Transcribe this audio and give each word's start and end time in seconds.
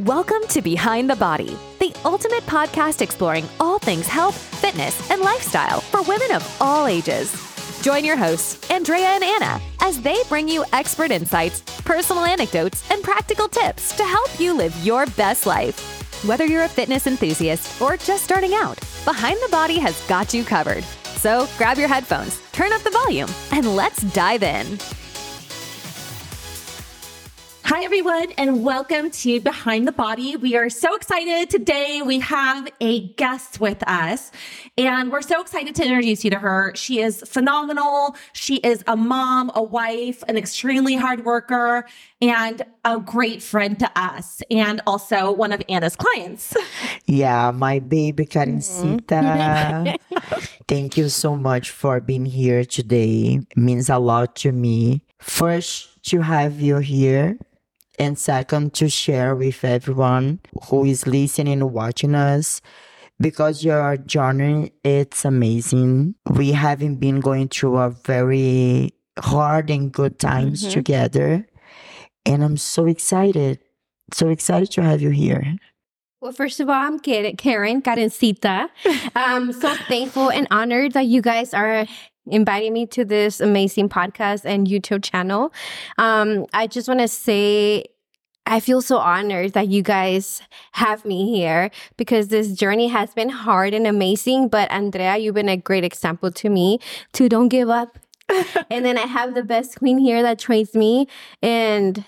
Welcome 0.00 0.40
to 0.48 0.62
Behind 0.62 1.08
the 1.08 1.16
Body, 1.16 1.56
the 1.78 1.94
ultimate 2.06 2.44
podcast 2.44 3.02
exploring 3.02 3.46
all 3.60 3.78
things 3.78 4.08
health, 4.08 4.36
fitness, 4.58 5.10
and 5.10 5.20
lifestyle 5.20 5.82
for 5.82 6.02
women 6.04 6.32
of 6.32 6.56
all 6.62 6.86
ages. 6.86 7.30
Join 7.82 8.02
your 8.02 8.16
hosts, 8.16 8.70
Andrea 8.70 9.08
and 9.08 9.22
Anna, 9.22 9.60
as 9.82 10.00
they 10.00 10.16
bring 10.30 10.48
you 10.48 10.64
expert 10.72 11.10
insights, 11.10 11.60
personal 11.82 12.24
anecdotes, 12.24 12.90
and 12.90 13.02
practical 13.04 13.48
tips 13.48 13.94
to 13.98 14.02
help 14.02 14.40
you 14.40 14.54
live 14.54 14.74
your 14.84 15.04
best 15.08 15.44
life. 15.44 15.78
Whether 16.24 16.46
you're 16.46 16.64
a 16.64 16.68
fitness 16.68 17.06
enthusiast 17.06 17.80
or 17.80 17.98
just 17.98 18.24
starting 18.24 18.54
out, 18.54 18.80
Behind 19.04 19.38
the 19.42 19.50
Body 19.50 19.78
has 19.78 20.00
got 20.06 20.32
you 20.32 20.42
covered. 20.42 20.84
So 21.18 21.46
grab 21.58 21.76
your 21.76 21.88
headphones, 21.88 22.40
turn 22.52 22.72
up 22.72 22.82
the 22.82 22.90
volume, 22.90 23.28
and 23.52 23.76
let's 23.76 24.02
dive 24.14 24.42
in. 24.42 24.78
Hi, 27.74 27.84
everyone, 27.84 28.32
and 28.36 28.62
welcome 28.62 29.10
to 29.10 29.40
Behind 29.40 29.88
the 29.88 29.92
Body. 29.92 30.36
We 30.36 30.56
are 30.56 30.68
so 30.68 30.94
excited. 30.94 31.48
Today, 31.48 32.02
we 32.04 32.18
have 32.18 32.68
a 32.82 33.08
guest 33.14 33.60
with 33.60 33.82
us, 33.88 34.30
and 34.76 35.10
we're 35.10 35.22
so 35.22 35.40
excited 35.40 35.74
to 35.76 35.82
introduce 35.82 36.22
you 36.22 36.30
to 36.32 36.38
her. 36.38 36.74
She 36.76 37.00
is 37.00 37.22
phenomenal. 37.26 38.14
She 38.34 38.56
is 38.56 38.84
a 38.86 38.94
mom, 38.94 39.50
a 39.54 39.62
wife, 39.62 40.22
an 40.28 40.36
extremely 40.36 40.96
hard 40.96 41.24
worker, 41.24 41.86
and 42.20 42.60
a 42.84 43.00
great 43.00 43.42
friend 43.42 43.78
to 43.78 43.90
us, 43.96 44.42
and 44.50 44.82
also 44.86 45.32
one 45.32 45.50
of 45.50 45.62
Anna's 45.66 45.96
clients. 45.96 46.54
Yeah, 47.06 47.52
my 47.52 47.78
baby 47.78 48.26
Karencita. 48.26 49.00
Mm-hmm. 49.08 50.44
Thank 50.68 50.98
you 50.98 51.08
so 51.08 51.36
much 51.36 51.70
for 51.70 52.00
being 52.00 52.26
here 52.26 52.66
today. 52.66 53.40
It 53.50 53.56
means 53.56 53.88
a 53.88 53.98
lot 53.98 54.36
to 54.36 54.52
me. 54.52 55.00
First, 55.18 56.02
to 56.10 56.20
have 56.20 56.60
you 56.60 56.76
here 56.76 57.38
and 57.98 58.18
second 58.18 58.74
to 58.74 58.88
share 58.88 59.34
with 59.36 59.64
everyone 59.64 60.40
who 60.68 60.84
is 60.84 61.06
listening 61.06 61.54
and 61.60 61.72
watching 61.72 62.14
us 62.14 62.60
because 63.20 63.62
your 63.64 63.96
journey 63.98 64.72
it's 64.84 65.24
amazing 65.24 66.14
we 66.30 66.52
haven't 66.52 66.96
been 66.96 67.20
going 67.20 67.48
through 67.48 67.76
a 67.76 67.90
very 67.90 68.90
hard 69.18 69.70
and 69.70 69.92
good 69.92 70.18
times 70.18 70.64
Mhm. 70.64 70.72
together 70.72 71.46
and 72.24 72.42
i'm 72.42 72.56
so 72.56 72.86
excited 72.86 73.58
so 74.12 74.28
excited 74.28 74.70
to 74.72 74.82
have 74.82 75.00
you 75.02 75.10
here 75.10 75.56
Well, 76.22 76.30
first 76.32 76.60
of 76.60 76.68
all, 76.68 76.76
I'm 76.78 77.00
Karen, 77.00 77.34
Karen 77.34 77.82
Karencita. 77.82 78.68
I'm 79.16 79.50
so 79.52 79.74
thankful 79.90 80.30
and 80.30 80.46
honored 80.52 80.92
that 80.92 81.06
you 81.10 81.20
guys 81.20 81.52
are 81.52 81.84
inviting 82.30 82.72
me 82.72 82.86
to 82.94 83.04
this 83.04 83.40
amazing 83.40 83.88
podcast 83.88 84.44
and 84.46 84.68
YouTube 84.68 85.02
channel. 85.02 85.50
Um, 85.98 86.46
I 86.54 86.68
just 86.68 86.86
want 86.86 87.00
to 87.00 87.08
say, 87.08 87.86
I 88.46 88.60
feel 88.60 88.82
so 88.82 88.98
honored 88.98 89.52
that 89.52 89.68
you 89.68 89.82
guys 89.82 90.42
have 90.72 91.04
me 91.04 91.32
here 91.34 91.70
because 91.96 92.28
this 92.28 92.52
journey 92.52 92.88
has 92.88 93.14
been 93.14 93.28
hard 93.28 93.72
and 93.72 93.86
amazing. 93.86 94.48
But 94.48 94.70
Andrea, 94.70 95.16
you've 95.16 95.34
been 95.34 95.48
a 95.48 95.56
great 95.56 95.84
example 95.84 96.30
to 96.32 96.48
me 96.48 96.80
to 97.12 97.28
don't 97.28 97.48
give 97.48 97.70
up. 97.70 97.98
and 98.70 98.84
then 98.84 98.98
I 98.98 99.06
have 99.06 99.34
the 99.34 99.42
best 99.42 99.78
queen 99.78 99.98
here 99.98 100.22
that 100.22 100.38
trains 100.38 100.74
me, 100.74 101.06
and 101.42 102.04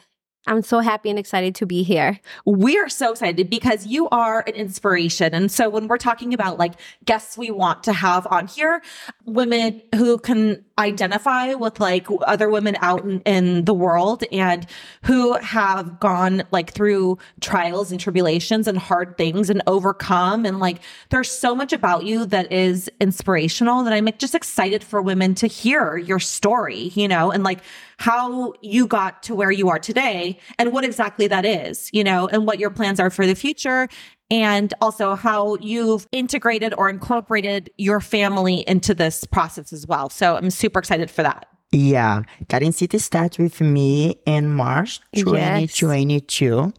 I'm 0.47 0.63
so 0.63 0.81
happy 0.81 1.09
and 1.09 1.19
excited 1.19 1.55
to 1.57 1.67
be 1.67 1.83
here. 1.83 2.21
We 2.45 2.79
are 2.79 2.89
so 2.89 3.13
excited 3.13 3.49
because 3.49 3.87
you 3.87 4.09
are 4.11 4.45
an 4.47 4.55
inspiration. 4.55 5.33
And 5.33 5.51
so 5.51 5.71
when 5.71 5.89
we're 5.89 5.97
talking 5.97 6.35
about 6.35 6.59
like 6.59 6.75
guests 7.07 7.39
we 7.39 7.51
want 7.51 7.83
to 7.85 7.95
have 7.95 8.27
on 8.31 8.47
here, 8.47 8.83
women 9.25 9.81
who 9.95 10.19
can 10.19 10.63
identify 10.79 11.55
with 11.55 11.81
like 11.81 12.07
other 12.27 12.51
women 12.51 12.77
out 12.81 13.05
in, 13.05 13.21
in 13.21 13.65
the 13.65 13.73
world 13.73 14.25
and 14.33 14.67
who 15.05 15.35
have 15.39 15.99
gone 16.01 16.43
like 16.51 16.73
through 16.73 17.17
trials 17.41 17.91
and 17.91 18.01
tribulations 18.01 18.69
and 18.69 18.77
hard 18.77 19.17
things 19.17 19.49
and 19.49 19.63
overcome. 19.67 20.45
And 20.45 20.61
like 20.61 20.81
there's 21.09 21.31
so 21.31 21.55
much 21.55 21.73
about 21.73 22.05
you 22.05 22.27
that 22.27 22.53
is 22.53 22.91
inspirational 23.01 23.83
that 23.85 23.95
I'm 23.95 24.09
just 24.19 24.35
excited 24.35 24.85
for 24.85 25.01
women 25.01 25.35
to 25.37 25.47
hear 25.47 25.97
your 25.97 26.19
story, 26.19 26.93
you 26.95 27.09
know, 27.09 27.31
and 27.31 27.45
like 27.45 27.61
how 27.99 28.55
you 28.61 28.87
got 28.87 29.23
to 29.25 29.35
where 29.35 29.51
you 29.51 29.69
are 29.69 29.79
today 29.79 30.39
and 30.59 30.73
what 30.73 30.85
exactly 30.85 31.27
that 31.29 31.45
is, 31.45 31.91
you 31.93 32.05
know, 32.05 32.29
and 32.29 32.47
what 32.47 32.59
your 32.59 32.71
plans 32.71 33.01
are 33.01 33.11
for 33.11 33.27
the 33.27 33.35
future. 33.35 33.89
And 34.31 34.73
also 34.81 35.15
how 35.15 35.57
you've 35.57 36.09
integrated 36.11 36.75
or 36.77 36.89
incorporated 36.89 37.71
your 37.77 38.01
family 38.01 38.65
into 38.67 38.95
this 38.95 39.25
process 39.25 39.73
as 39.73 39.87
well. 39.87 40.09
So 40.09 40.37
I'm 40.37 40.51
super 40.51 40.79
excited 40.79 41.11
for 41.11 41.23
that. 41.23 41.47
Yeah, 41.71 42.23
Karencita 42.47 43.01
started 43.01 43.43
with 43.43 43.61
me 43.61 44.17
in 44.27 44.53
March 44.55 45.01
Yes. 45.13 45.75
2022. 45.77 46.73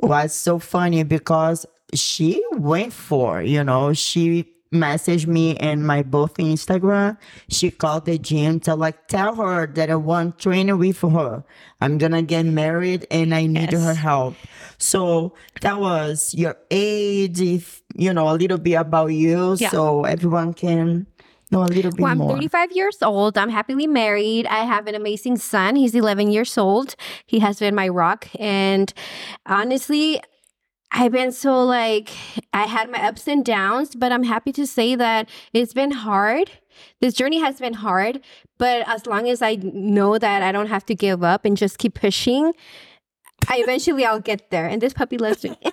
Was 0.00 0.34
so 0.34 0.58
funny 0.58 1.02
because 1.02 1.66
she 1.94 2.42
went 2.52 2.92
for, 2.92 3.42
you 3.42 3.64
know, 3.64 3.92
she 3.92 4.51
messaged 4.72 5.26
me 5.26 5.52
in 5.52 5.84
my 5.84 6.02
both 6.02 6.34
Instagram. 6.38 7.18
She 7.48 7.70
called 7.70 8.06
the 8.06 8.18
gym 8.18 8.58
to 8.60 8.74
like 8.74 9.06
tell 9.08 9.34
her 9.36 9.66
that 9.74 9.90
I 9.90 9.96
want 9.96 10.38
training 10.38 10.78
with 10.78 11.00
her. 11.02 11.44
I'm 11.80 11.98
gonna 11.98 12.22
get 12.22 12.46
married 12.46 13.06
and 13.10 13.34
I 13.34 13.46
need 13.46 13.72
Yes. 13.72 13.82
her 13.84 13.94
help. 13.94 14.34
So 14.78 15.34
that 15.60 15.78
was 15.80 16.34
your 16.34 16.56
age, 16.70 17.40
if 17.40 17.82
you 17.94 18.12
know, 18.12 18.28
a 18.30 18.34
little 18.34 18.58
bit 18.58 18.74
about 18.74 19.08
you, 19.08 19.56
Yeah. 19.58 19.68
so 19.70 20.04
everyone 20.04 20.54
can 20.54 21.06
know 21.50 21.62
a 21.62 21.68
little 21.68 21.90
bit 21.92 22.00
Well, 22.00 22.10
I'm 22.12 22.18
more. 22.18 22.30
35 22.32 22.72
years 22.72 22.96
old. 23.02 23.36
I'm 23.36 23.50
happily 23.50 23.86
married. 23.86 24.46
I 24.46 24.64
have 24.64 24.86
an 24.86 24.94
amazing 24.94 25.36
son. 25.36 25.76
He's 25.76 25.94
11 25.94 26.30
years 26.32 26.56
old. 26.56 26.96
He 27.26 27.40
has 27.40 27.58
been 27.58 27.74
my 27.74 27.88
rock. 27.88 28.26
And 28.38 28.90
honestly, 29.44 30.20
I've 30.94 31.12
been 31.12 31.32
so 31.32 31.64
like, 31.64 32.10
I 32.52 32.64
had 32.66 32.90
my 32.90 33.02
ups 33.02 33.26
and 33.26 33.44
downs, 33.44 33.94
but 33.94 34.12
I'm 34.12 34.24
happy 34.24 34.52
to 34.52 34.66
say 34.66 34.94
that 34.94 35.28
it's 35.54 35.72
been 35.72 35.90
hard. 35.90 36.50
This 37.00 37.14
journey 37.14 37.40
has 37.40 37.58
been 37.58 37.74
hard, 37.74 38.20
but 38.58 38.86
as 38.86 39.06
long 39.06 39.26
as 39.28 39.40
I 39.40 39.54
know 39.56 40.18
that 40.18 40.42
I 40.42 40.52
don't 40.52 40.66
have 40.66 40.84
to 40.86 40.94
give 40.94 41.24
up 41.24 41.46
and 41.46 41.56
just 41.56 41.78
keep 41.78 41.94
pushing, 41.94 42.52
I 43.48 43.58
eventually 43.58 44.04
I'll 44.04 44.20
get 44.20 44.50
there. 44.50 44.66
And 44.66 44.80
this 44.80 44.92
puppy 44.92 45.18
loves 45.18 45.44
me. 45.44 45.56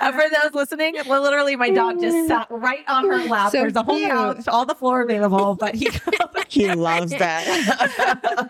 Uh, 0.00 0.12
for 0.12 0.22
those 0.30 0.54
listening, 0.54 0.94
literally 1.06 1.56
my 1.56 1.70
dog 1.70 2.00
just 2.00 2.28
sat 2.28 2.46
right 2.50 2.84
on 2.88 3.04
her 3.08 3.18
lap. 3.24 3.50
So 3.50 3.58
There's 3.58 3.74
a 3.74 3.82
whole 3.82 3.96
cute. 3.96 4.08
couch, 4.08 4.46
all 4.46 4.64
the 4.64 4.76
floor 4.76 5.02
available, 5.02 5.56
but 5.56 5.74
he 5.74 5.90
He 6.48 6.72
loves 6.74 7.10
that. 7.12 8.48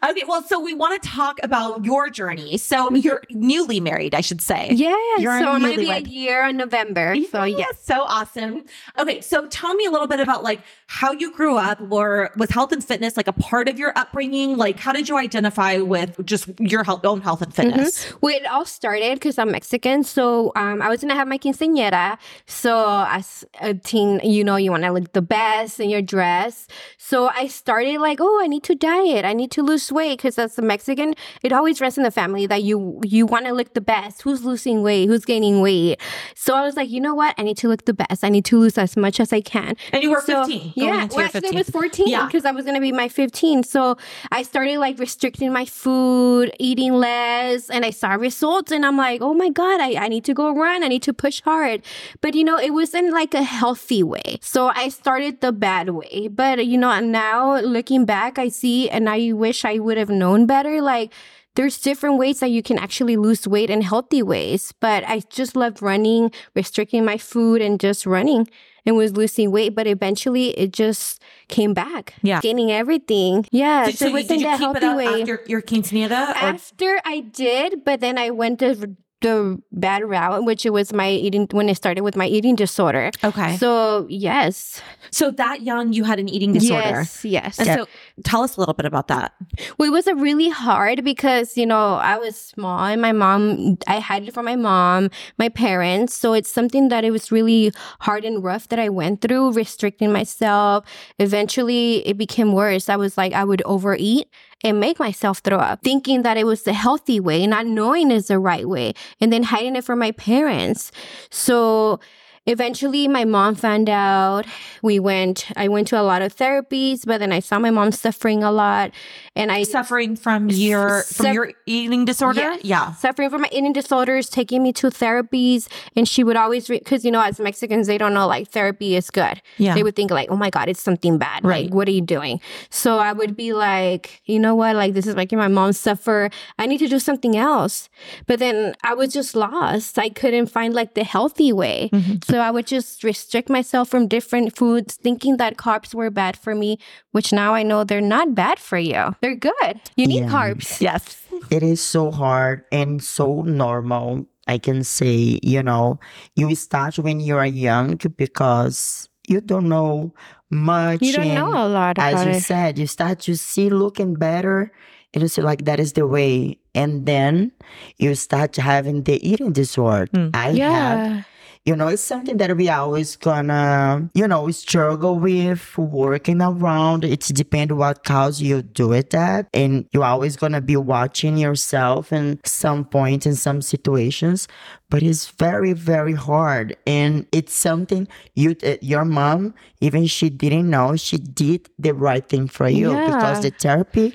okay, 0.10 0.22
well, 0.26 0.42
so 0.42 0.60
we 0.60 0.74
want 0.74 1.00
to 1.00 1.08
talk 1.08 1.38
about 1.42 1.84
your 1.84 2.10
journey. 2.10 2.58
So 2.58 2.92
you're 2.94 3.22
newly 3.30 3.80
married, 3.80 4.14
I 4.14 4.20
should 4.20 4.42
say. 4.42 4.70
yeah. 4.72 4.96
You're 5.18 5.38
so 5.40 5.50
I'm 5.50 5.60
going 5.62 5.76
be 5.76 5.90
a 5.90 6.00
year 6.00 6.46
in 6.46 6.56
November. 6.56 7.14
So 7.30 7.44
yes. 7.44 7.78
So 7.82 8.02
awesome. 8.02 8.64
Okay, 8.98 9.20
so 9.20 9.46
tell 9.48 9.74
me 9.74 9.86
a 9.86 9.90
little 9.90 10.08
bit 10.08 10.20
about 10.20 10.42
like 10.42 10.60
how 10.86 11.12
you 11.12 11.32
grew 11.32 11.56
up 11.56 11.80
or 11.90 12.30
was 12.36 12.50
health 12.50 12.72
and 12.72 12.82
fitness 12.82 13.16
like 13.16 13.28
a 13.28 13.32
part 13.32 13.68
of 13.68 13.78
your 13.78 13.96
upbringing? 13.96 14.56
Like 14.56 14.78
how 14.78 14.92
did 14.92 15.08
you 15.08 15.16
identify 15.16 15.78
with 15.78 16.24
just 16.26 16.48
your 16.58 16.79
health, 16.84 17.04
own 17.04 17.20
health 17.20 17.42
and 17.42 17.54
fitness? 17.54 18.12
Well, 18.20 18.34
it 18.34 18.46
all 18.46 18.64
started 18.64 19.14
because 19.14 19.38
I'm 19.38 19.50
Mexican. 19.50 20.04
So 20.04 20.52
um, 20.56 20.82
I 20.82 20.88
was 20.88 21.00
going 21.00 21.10
to 21.10 21.14
have 21.14 21.28
my 21.28 21.38
quinceañera. 21.38 22.18
So 22.46 23.04
as 23.08 23.44
a 23.60 23.74
teen, 23.74 24.20
you 24.22 24.44
know, 24.44 24.56
you 24.56 24.70
want 24.70 24.82
to 24.84 24.92
look 24.92 25.12
the 25.12 25.22
best 25.22 25.80
in 25.80 25.90
your 25.90 26.02
dress. 26.02 26.66
So 26.98 27.28
I 27.28 27.46
started 27.48 28.00
like, 28.00 28.18
oh, 28.20 28.40
I 28.42 28.46
need 28.46 28.62
to 28.64 28.74
diet. 28.74 29.24
I 29.24 29.32
need 29.32 29.50
to 29.52 29.62
lose 29.62 29.90
weight 29.92 30.18
because 30.18 30.38
as 30.38 30.58
a 30.58 30.62
Mexican, 30.62 31.14
it 31.42 31.52
always 31.52 31.80
runs 31.80 31.96
in 31.98 32.04
the 32.04 32.10
family 32.10 32.46
that 32.46 32.62
you 32.62 33.00
you 33.04 33.26
want 33.26 33.46
to 33.46 33.52
look 33.52 33.74
the 33.74 33.80
best. 33.80 34.22
Who's 34.22 34.44
losing 34.44 34.82
weight? 34.82 35.06
Who's 35.08 35.24
gaining 35.24 35.60
weight? 35.60 36.00
So 36.34 36.54
I 36.54 36.62
was 36.62 36.76
like, 36.76 36.90
you 36.90 37.00
know 37.00 37.14
what? 37.14 37.34
I 37.38 37.42
need 37.42 37.56
to 37.58 37.68
look 37.68 37.84
the 37.84 37.94
best. 37.94 38.24
I 38.24 38.28
need 38.28 38.44
to 38.46 38.58
lose 38.58 38.78
as 38.78 38.96
much 38.96 39.20
as 39.20 39.32
I 39.32 39.40
can. 39.40 39.76
And 39.92 40.02
you 40.02 40.10
were 40.10 40.20
So, 40.20 40.44
15. 40.46 40.72
Yeah, 40.76 40.86
well, 40.86 41.20
actually, 41.20 41.28
15. 41.30 41.52
it 41.52 41.56
was 41.56 41.70
14 41.70 42.08
Yeah. 42.08 42.26
because 42.26 42.44
I 42.44 42.52
was 42.52 42.64
going 42.64 42.74
to 42.76 42.80
be 42.80 42.92
my 42.92 43.08
15. 43.08 43.62
So 43.64 43.96
I 44.30 44.42
started 44.42 44.78
like 44.78 44.98
restricting 44.98 45.52
my 45.52 45.64
food, 45.64 46.52
eating 46.58 46.69
less, 46.78 47.70
and 47.70 47.84
I 47.84 47.90
saw 47.90 48.14
results. 48.14 48.70
And 48.70 48.84
I'm 48.84 48.96
like, 48.96 49.20
oh 49.20 49.34
my 49.34 49.48
God, 49.48 49.80
I, 49.80 49.94
I 50.04 50.08
need 50.08 50.24
to 50.24 50.34
go 50.34 50.54
run. 50.54 50.84
I 50.84 50.88
need 50.88 51.02
to 51.04 51.12
push 51.12 51.40
hard. 51.42 51.82
But, 52.20 52.34
you 52.34 52.44
know, 52.44 52.58
it 52.58 52.70
wasn't 52.70 53.12
like 53.12 53.34
a 53.34 53.42
healthy 53.42 54.02
way. 54.02 54.38
So 54.40 54.68
I 54.68 54.88
started 54.88 55.40
the 55.40 55.52
bad 55.52 55.90
way. 55.90 56.28
But, 56.28 56.66
you 56.66 56.78
know, 56.78 56.98
now 57.00 57.58
looking 57.60 58.04
back, 58.04 58.38
I 58.38 58.48
see 58.48 58.88
and 58.90 59.08
I 59.08 59.32
wish 59.32 59.64
I 59.64 59.78
would 59.78 59.96
have 59.96 60.10
known 60.10 60.46
better. 60.46 60.80
Like, 60.80 61.12
there's 61.56 61.78
different 61.80 62.18
ways 62.18 62.40
that 62.40 62.50
you 62.50 62.62
can 62.62 62.78
actually 62.78 63.16
lose 63.16 63.46
weight 63.46 63.70
in 63.70 63.82
healthy 63.82 64.22
ways. 64.22 64.72
But 64.80 65.04
I 65.04 65.20
just 65.30 65.56
loved 65.56 65.82
running, 65.82 66.30
restricting 66.54 67.04
my 67.04 67.18
food, 67.18 67.60
and 67.60 67.78
just 67.80 68.06
running 68.06 68.48
and 68.86 68.96
was 68.96 69.12
losing 69.16 69.50
weight. 69.50 69.74
But 69.74 69.86
eventually 69.86 70.50
it 70.58 70.72
just 70.72 71.20
came 71.48 71.74
back. 71.74 72.14
Yeah. 72.22 72.40
Gaining 72.40 72.70
everything. 72.70 73.46
Yeah. 73.50 73.86
Did, 73.86 73.98
so 73.98 74.04
so 74.04 74.06
it 74.06 74.08
you, 74.08 74.14
wasn't 74.14 74.28
did 74.28 74.40
you 74.40 74.46
the 74.46 74.50
keep 74.52 74.76
it 74.76 74.82
healthy 74.82 74.86
up 74.86 74.96
way. 74.96 75.20
after 75.22 75.40
your 75.46 75.62
quinceanera? 75.62 76.30
Or 76.30 76.36
After 76.36 77.00
I 77.04 77.20
did, 77.20 77.84
but 77.84 78.00
then 78.00 78.16
I 78.18 78.30
went 78.30 78.60
the 78.60 78.94
the 79.22 79.60
bad 79.70 80.02
route, 80.08 80.46
which 80.46 80.64
it 80.64 80.70
was 80.70 80.94
my 80.94 81.10
eating 81.10 81.46
when 81.50 81.68
it 81.68 81.76
started 81.76 82.00
with 82.00 82.16
my 82.16 82.24
eating 82.26 82.56
disorder. 82.56 83.10
okay. 83.22 83.58
So 83.58 84.06
yes, 84.08 84.80
So 85.10 85.30
that 85.32 85.60
young, 85.60 85.92
you 85.92 86.04
had 86.04 86.18
an 86.18 86.26
eating 86.30 86.54
disorder. 86.54 87.04
yes, 87.04 87.22
yes. 87.22 87.58
And 87.58 87.68
so 87.68 87.86
Tell 88.24 88.42
us 88.42 88.56
a 88.56 88.60
little 88.60 88.74
bit 88.74 88.86
about 88.86 89.08
that. 89.08 89.32
Well, 89.78 89.88
it 89.88 89.92
was 89.92 90.06
a 90.06 90.14
really 90.14 90.48
hard 90.48 91.04
because, 91.04 91.56
you 91.56 91.66
know, 91.66 91.94
I 91.94 92.18
was 92.18 92.36
small 92.36 92.84
and 92.84 93.00
my 93.00 93.12
mom, 93.12 93.78
I 93.86 94.00
had 94.00 94.24
it 94.24 94.34
from 94.34 94.44
my 94.44 94.56
mom, 94.56 95.10
my 95.38 95.48
parents. 95.48 96.14
So 96.14 96.32
it's 96.32 96.50
something 96.50 96.88
that 96.88 97.04
it 97.04 97.10
was 97.10 97.32
really 97.32 97.72
hard 98.00 98.24
and 98.24 98.42
rough 98.42 98.68
that 98.68 98.78
I 98.78 98.88
went 98.88 99.20
through, 99.20 99.52
restricting 99.52 100.12
myself. 100.12 100.84
Eventually, 101.18 102.06
it 102.06 102.16
became 102.16 102.52
worse. 102.52 102.88
I 102.88 102.96
was 102.96 103.16
like, 103.16 103.32
I 103.32 103.44
would 103.44 103.62
overeat 103.64 104.28
and 104.62 104.78
make 104.78 104.98
myself 104.98 105.38
throw 105.38 105.58
up, 105.58 105.82
thinking 105.82 106.22
that 106.22 106.36
it 106.36 106.44
was 106.44 106.62
the 106.62 106.72
healthy 106.72 107.18
way, 107.18 107.46
not 107.46 107.66
knowing 107.66 108.10
is 108.10 108.28
the 108.28 108.38
right 108.38 108.68
way, 108.68 108.92
and 109.20 109.32
then 109.32 109.42
hiding 109.42 109.76
it 109.76 109.84
from 109.84 109.98
my 109.98 110.12
parents. 110.12 110.92
So, 111.30 111.98
eventually 112.46 113.06
my 113.06 113.24
mom 113.24 113.54
found 113.54 113.88
out 113.88 114.46
we 114.82 114.98
went 114.98 115.46
i 115.56 115.68
went 115.68 115.86
to 115.86 116.00
a 116.00 116.02
lot 116.02 116.22
of 116.22 116.34
therapies 116.34 117.04
but 117.04 117.18
then 117.18 117.32
i 117.32 117.38
saw 117.38 117.58
my 117.58 117.70
mom 117.70 117.92
suffering 117.92 118.42
a 118.42 118.50
lot 118.50 118.90
and 119.36 119.52
i 119.52 119.62
Suffering 119.62 120.16
from 120.16 120.48
your 120.48 121.02
from 121.02 121.32
your 121.34 121.52
eating 121.66 122.04
disorder? 122.06 122.40
Yes. 122.40 122.60
Yeah. 122.64 122.92
suffering 122.94 123.28
from 123.30 123.42
my 123.42 123.48
eating 123.52 123.72
disorders 123.74 124.28
taking 124.30 124.62
me 124.62 124.72
to 124.72 124.88
therapies 124.88 125.68
and 125.94 126.08
she 126.08 126.24
would 126.24 126.36
always 126.36 126.66
because 126.66 127.04
you 127.04 127.10
know 127.10 127.20
as 127.22 127.38
mexicans 127.38 127.86
they 127.86 127.98
don't 127.98 128.14
know 128.14 128.26
like 128.26 128.48
therapy 128.48 128.96
is 128.96 129.10
good 129.10 129.40
Yeah. 129.58 129.74
they 129.74 129.82
would 129.82 129.94
think 129.94 130.10
like 130.10 130.30
oh 130.30 130.36
my 130.36 130.48
god 130.50 130.68
it's 130.68 130.80
something 130.82 131.18
bad 131.18 131.44
Right. 131.44 131.66
like 131.66 131.74
what 131.74 131.86
are 131.88 131.92
you 131.92 132.00
doing 132.00 132.40
so 132.70 132.98
i 132.98 133.12
would 133.12 133.36
be 133.36 133.52
like 133.52 134.22
you 134.24 134.38
know 134.40 134.54
what 134.54 134.74
like 134.76 134.94
this 134.94 135.06
is 135.06 135.14
making 135.14 135.38
my 135.38 135.48
mom 135.48 135.72
suffer 135.74 136.30
i 136.58 136.64
need 136.66 136.78
to 136.78 136.88
do 136.88 136.98
something 136.98 137.36
else 137.36 137.88
but 138.26 138.38
then 138.38 138.74
i 138.82 138.94
was 138.94 139.12
just 139.12 139.36
lost 139.36 139.98
i 139.98 140.08
couldn't 140.08 140.46
find 140.46 140.72
like 140.74 140.94
the 140.94 141.04
healthy 141.04 141.52
way 141.52 141.90
Mm-hmm. 141.92 142.18
So 142.30 142.38
i 142.38 142.50
would 142.50 142.66
just 142.66 143.02
restrict 143.04 143.48
myself 143.48 143.88
from 143.88 144.06
different 144.06 144.56
foods 144.56 144.96
thinking 144.96 145.36
that 145.36 145.56
carbs 145.56 145.94
were 145.94 146.10
bad 146.10 146.36
for 146.36 146.54
me 146.54 146.78
which 147.12 147.32
now 147.32 147.52
i 147.54 147.62
know 147.62 147.84
they're 147.84 148.00
not 148.00 148.34
bad 148.34 148.58
for 148.58 148.78
you 148.78 149.14
they're 149.20 149.34
good 149.36 149.80
you 149.96 150.06
need 150.06 150.24
Yeah. 150.24 150.28
carbs 150.30 150.80
Yes. 150.80 151.16
It 151.50 151.62
is 151.62 151.80
so 151.80 152.10
hard 152.10 152.64
and 152.72 153.02
so 153.02 153.42
normal. 153.42 154.26
I 154.46 154.58
can 154.58 154.82
say, 154.84 155.38
you 155.42 155.62
know, 155.62 155.98
you 156.36 156.54
start 156.54 156.98
when 156.98 157.20
you 157.20 157.36
are 157.36 157.46
young 157.46 157.96
because 158.16 159.08
you 159.28 159.40
don't 159.40 159.68
know 159.68 160.12
much. 160.50 161.02
you 161.02 161.12
don't 161.12 161.34
know 161.34 161.50
a 161.54 161.68
lot 161.68 161.98
As 161.98 162.14
about 162.14 162.26
you 162.26 162.32
it 162.38 162.42
said, 162.42 162.78
you 162.78 162.86
start 162.86 163.20
to 163.30 163.36
see 163.36 163.70
looking 163.70 164.14
better 164.14 164.72
and 165.14 165.22
you 165.22 165.28
see 165.28 165.42
like 165.42 165.64
that 165.66 165.78
is 165.80 165.92
the 165.94 166.06
way. 166.06 166.58
And 166.74 167.06
then 167.06 167.52
you 167.98 168.14
start 168.14 168.56
having 168.56 169.04
the 169.04 169.18
eating 169.26 169.52
disorder. 169.52 170.10
Mm. 170.12 170.30
I 170.34 170.46
had 170.50 170.56
yeah 170.56 171.22
you 171.66 171.76
know 171.76 171.88
it's 171.88 172.02
something 172.02 172.38
that 172.38 172.56
we 172.56 172.68
always 172.68 173.16
gonna 173.16 174.08
you 174.14 174.26
know 174.26 174.50
struggle 174.50 175.18
with 175.18 175.76
working 175.78 176.40
around. 176.40 177.04
It 177.04 177.20
depends 177.34 177.72
what 177.72 178.04
cause 178.04 178.40
you 178.40 178.62
do 178.62 178.92
it 178.92 179.14
at. 179.14 179.46
And 179.52 179.86
you're 179.92 180.04
always 180.04 180.36
gonna 180.36 180.60
be 180.60 180.76
watching 180.76 181.36
yourself 181.36 182.12
in 182.12 182.40
some 182.44 182.84
point 182.84 183.26
in 183.26 183.34
some 183.34 183.62
situations 183.62 184.48
but 184.88 185.02
it's 185.04 185.28
very 185.28 185.72
very 185.72 186.14
hard. 186.14 186.76
And 186.86 187.26
it's 187.32 187.54
something 187.54 188.08
you 188.34 188.56
uh, 188.64 188.76
your 188.80 189.04
mom 189.04 189.54
even 189.80 190.06
she 190.06 190.30
didn't 190.30 190.68
know 190.68 190.96
she 190.96 191.16
did 191.18 191.68
the 191.78 191.92
right 191.94 192.26
thing 192.28 192.48
for 192.48 192.68
you 192.68 192.90
Yeah. 192.92 193.06
because 193.06 193.42
the 193.42 193.50
therapy 193.50 194.14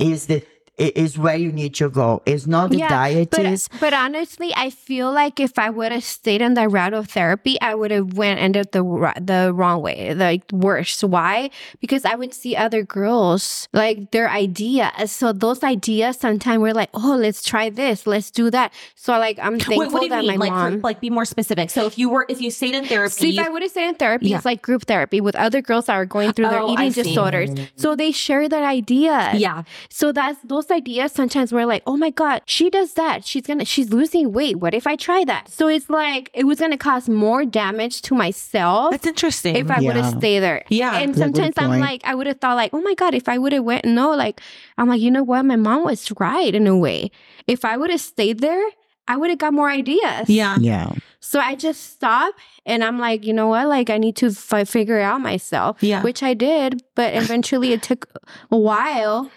is 0.00 0.26
the 0.26 0.42
is 0.78 1.16
where 1.18 1.36
you 1.36 1.50
need 1.50 1.74
to 1.74 1.88
go 1.88 2.22
it's 2.26 2.46
not 2.46 2.70
the 2.70 2.78
diet 2.78 3.30
but, 3.30 3.46
is 3.46 3.68
but 3.80 3.94
honestly, 3.94 4.52
I 4.54 4.70
feel 4.70 5.10
like 5.12 5.40
if 5.40 5.58
I 5.58 5.70
would 5.70 5.90
have 5.92 6.04
stayed 6.04 6.42
on 6.42 6.54
that 6.54 6.70
route 6.70 6.92
of 6.94 7.08
therapy, 7.08 7.56
I 7.60 7.74
would 7.74 7.90
have 7.90 8.12
went 8.14 8.40
ended 8.40 8.72
the 8.72 8.82
the 9.20 9.52
wrong 9.54 9.80
way, 9.82 10.12
like 10.14 10.42
worse. 10.52 11.02
Why? 11.02 11.50
Because 11.80 12.04
I 12.04 12.14
would 12.14 12.34
see 12.34 12.54
other 12.56 12.82
girls 12.82 13.68
like 13.72 14.10
their 14.10 14.28
ideas. 14.30 15.10
So 15.12 15.32
those 15.32 15.62
ideas 15.62 16.18
sometimes 16.18 16.60
we're 16.60 16.74
like, 16.74 16.90
oh, 16.94 17.16
let's 17.18 17.42
try 17.44 17.70
this, 17.70 18.06
let's 18.06 18.30
do 18.30 18.50
that. 18.50 18.72
So 18.94 19.12
like 19.18 19.38
I'm 19.40 19.58
thankful 19.58 19.78
Wait, 19.78 19.92
what 19.92 20.00
do 20.00 20.06
you 20.06 20.10
that 20.10 20.24
mean? 20.24 20.38
my 20.38 20.46
Like, 20.46 20.50
mom. 20.52 20.72
for- 20.80 20.80
like, 20.86 21.00
be 21.00 21.10
more 21.10 21.24
specific. 21.24 21.70
So 21.70 21.86
if 21.86 21.98
you 21.98 22.08
were, 22.10 22.26
if 22.28 22.40
you 22.40 22.50
stayed 22.50 22.74
in 22.74 22.84
therapy, 22.84 23.12
See, 23.12 23.38
if 23.38 23.44
I 23.46 23.48
would 23.48 23.62
have 23.62 23.70
stayed 23.70 23.88
in 23.88 23.94
therapy, 23.94 24.28
Yeah. 24.28 24.36
it's 24.36 24.44
like 24.44 24.62
group 24.62 24.84
therapy 24.86 25.20
with 25.20 25.36
other 25.36 25.62
girls 25.62 25.86
that 25.86 25.94
are 25.94 26.06
going 26.06 26.32
through 26.32 26.48
their 26.50 26.60
Oh, 26.60 26.74
I 26.76 26.86
eating 26.86 27.02
disorders. 27.04 27.50
Mm-hmm. 27.50 27.64
So 27.76 27.96
they 27.96 28.12
share 28.12 28.48
their 28.48 28.64
ideas. 28.64 29.34
yeah, 29.40 29.62
So 29.88 30.12
that's 30.12 30.38
those 30.44 30.65
ideas 30.70 31.12
sometimes 31.12 31.52
we're 31.52 31.66
like, 31.66 31.82
oh 31.86 31.96
my 31.96 32.10
God, 32.10 32.42
she 32.46 32.70
does 32.70 32.94
that. 32.94 33.24
She's 33.24 33.46
gonna 33.46 33.64
she's 33.64 33.90
losing 33.90 34.32
weight. 34.32 34.56
What 34.56 34.74
if 34.74 34.86
I 34.86 34.96
try 34.96 35.24
that? 35.24 35.50
So 35.50 35.68
it's 35.68 35.88
like 35.88 36.30
it 36.34 36.44
was 36.44 36.60
gonna 36.60 36.78
cause 36.78 37.08
more 37.08 37.44
damage 37.44 38.02
to 38.02 38.14
myself 38.14 38.90
that's 38.90 39.06
interesting. 39.06 39.56
if 39.56 39.70
I 39.70 39.80
would 39.80 39.96
have 39.96 40.18
stayed 40.18 40.40
there. 40.40 40.64
Yeah. 40.68 40.96
And 40.96 41.14
That's 41.14 41.20
a 41.20 41.24
good 41.30 41.36
sometimes 41.36 41.54
I'm 41.58 41.80
like, 41.80 42.02
I 42.04 42.14
would 42.14 42.26
have 42.26 42.40
thought 42.40 42.56
like, 42.56 42.72
oh 42.72 42.80
my 42.82 42.94
God, 42.94 43.14
if 43.14 43.28
I 43.28 43.38
would 43.38 43.52
have 43.52 43.64
went 43.64 43.84
no, 43.84 44.10
like 44.10 44.40
I'm 44.78 44.88
like, 44.88 45.00
you 45.00 45.10
know 45.10 45.22
what? 45.22 45.44
My 45.44 45.56
mom 45.56 45.84
was 45.84 46.10
right 46.18 46.54
in 46.54 46.66
a 46.66 46.76
way. 46.76 47.10
If 47.46 47.64
I 47.64 47.76
would 47.76 47.90
have 47.90 48.00
stayed 48.00 48.40
there, 48.40 48.64
I 49.08 49.16
would 49.16 49.30
have 49.30 49.38
got 49.38 49.52
more 49.54 49.70
ideas. 49.70 50.28
yeah, 50.28 50.56
yeah 50.60 50.92
So 51.20 51.38
I 51.38 51.54
just 51.54 51.92
stopped 51.92 52.38
and 52.64 52.82
I'm 52.82 52.98
like, 52.98 53.24
you 53.24 53.32
know 53.32 53.46
what? 53.48 53.68
Like, 53.68 53.88
I 53.90 53.98
need 53.98 54.16
to 54.16 54.30
fi 54.32 54.64
figure 54.64 54.98
out 55.00 55.20
myself. 55.20 55.80
Yeah. 55.80 56.02
Which 56.02 56.22
I 56.22 56.34
did, 56.34 56.82
but 56.94 57.14
eventually 57.14 57.72
it 57.72 57.82
took 57.82 58.08
a 58.50 58.58
while. 58.58 59.30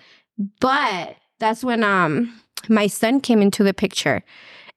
But 0.59 1.17
that's 1.39 1.63
when 1.63 1.83
um 1.83 2.39
my 2.67 2.87
son 2.87 3.19
came 3.21 3.41
into 3.41 3.63
the 3.63 3.73
picture 3.73 4.23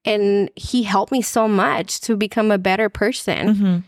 and 0.05 0.51
he 0.57 0.83
helped 0.83 1.13
me 1.13 1.23
so 1.23 1.47
much 1.49 2.01
to 2.03 2.17
become 2.17 2.51
a 2.51 2.59
better 2.59 2.89
person. 2.89 3.55
hmm 3.55 3.79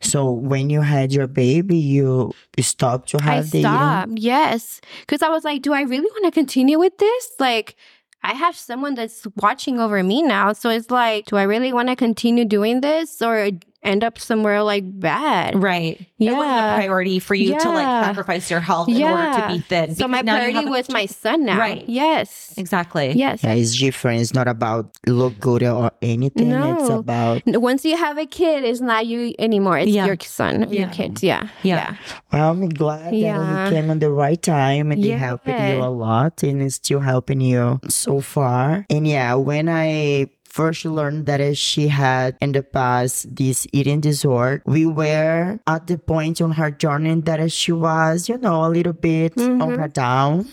So 0.00 0.30
when 0.30 0.70
you 0.70 0.80
had 0.82 1.12
your 1.12 1.26
baby, 1.26 1.76
you 1.76 2.32
stopped 2.60 3.08
to 3.10 3.18
I 3.20 3.36
have 3.36 3.50
the 3.50 3.58
eating. 3.58 3.70
stopped. 3.70 4.12
Yes. 4.16 4.80
Because 5.00 5.22
I 5.22 5.28
was 5.28 5.44
like, 5.44 5.62
do 5.62 5.72
I 5.72 5.82
really 5.82 6.08
want 6.10 6.24
to 6.24 6.30
continue 6.30 6.78
with 6.78 6.96
this? 6.98 7.32
Like, 7.38 7.76
I 8.22 8.34
have 8.34 8.56
someone 8.56 8.94
that's 8.94 9.26
watching 9.36 9.80
over 9.80 10.02
me 10.02 10.22
now. 10.22 10.52
So 10.52 10.68
it's 10.70 10.90
like, 10.90 11.26
do 11.26 11.36
I 11.36 11.44
really 11.44 11.72
want 11.72 11.88
to 11.88 11.96
continue 11.96 12.44
doing 12.44 12.80
this 12.82 13.22
or 13.22 13.50
end 13.82 14.04
up 14.04 14.18
somewhere 14.18 14.62
like 14.62 14.84
bad? 14.86 15.60
Right. 15.60 16.06
Yeah. 16.18 16.32
It 16.32 16.34
wasn't 16.36 16.58
a 16.58 16.74
priority 16.76 17.18
for 17.18 17.34
you 17.34 17.58
to 17.58 17.68
like 17.70 18.04
sacrifice 18.04 18.50
your 18.50 18.60
health 18.60 18.88
in 18.88 19.02
order 19.02 19.40
to 19.40 19.48
be 19.48 19.60
thin. 19.60 19.94
So 19.94 20.06
my 20.06 20.22
priority 20.22 20.68
was 20.68 20.90
my 20.90 21.06
son 21.06 21.44
now. 21.46 21.58
Right. 21.58 21.88
Yes. 21.88 22.52
Exactly. 22.58 23.12
Yes. 23.12 23.42
Yeah, 23.42 23.54
it's 23.54 23.78
different. 23.78 24.20
It's 24.20 24.34
not 24.34 24.48
about 24.48 24.90
look 25.06 25.38
good 25.40 25.62
or 25.62 25.90
anything. 26.02 26.50
No. 26.50 26.78
It's 26.80 26.90
about 26.90 27.42
Once 27.46 27.84
you 27.84 27.96
have 27.96 28.18
a 28.18 28.26
kid, 28.26 28.64
it's 28.64 28.80
not 28.82 29.06
you 29.06 29.34
anymore. 29.38 29.78
It's 29.78 29.90
Yeah. 29.92 30.06
your 30.06 30.16
son, 30.20 30.64
or 30.64 30.66
your 30.66 30.82
Yeah. 30.88 30.90
kids. 30.90 31.22
Yeah. 31.22 31.48
Yeah. 31.62 31.94
well, 32.32 32.50
I'm 32.50 32.68
glad 32.68 33.12
that 33.12 33.14
Yeah. 33.14 33.64
you 33.64 33.70
came 33.74 33.90
on 33.90 33.98
the 33.98 34.10
right 34.10 34.40
time 34.42 34.92
and 34.92 35.02
it 35.04 35.16
helped 35.16 35.46
you 35.48 35.54
a 35.82 35.88
lot 35.90 36.42
and 36.42 36.60
it's 36.62 36.74
still 36.76 37.00
helping 37.00 37.40
you 37.40 37.80
so 37.88 38.20
far. 38.20 38.84
And 38.90 39.06
yeah, 39.08 39.34
when 39.34 39.68
I 39.68 40.26
first 40.50 40.80
she 40.82 40.88
learned 40.90 41.26
that 41.26 41.40
she 41.56 41.86
had 41.88 42.36
in 42.42 42.50
the 42.52 42.62
past 42.62 43.34
this 43.34 43.66
eating 43.72 44.00
disorder, 44.02 44.62
we 44.66 44.84
were 44.84 45.58
at 45.66 45.86
the 45.86 45.96
point 45.96 46.40
on 46.42 46.52
her 46.58 46.70
journey 46.70 47.14
that 47.22 47.40
she 47.52 47.72
was, 47.72 48.28
you 48.28 48.36
know, 48.38 48.64
a 48.66 48.70
little 48.70 48.92
bit 48.92 49.38
on 49.38 49.58
Mhm. 49.60 49.78
her 49.78 49.88
down. 49.88 50.48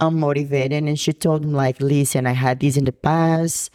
unmotivated 0.00 0.82
and 0.88 0.98
she 0.98 1.12
told 1.12 1.44
me 1.44 1.52
like 1.54 1.78
listen 1.80 2.26
i 2.26 2.32
had 2.32 2.58
this 2.58 2.76
in 2.76 2.84
the 2.84 2.90
past 2.92 3.70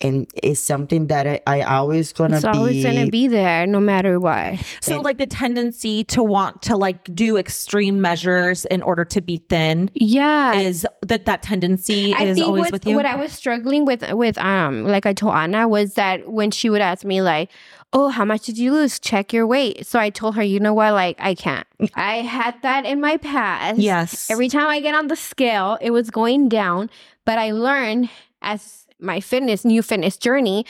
and 0.00 0.28
it's 0.42 0.60
something 0.60 1.08
that 1.08 1.26
i, 1.26 1.40
I 1.46 1.62
always 1.62 2.12
gonna 2.12 2.36
It's 2.36 2.44
be 2.44 2.48
always 2.50 2.84
gonna 2.84 3.08
be 3.08 3.26
there, 3.28 3.66
no 3.66 3.80
matter 3.80 4.20
what. 4.20 4.58
So 4.80 4.94
And- 4.96 5.04
like 5.04 5.18
the 5.18 5.26
tendency 5.26 6.04
to 6.04 6.22
want 6.22 6.62
to 6.62 6.76
like 6.76 7.02
do 7.14 7.36
extreme 7.36 8.00
measures 8.00 8.64
in 8.66 8.80
order 8.82 9.04
to 9.06 9.20
be 9.20 9.38
thin 9.48 9.90
Yeah. 9.94 10.54
is 10.54 10.86
that 11.02 11.24
that 11.26 11.42
tendency 11.42 12.14
I 12.14 12.24
is 12.24 12.36
think 12.36 12.46
always 12.46 12.62
what, 12.66 12.72
with 12.72 12.86
you. 12.86 12.94
what 12.96 13.06
I 13.06 13.16
was 13.16 13.32
struggling 13.32 13.84
with 13.84 14.08
with 14.12 14.38
um 14.38 14.84
like 14.84 15.04
I 15.06 15.12
told 15.12 15.34
Anna 15.34 15.66
was 15.66 15.94
that 15.94 16.28
when 16.30 16.50
she 16.50 16.70
would 16.70 16.80
ask 16.80 17.04
me 17.04 17.20
like, 17.22 17.50
"Oh, 17.92 18.08
how 18.08 18.24
much 18.24 18.42
did 18.46 18.56
you 18.58 18.72
lose? 18.72 18.98
Check 19.00 19.32
your 19.32 19.46
weight." 19.46 19.84
So 19.86 19.98
I 19.98 20.10
told 20.10 20.36
her, 20.36 20.42
"You 20.42 20.60
know 20.60 20.74
what? 20.74 20.92
Like 20.92 21.16
I 21.18 21.34
can't. 21.34 21.66
I 21.94 22.16
had 22.22 22.54
that 22.62 22.84
in 22.86 23.00
my 23.00 23.16
past. 23.16 23.78
yes. 23.80 24.30
Every 24.30 24.48
time 24.48 24.68
I 24.68 24.80
get 24.80 24.94
on 24.94 25.08
the 25.08 25.16
scale, 25.16 25.78
it 25.80 25.90
was 25.90 26.10
going 26.10 26.48
down, 26.48 26.90
but 27.24 27.38
I 27.38 27.50
learned 27.52 28.10
as 28.42 28.86
my 29.00 29.20
fitness 29.20 29.64
new 29.64 29.82
fitness 29.82 30.16
journey 30.16 30.64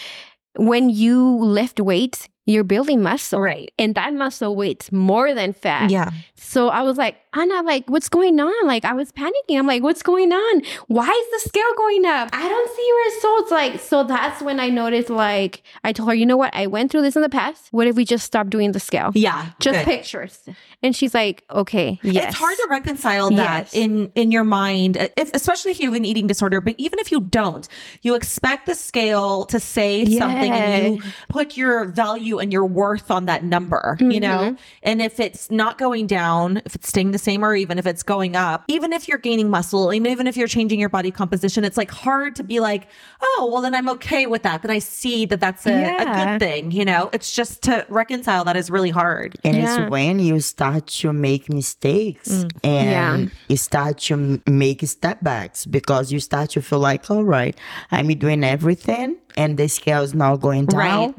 when 0.58 0.90
you 0.90 1.36
lift 1.38 1.80
weights, 1.80 2.28
you're 2.46 2.64
building 2.64 3.02
muscle. 3.02 3.40
right. 3.40 3.70
And 3.78 3.94
that 3.94 4.14
muscle 4.14 4.56
weights 4.56 4.90
more 4.90 5.34
than 5.34 5.52
fat. 5.52 5.90
Yeah. 5.90 6.10
So 6.34 6.68
I 6.68 6.80
was 6.80 6.96
like, 6.96 7.16
Anna, 7.34 7.62
like, 7.62 7.88
what's 7.90 8.08
going 8.08 8.40
on? 8.40 8.66
Like, 8.66 8.86
I 8.86 8.94
was 8.94 9.12
panicking. 9.12 9.58
I'm 9.58 9.66
like, 9.66 9.82
what's 9.82 10.02
going 10.02 10.32
on? 10.32 10.62
Why 10.86 11.06
is 11.08 11.42
the 11.42 11.48
scale 11.48 11.74
going 11.76 12.06
up? 12.06 12.30
I 12.32 12.48
don't 12.48 12.70
see 12.74 13.16
results. 13.16 13.50
Like, 13.50 13.80
so 13.80 14.02
that's 14.02 14.40
when 14.40 14.58
I 14.58 14.70
noticed, 14.70 15.10
like, 15.10 15.62
I 15.84 15.92
told 15.92 16.08
her, 16.08 16.14
you 16.14 16.24
know 16.24 16.38
what? 16.38 16.54
I 16.54 16.66
went 16.66 16.90
through 16.90 17.02
this 17.02 17.16
in 17.16 17.22
the 17.22 17.28
past. 17.28 17.68
What 17.70 17.86
if 17.86 17.96
we 17.96 18.06
just 18.06 18.24
stop 18.24 18.48
doing 18.48 18.72
the 18.72 18.80
scale? 18.80 19.10
Yeah. 19.14 19.50
Just 19.60 19.80
good. 19.80 19.84
pictures. 19.84 20.48
And 20.80 20.94
she's 20.94 21.12
like, 21.12 21.42
okay, 21.50 21.98
yes. 22.04 22.28
It's 22.28 22.36
hard 22.38 22.56
to 22.56 22.66
reconcile 22.70 23.30
that 23.30 23.64
Yes. 23.64 23.74
in 23.74 24.12
in 24.14 24.30
your 24.30 24.44
mind, 24.44 24.96
if, 25.16 25.30
especially 25.34 25.72
if 25.72 25.80
you 25.80 25.86
have 25.86 25.96
an 25.96 26.04
eating 26.04 26.28
disorder. 26.28 26.60
But 26.60 26.76
even 26.78 27.00
if 27.00 27.10
you 27.10 27.20
don't, 27.20 27.66
you 28.02 28.14
expect 28.14 28.66
the 28.66 28.76
scale 28.76 29.44
to 29.46 29.58
say 29.58 30.04
something, 30.04 30.52
and 30.52 30.94
you 30.96 31.02
put 31.28 31.56
your 31.56 31.84
value 31.86 32.38
and 32.38 32.52
your 32.52 32.64
worth 32.64 33.10
on 33.10 33.24
that 33.26 33.42
number. 33.42 33.96
You 34.00 34.20
know, 34.20 34.38
Mm-hmm. 34.38 34.54
and 34.84 35.02
if 35.02 35.18
it's 35.18 35.50
not 35.50 35.78
going 35.78 36.06
down, 36.06 36.62
if 36.64 36.76
it's 36.76 36.88
staying 36.88 37.10
the 37.10 37.18
same, 37.18 37.44
or 37.44 37.56
even 37.56 37.78
if 37.78 37.86
it's 37.86 38.04
going 38.04 38.36
up, 38.36 38.64
even 38.68 38.92
if 38.92 39.08
you're 39.08 39.18
gaining 39.18 39.50
muscle, 39.50 39.90
and 39.90 40.06
even 40.06 40.28
if 40.28 40.36
you're 40.36 40.46
changing 40.46 40.78
your 40.78 40.88
body 40.90 41.10
composition, 41.10 41.64
it's 41.64 41.76
like 41.76 41.90
hard 41.90 42.36
to 42.36 42.44
be 42.44 42.60
like, 42.60 42.86
oh, 43.20 43.50
well, 43.52 43.62
then 43.62 43.74
I'm 43.74 43.88
okay 43.90 44.26
with 44.26 44.44
that. 44.44 44.62
Then 44.62 44.70
I 44.70 44.78
see 44.78 45.26
that 45.26 45.40
that's 45.40 45.66
a, 45.66 45.96
a 45.96 46.04
good 46.04 46.38
thing. 46.38 46.70
You 46.70 46.84
know, 46.84 47.10
it's 47.12 47.34
just 47.34 47.62
to 47.62 47.84
reconcile 47.88 48.44
that 48.44 48.56
is 48.56 48.70
really 48.70 48.90
hard. 48.90 49.36
And 49.42 49.56
Yeah. 49.56 49.82
it's 49.82 49.90
when 49.90 50.20
you 50.20 50.38
start 50.68 50.86
to 50.86 51.12
make 51.12 51.48
mistakes 51.48 52.28
mm. 52.28 52.50
and 52.62 52.90
Yeah. 53.24 53.34
you 53.48 53.56
start 53.56 53.98
to 54.08 54.40
make 54.46 54.86
step 54.86 55.22
backs 55.22 55.66
because 55.66 56.12
you 56.12 56.20
start 56.20 56.50
to 56.50 56.62
feel 56.62 56.78
like, 56.78 57.10
all 57.10 57.24
right, 57.24 57.56
I'm 57.90 58.08
doing 58.08 58.44
everything 58.44 59.16
and 59.36 59.56
the 59.56 59.68
scale 59.68 60.02
is 60.02 60.14
now 60.14 60.36
going 60.36 60.66
down. 60.66 60.78
Right. 60.78 61.14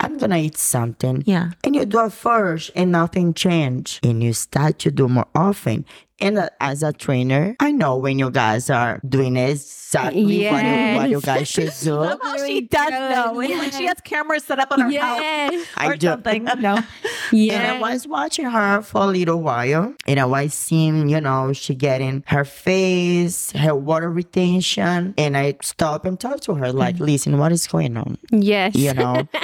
I'm 0.00 0.16
gonna 0.16 0.38
eat 0.38 0.56
something. 0.56 1.24
Yeah. 1.26 1.50
And 1.64 1.74
you 1.74 1.84
do 1.84 2.04
it 2.06 2.12
first 2.12 2.70
and 2.76 2.92
nothing 2.92 3.34
change. 3.34 3.98
And 4.02 4.22
you 4.22 4.32
start 4.32 4.78
to 4.80 4.90
do 4.90 5.08
more 5.08 5.26
often. 5.34 5.84
And 6.20 6.38
uh, 6.38 6.48
as 6.60 6.82
a 6.82 6.92
trainer, 6.92 7.54
I 7.60 7.70
know 7.70 7.96
when 7.96 8.18
you 8.18 8.30
guys 8.30 8.70
are 8.70 9.00
doing 9.08 9.36
exactly 9.36 10.48
what, 10.50 10.64
you, 10.64 10.96
what 10.96 11.10
you 11.10 11.20
guys 11.20 11.46
should 11.48 11.72
do. 11.80 12.04
Somehow 12.04 12.36
she 12.44 12.62
does 12.62 12.90
know. 12.90 13.38
It's 13.40 13.56
like 13.56 13.72
she 13.72 13.86
has 13.86 14.00
cameras 14.02 14.42
set 14.44 14.58
up 14.58 14.72
on 14.72 14.80
her 14.80 14.86
house 14.98 15.20
Yes. 15.20 15.66
I 15.76 15.86
or 15.88 15.96
do. 15.96 16.08
something. 16.08 16.44
No. 16.58 16.78
And 17.32 17.52
I 17.66 17.78
was 17.78 18.08
watching 18.08 18.46
her 18.46 18.80
for 18.80 19.02
a 19.02 19.06
little 19.06 19.42
while, 19.42 19.94
and 20.06 20.18
I 20.18 20.24
was 20.24 20.54
seeing, 20.54 21.10
you 21.10 21.20
know, 21.20 21.52
she 21.52 21.74
getting 21.74 22.24
her 22.26 22.44
face, 22.44 23.52
her 23.52 23.74
water 23.76 24.10
retention, 24.10 25.12
and 25.18 25.36
I 25.36 25.58
stopped 25.62 26.06
and 26.06 26.18
talked 26.18 26.44
to 26.44 26.54
her, 26.54 26.72
like, 26.72 26.98
listen, 26.98 27.36
what 27.36 27.52
is 27.52 27.66
going 27.66 27.98
on? 27.98 28.16
Yes. 28.30 28.74
You 28.74 28.94
know. 28.94 29.28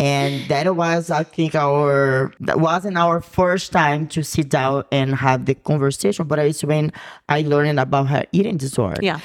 And 0.00 0.48
that 0.48 0.76
was, 0.76 1.10
I 1.10 1.24
think, 1.24 1.56
our 1.56 2.32
that 2.38 2.60
wasn't 2.60 2.96
our 2.96 3.20
first 3.20 3.72
time 3.72 4.06
to 4.14 4.22
sit 4.22 4.48
down 4.48 4.84
and 4.92 5.12
have 5.16 5.46
the 5.46 5.56
conversation, 5.56 6.07
but 6.16 6.38
it's 6.38 6.64
when 6.64 6.92
I 7.28 7.42
learned 7.42 7.78
about 7.80 8.08
her 8.08 8.24
eating 8.32 8.56
disorder. 8.56 9.00
Yeah. 9.02 9.20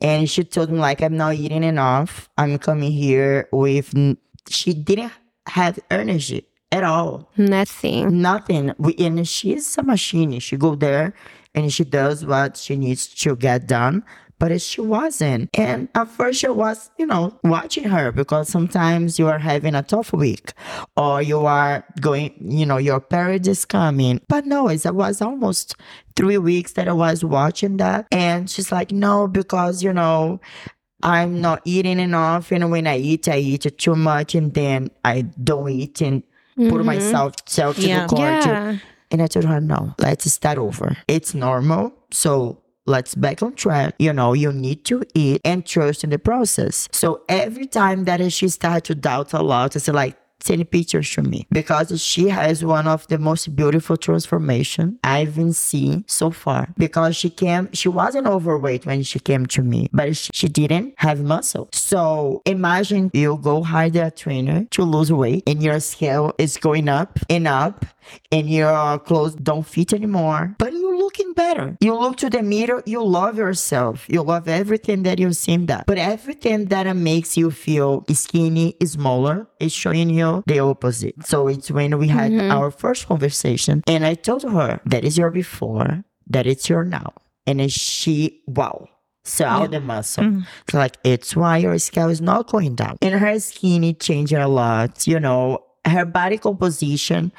And 0.00 0.30
she 0.30 0.44
told 0.44 0.70
me 0.70 0.78
like 0.78 1.02
I'm 1.02 1.16
not 1.16 1.34
eating 1.34 1.64
enough. 1.64 2.28
I'm 2.38 2.58
coming 2.58 2.92
here 2.92 3.48
with. 3.52 3.94
n- 3.94 4.16
She 4.48 4.72
didn't 4.74 5.12
have 5.48 5.78
energy 5.90 6.46
at 6.72 6.84
all 6.84 7.28
Nothing. 7.36 8.20
nothing. 8.22 8.72
We, 8.78 8.94
and 8.98 9.26
she's 9.26 9.76
a 9.78 9.82
machine. 9.82 10.38
She 10.40 10.56
go 10.56 10.74
there 10.74 11.14
and 11.54 11.72
she 11.72 11.84
does 11.84 12.24
what 12.24 12.56
she 12.56 12.76
needs 12.76 13.08
to 13.24 13.34
get 13.36 13.66
done. 13.66 14.04
But 14.38 14.60
she 14.60 14.80
wasn't. 14.80 15.50
And 15.54 15.88
at 15.94 16.08
first 16.08 16.44
I 16.44 16.50
was, 16.50 16.90
you 16.96 17.06
know, 17.06 17.38
watching 17.42 17.84
her 17.84 18.12
because 18.12 18.48
sometimes 18.48 19.18
you 19.18 19.26
are 19.26 19.38
having 19.38 19.74
a 19.74 19.82
tough 19.82 20.12
week 20.12 20.52
or 20.96 21.20
you 21.22 21.40
are 21.46 21.84
going, 22.00 22.34
you 22.40 22.64
know, 22.64 22.76
your 22.76 23.00
period 23.00 23.46
is 23.48 23.64
coming. 23.64 24.20
But 24.28 24.46
no, 24.46 24.68
it 24.68 24.84
was 24.94 25.20
almost 25.20 25.74
three 26.14 26.38
weeks 26.38 26.72
that 26.72 26.88
I 26.88 26.92
was 26.92 27.24
watching 27.24 27.78
that. 27.78 28.06
And 28.12 28.48
she's 28.48 28.70
like, 28.70 28.92
no, 28.92 29.26
because, 29.26 29.82
you 29.82 29.92
know, 29.92 30.40
I'm 31.02 31.40
not 31.40 31.62
eating 31.64 32.00
enough. 32.00 32.52
And 32.52 32.70
when 32.70 32.86
I 32.86 32.98
eat, 32.98 33.28
I 33.28 33.38
eat 33.38 33.78
too 33.78 33.96
much 33.96 34.34
and 34.34 34.52
then 34.54 34.90
I 35.04 35.22
don't 35.22 35.68
eat 35.68 36.00
and 36.00 36.22
put 36.56 36.64
mm-hmm. 36.64 36.86
myself 36.86 37.34
self 37.46 37.76
to 37.76 37.82
Yeah. 37.86 38.02
the 38.02 38.08
court. 38.08 38.46
Yeah. 38.46 38.78
And 39.10 39.22
I 39.22 39.26
told 39.26 39.46
her, 39.46 39.60
no, 39.60 39.94
let's 39.98 40.30
start 40.30 40.58
over. 40.58 40.96
It's 41.06 41.34
normal. 41.34 41.92
So 42.10 42.60
let's 42.88 43.14
back 43.14 43.42
on 43.42 43.54
track. 43.54 43.94
You 43.98 44.12
know, 44.12 44.32
you 44.32 44.52
need 44.52 44.84
to 44.86 45.04
eat 45.14 45.40
and 45.44 45.64
trust 45.64 46.04
in 46.04 46.10
the 46.10 46.18
process. 46.18 46.88
So 46.92 47.22
every 47.28 47.66
time 47.66 48.04
that 48.04 48.32
she 48.32 48.48
started 48.48 48.84
to 48.84 48.94
doubt 48.94 49.32
a 49.32 49.42
lot, 49.42 49.76
I 49.76 49.78
said 49.78 49.94
like, 49.94 50.16
send 50.40 50.70
pictures 50.70 51.10
to 51.14 51.22
me 51.22 51.46
because 51.50 52.00
she 52.02 52.28
has 52.28 52.64
one 52.64 52.86
of 52.86 53.06
the 53.08 53.18
most 53.18 53.54
beautiful 53.56 53.96
transformation 53.96 54.98
I've 55.02 55.36
been 55.36 55.52
seen 55.52 56.04
so 56.06 56.30
far. 56.30 56.68
Because 56.76 57.16
she 57.16 57.30
came, 57.30 57.70
she 57.72 57.88
wasn't 57.88 58.26
overweight 58.26 58.86
when 58.86 59.02
she 59.02 59.18
came 59.18 59.46
to 59.46 59.62
me, 59.62 59.88
but 59.92 60.16
she, 60.16 60.30
she 60.32 60.48
didn't 60.48 60.94
have 60.98 61.20
muscle. 61.20 61.68
So 61.72 62.42
imagine 62.44 63.10
you 63.12 63.38
go 63.42 63.62
hire 63.62 63.90
a 63.94 64.10
trainer 64.10 64.66
to 64.70 64.82
lose 64.82 65.12
weight 65.12 65.42
and 65.46 65.62
your 65.62 65.80
scale 65.80 66.32
is 66.38 66.56
going 66.56 66.88
up 66.88 67.18
and 67.28 67.48
up 67.48 67.84
and 68.32 68.48
your 68.48 68.98
clothes 69.00 69.34
don't 69.34 69.66
fit 69.66 69.92
anymore, 69.92 70.54
but 70.58 70.72
you're 70.72 70.87
looking 71.08 71.32
better. 71.32 71.74
You 71.80 71.94
look 71.98 72.18
to 72.18 72.28
the 72.28 72.42
mirror, 72.42 72.82
you 72.84 73.02
love 73.02 73.38
yourself. 73.38 74.04
You 74.10 74.20
love 74.22 74.46
everything 74.46 75.04
that 75.04 75.18
you 75.18 75.32
see 75.32 75.52
in 75.52 75.64
that. 75.66 75.86
But 75.86 75.96
everything 75.96 76.66
that 76.66 76.84
makes 76.94 77.34
you 77.34 77.50
feel 77.50 78.04
skinny, 78.12 78.76
smaller, 78.84 79.46
is 79.58 79.72
showing 79.72 80.10
you 80.10 80.42
the 80.46 80.58
opposite. 80.58 81.14
So 81.24 81.48
it's 81.48 81.70
when 81.70 81.96
we 81.98 82.08
had 82.08 82.30
mm-hmm. 82.30 82.50
our 82.50 82.70
first 82.70 83.06
conversation 83.06 83.82
and 83.86 84.04
I 84.04 84.14
told 84.14 84.42
her 84.42 84.80
that 84.84 85.02
is 85.02 85.16
your 85.16 85.30
before, 85.30 86.04
that 86.26 86.46
it's 86.46 86.68
your 86.68 86.84
now. 86.84 87.14
And 87.46 87.72
she, 87.72 88.42
wow. 88.46 88.88
Saw 89.24 89.66
the 89.66 89.80
muscle. 89.80 90.24
Mm-hmm. 90.24 90.40
So 90.70 90.78
like 90.78 90.96
it's 91.04 91.36
why 91.36 91.58
your 91.58 91.78
scale 91.78 92.08
is 92.08 92.20
not 92.20 92.48
going 92.48 92.74
down. 92.74 92.96
And 93.02 93.14
her 93.14 93.38
skinny 93.40 93.92
changed 93.92 94.32
a 94.32 94.48
lot, 94.48 95.06
you 95.06 95.20
know, 95.20 95.64
her 95.84 96.04
body 96.04 96.38
composition. 96.38 97.32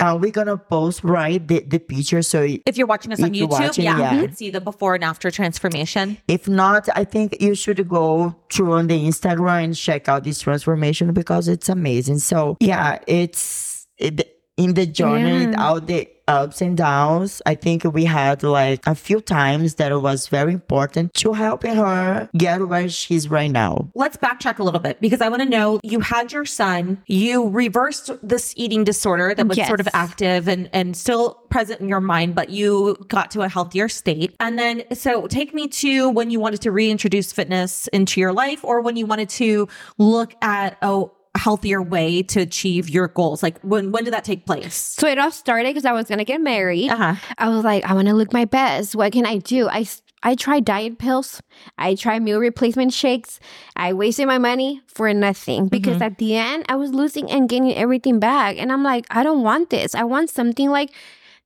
Uh, 0.00 0.18
we're 0.20 0.30
gonna 0.30 0.56
post 0.56 1.04
right 1.04 1.46
the, 1.46 1.60
the 1.60 1.78
picture. 1.78 2.22
So 2.22 2.42
If 2.66 2.76
you're 2.76 2.86
watching 2.86 3.12
us 3.12 3.22
on 3.22 3.30
YouTube, 3.30 3.50
watching, 3.50 3.84
yeah, 3.84 3.98
yeah. 3.98 4.14
you 4.14 4.26
can 4.26 4.36
see 4.36 4.50
the 4.50 4.60
before 4.60 4.94
and 4.94 5.04
after 5.04 5.30
transformation. 5.30 6.16
if 6.26 6.48
not, 6.48 6.88
I 6.94 7.04
think 7.04 7.40
you 7.40 7.54
should 7.54 7.88
go 7.88 8.34
through 8.50 8.72
on 8.72 8.86
the 8.86 9.06
Instagram 9.06 9.64
and 9.64 9.76
check 9.76 10.08
out 10.08 10.24
this 10.24 10.40
transformation 10.40 11.12
because 11.12 11.48
it's 11.48 11.68
amazing. 11.68 12.18
So 12.20 12.56
yeah, 12.60 12.98
it's 13.06 13.86
it, 13.98 14.39
in 14.60 14.74
the 14.74 14.86
journey, 14.86 15.44
Yeah. 15.50 15.62
all 15.64 15.80
the 15.80 16.08
ups 16.28 16.60
and 16.62 16.76
downs. 16.76 17.42
I 17.44 17.56
think 17.56 17.82
we 17.82 18.04
had 18.04 18.44
like 18.44 18.86
a 18.86 18.94
few 18.94 19.20
times 19.20 19.74
that 19.76 19.90
it 19.90 19.98
was 20.00 20.28
very 20.28 20.52
important 20.52 21.12
to 21.14 21.32
helping 21.32 21.74
her 21.74 22.28
get 22.36 22.68
where 22.68 22.88
she's 22.88 23.28
right 23.28 23.50
now. 23.50 23.88
Let's 23.96 24.16
backtrack 24.16 24.60
a 24.60 24.62
little 24.62 24.78
bit 24.78 25.00
because 25.00 25.20
I 25.20 25.28
want 25.28 25.42
to 25.42 25.48
know 25.48 25.80
you 25.82 25.98
had 25.98 26.30
your 26.32 26.44
son, 26.44 27.02
you 27.08 27.48
reversed 27.48 28.10
this 28.22 28.54
eating 28.56 28.84
disorder 28.84 29.34
that 29.34 29.46
was 29.48 29.58
Yes. 29.58 29.66
sort 29.66 29.80
of 29.80 29.88
active 29.92 30.46
and, 30.46 30.70
and 30.72 30.96
still 30.96 31.34
present 31.50 31.80
in 31.80 31.88
your 31.88 32.00
mind, 32.00 32.36
but 32.36 32.50
you 32.50 32.96
got 33.08 33.32
to 33.32 33.40
a 33.42 33.48
healthier 33.48 33.88
state. 33.88 34.36
And 34.38 34.56
then, 34.56 34.84
so 34.94 35.26
take 35.26 35.52
me 35.52 35.66
to 35.82 36.10
when 36.10 36.30
you 36.30 36.38
wanted 36.38 36.60
to 36.60 36.70
reintroduce 36.70 37.32
fitness 37.32 37.88
into 37.88 38.20
your 38.20 38.32
life 38.32 38.64
or 38.64 38.82
when 38.82 38.96
you 38.96 39.04
wanted 39.06 39.30
to 39.30 39.66
look 39.98 40.34
at 40.42 40.76
a 40.80 41.06
healthier 41.36 41.80
way 41.80 42.22
to 42.24 42.40
achieve 42.40 42.88
your 42.88 43.08
goals. 43.08 43.42
Like 43.42 43.60
when, 43.60 43.92
when 43.92 44.04
did 44.04 44.12
that 44.12 44.24
take 44.24 44.46
place? 44.46 44.74
So 44.74 45.06
it 45.06 45.18
all 45.18 45.30
started 45.30 45.70
because 45.70 45.84
I 45.84 45.92
was 45.92 46.06
gonna 46.06 46.24
get 46.24 46.40
married. 46.40 46.90
Uh-huh. 46.90 47.14
I 47.38 47.48
was 47.48 47.64
like, 47.64 47.84
I 47.84 47.94
want 47.94 48.08
to 48.08 48.14
look 48.14 48.32
my 48.32 48.44
best. 48.44 48.96
What 48.96 49.12
can 49.12 49.26
I 49.26 49.38
do? 49.38 49.68
I 49.68 49.86
I 50.22 50.34
tried 50.34 50.66
diet 50.66 50.98
pills. 50.98 51.40
I 51.78 51.94
tried 51.94 52.22
meal 52.22 52.40
replacement 52.40 52.92
shakes. 52.92 53.40
I 53.74 53.92
wasted 53.94 54.26
my 54.26 54.38
money 54.38 54.82
for 54.86 55.12
nothing 55.14 55.68
because 55.68 56.02
at 56.02 56.18
the 56.18 56.36
end 56.36 56.66
I 56.68 56.76
was 56.76 56.90
losing 56.92 57.30
and 57.30 57.48
gaining 57.48 57.74
everything 57.74 58.20
back. 58.20 58.58
And 58.58 58.70
I'm 58.70 58.82
like, 58.82 59.06
I 59.10 59.22
don't 59.22 59.42
want 59.42 59.70
this. 59.70 59.94
I 59.94 60.04
want 60.04 60.28
something 60.28 60.68
like 60.68 60.90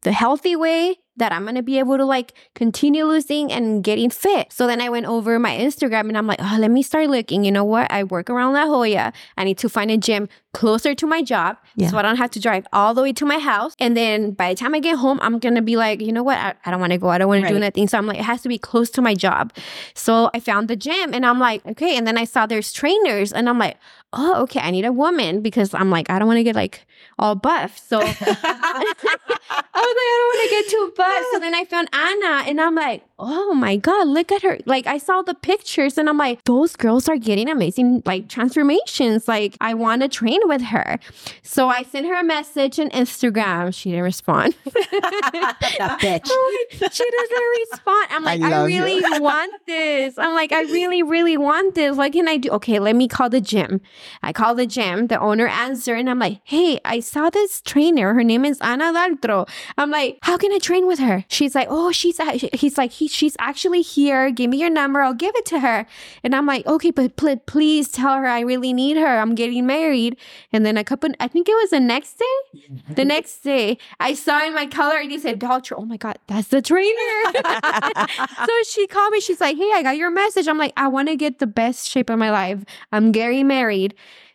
the 0.02 0.12
healthy 0.12 0.56
way 0.56 0.96
that 1.16 1.32
I'm 1.32 1.44
gonna 1.44 1.62
be 1.62 1.78
able 1.78 1.96
to 1.96 2.04
like 2.04 2.32
continue 2.54 3.04
losing 3.04 3.52
and 3.52 3.84
getting 3.84 4.10
fit. 4.10 4.52
So 4.52 4.66
then 4.66 4.80
I 4.80 4.88
went 4.88 5.06
over 5.06 5.38
my 5.38 5.56
Instagram 5.56 6.08
and 6.08 6.18
I'm 6.18 6.26
like, 6.26 6.40
oh, 6.42 6.56
let 6.58 6.70
me 6.70 6.82
start 6.82 7.08
looking. 7.08 7.44
You 7.44 7.52
know 7.52 7.64
what? 7.64 7.90
I 7.90 8.04
work 8.04 8.28
around 8.30 8.52
La 8.54 8.66
Jolla. 8.66 9.12
I 9.36 9.44
need 9.44 9.58
to 9.58 9.68
find 9.68 9.90
a 9.90 9.96
gym 9.96 10.28
closer 10.52 10.94
to 10.94 11.06
my 11.06 11.20
job 11.22 11.56
Yeah. 11.76 11.88
so 11.88 11.98
I 11.98 12.02
don't 12.02 12.16
have 12.16 12.30
to 12.32 12.40
drive 12.40 12.66
all 12.72 12.94
the 12.94 13.02
way 13.02 13.12
to 13.14 13.24
my 13.26 13.38
house. 13.38 13.74
And 13.80 13.96
then 13.96 14.32
by 14.32 14.54
the 14.54 14.58
time 14.58 14.74
I 14.74 14.80
get 14.80 14.96
home, 14.98 15.18
I'm 15.22 15.38
gonna 15.38 15.62
be 15.62 15.76
like, 15.76 16.00
you 16.00 16.12
know 16.12 16.22
what? 16.22 16.38
I, 16.38 16.54
I 16.64 16.70
don't 16.70 16.80
want 16.80 16.92
to 16.92 16.98
go. 16.98 17.08
I 17.08 17.18
don't 17.18 17.28
want 17.28 17.42
to 17.42 17.48
do 17.48 17.54
Right. 17.54 17.60
nothing. 17.60 17.88
So 17.88 17.98
I'm 17.98 18.06
like, 18.06 18.18
it 18.18 18.24
has 18.24 18.42
to 18.42 18.48
be 18.48 18.58
close 18.58 18.90
to 18.90 19.02
my 19.02 19.14
job. 19.14 19.52
So 19.94 20.30
I 20.34 20.40
found 20.40 20.68
the 20.68 20.76
gym 20.76 21.12
and 21.14 21.24
I'm 21.26 21.38
like, 21.38 21.64
okay. 21.66 21.96
And 21.96 22.06
then 22.06 22.16
I 22.18 22.24
saw 22.24 22.46
there's 22.46 22.72
trainers 22.72 23.32
and 23.32 23.48
I'm 23.48 23.58
like, 23.58 23.76
oh, 24.12 24.42
okay. 24.42 24.60
I 24.60 24.70
need 24.70 24.84
a 24.84 24.92
woman 24.92 25.40
because 25.42 25.74
I'm 25.74 25.90
like, 25.90 26.08
I 26.10 26.18
don't 26.18 26.28
want 26.28 26.38
to 26.38 26.44
get 26.44 26.54
like 26.54 26.86
all 27.18 27.34
buff. 27.34 27.78
So 27.78 28.00
I 28.02 28.04
was 28.04 29.04
like, 29.04 29.20
I 29.50 29.62
don't 29.74 30.28
want 30.28 30.48
to 30.48 30.50
get 30.50 30.70
too 30.70 30.92
buff. 30.96 31.24
So 31.32 31.38
then 31.40 31.54
I 31.54 31.64
found 31.64 31.88
Anna 31.92 32.48
and 32.48 32.60
I'm 32.60 32.74
like, 32.74 33.04
oh 33.18 33.54
my 33.54 33.76
God, 33.76 34.08
look 34.08 34.32
at 34.32 34.42
her. 34.42 34.58
Like 34.66 34.86
I 34.86 34.98
saw 34.98 35.22
the 35.22 35.34
pictures 35.34 35.98
and 35.98 36.08
I'm 36.08 36.18
like, 36.18 36.42
those 36.44 36.76
girls 36.76 37.08
are 37.08 37.16
getting 37.16 37.48
amazing 37.48 38.02
like 38.04 38.28
transformations. 38.28 39.28
Like 39.28 39.56
I 39.60 39.74
want 39.74 40.02
to 40.02 40.08
train 40.08 40.40
with 40.44 40.62
her. 40.62 40.98
So 41.42 41.68
I 41.68 41.82
sent 41.82 42.06
her 42.06 42.18
a 42.18 42.24
message 42.24 42.80
on 42.80 42.90
Instagram. 42.90 43.74
She 43.74 43.90
didn't 43.90 44.04
respond. 44.04 44.54
that 44.64 45.56
bitch. 46.00 46.92
she 46.92 47.10
doesn't 47.10 47.70
respond. 47.70 48.08
I'm 48.10 48.24
like, 48.24 48.40
I 48.40 48.46
I, 48.46 48.50
love 48.50 48.70
you. 48.70 48.82
really 48.84 49.20
want 49.20 49.52
this. 49.66 50.18
I'm 50.18 50.34
like, 50.34 50.52
I 50.52 50.62
really, 50.62 51.02
really 51.02 51.36
want 51.36 51.74
this. 51.74 51.96
What 51.96 52.12
can 52.12 52.28
I 52.28 52.36
do? 52.36 52.50
Okay, 52.50 52.78
let 52.78 52.96
me 52.96 53.08
call 53.08 53.28
the 53.28 53.40
gym. 53.40 53.80
I 54.22 54.32
call 54.32 54.54
the 54.54 54.66
gym. 54.66 55.08
The 55.08 55.18
owner 55.18 55.46
answered, 55.46 55.98
and 55.98 56.10
I'm 56.10 56.18
like, 56.18 56.40
hey, 56.44 56.80
I 56.84 57.00
saw 57.04 57.30
this 57.30 57.60
trainer. 57.60 58.14
Her 58.14 58.24
name 58.24 58.44
is 58.44 58.58
Ana 58.60 58.92
Daltro. 58.92 59.48
I'm 59.78 59.90
like, 59.90 60.18
how 60.22 60.36
can 60.36 60.52
I 60.52 60.58
train 60.58 60.86
with 60.86 60.98
her? 60.98 61.24
She's 61.28 61.54
like, 61.54 61.68
oh, 61.70 61.92
she's. 61.92 62.18
He's 62.52 62.78
like, 62.78 62.92
he, 62.92 63.08
she's 63.08 63.36
actually 63.38 63.82
here. 63.82 64.30
Give 64.30 64.50
me 64.50 64.58
your 64.58 64.70
number. 64.70 65.00
I'll 65.00 65.14
give 65.14 65.34
it 65.36 65.46
to 65.46 65.60
her. 65.60 65.86
And 66.22 66.34
I'm 66.34 66.46
like, 66.46 66.66
okay, 66.66 66.90
but 66.90 67.16
pl- 67.16 67.42
please 67.46 67.88
tell 67.88 68.14
her 68.14 68.26
I 68.26 68.40
really 68.40 68.72
need 68.72 68.96
her. 68.96 69.18
I'm 69.18 69.34
getting 69.34 69.66
married. 69.66 70.16
And 70.52 70.64
then 70.64 70.76
a 70.76 70.84
couple, 70.84 71.10
I 71.20 71.28
think 71.28 71.48
it 71.48 71.54
was 71.54 71.70
the 71.70 71.80
next 71.80 72.18
day. 72.18 72.60
The 72.88 73.04
next 73.14 73.38
day, 73.40 73.78
I 74.00 74.14
saw 74.14 74.44
in 74.44 74.54
my 74.54 74.66
color 74.66 74.96
and 74.96 75.10
he 75.10 75.18
said 75.18 75.40
Daltro. 75.40 75.78
Oh 75.78 75.84
my 75.84 75.96
god, 75.96 76.18
that's 76.26 76.48
the 76.48 76.62
trainer. 76.62 76.90
so 78.46 78.52
she 78.68 78.86
called 78.86 79.12
me. 79.12 79.20
She's 79.20 79.40
like, 79.40 79.56
"Hey, 79.56 79.70
I 79.74 79.82
got 79.82 79.96
your 79.96 80.10
message." 80.10 80.48
I'm 80.48 80.58
like, 80.58 80.72
"I 80.76 80.88
want 80.88 81.08
to 81.08 81.16
get 81.16 81.38
the 81.38 81.46
best 81.46 81.88
shape 81.88 82.10
of 82.10 82.18
my 82.18 82.30
life. 82.30 82.64
I'm 82.92 83.12
getting 83.12 83.46
married." 83.46 83.94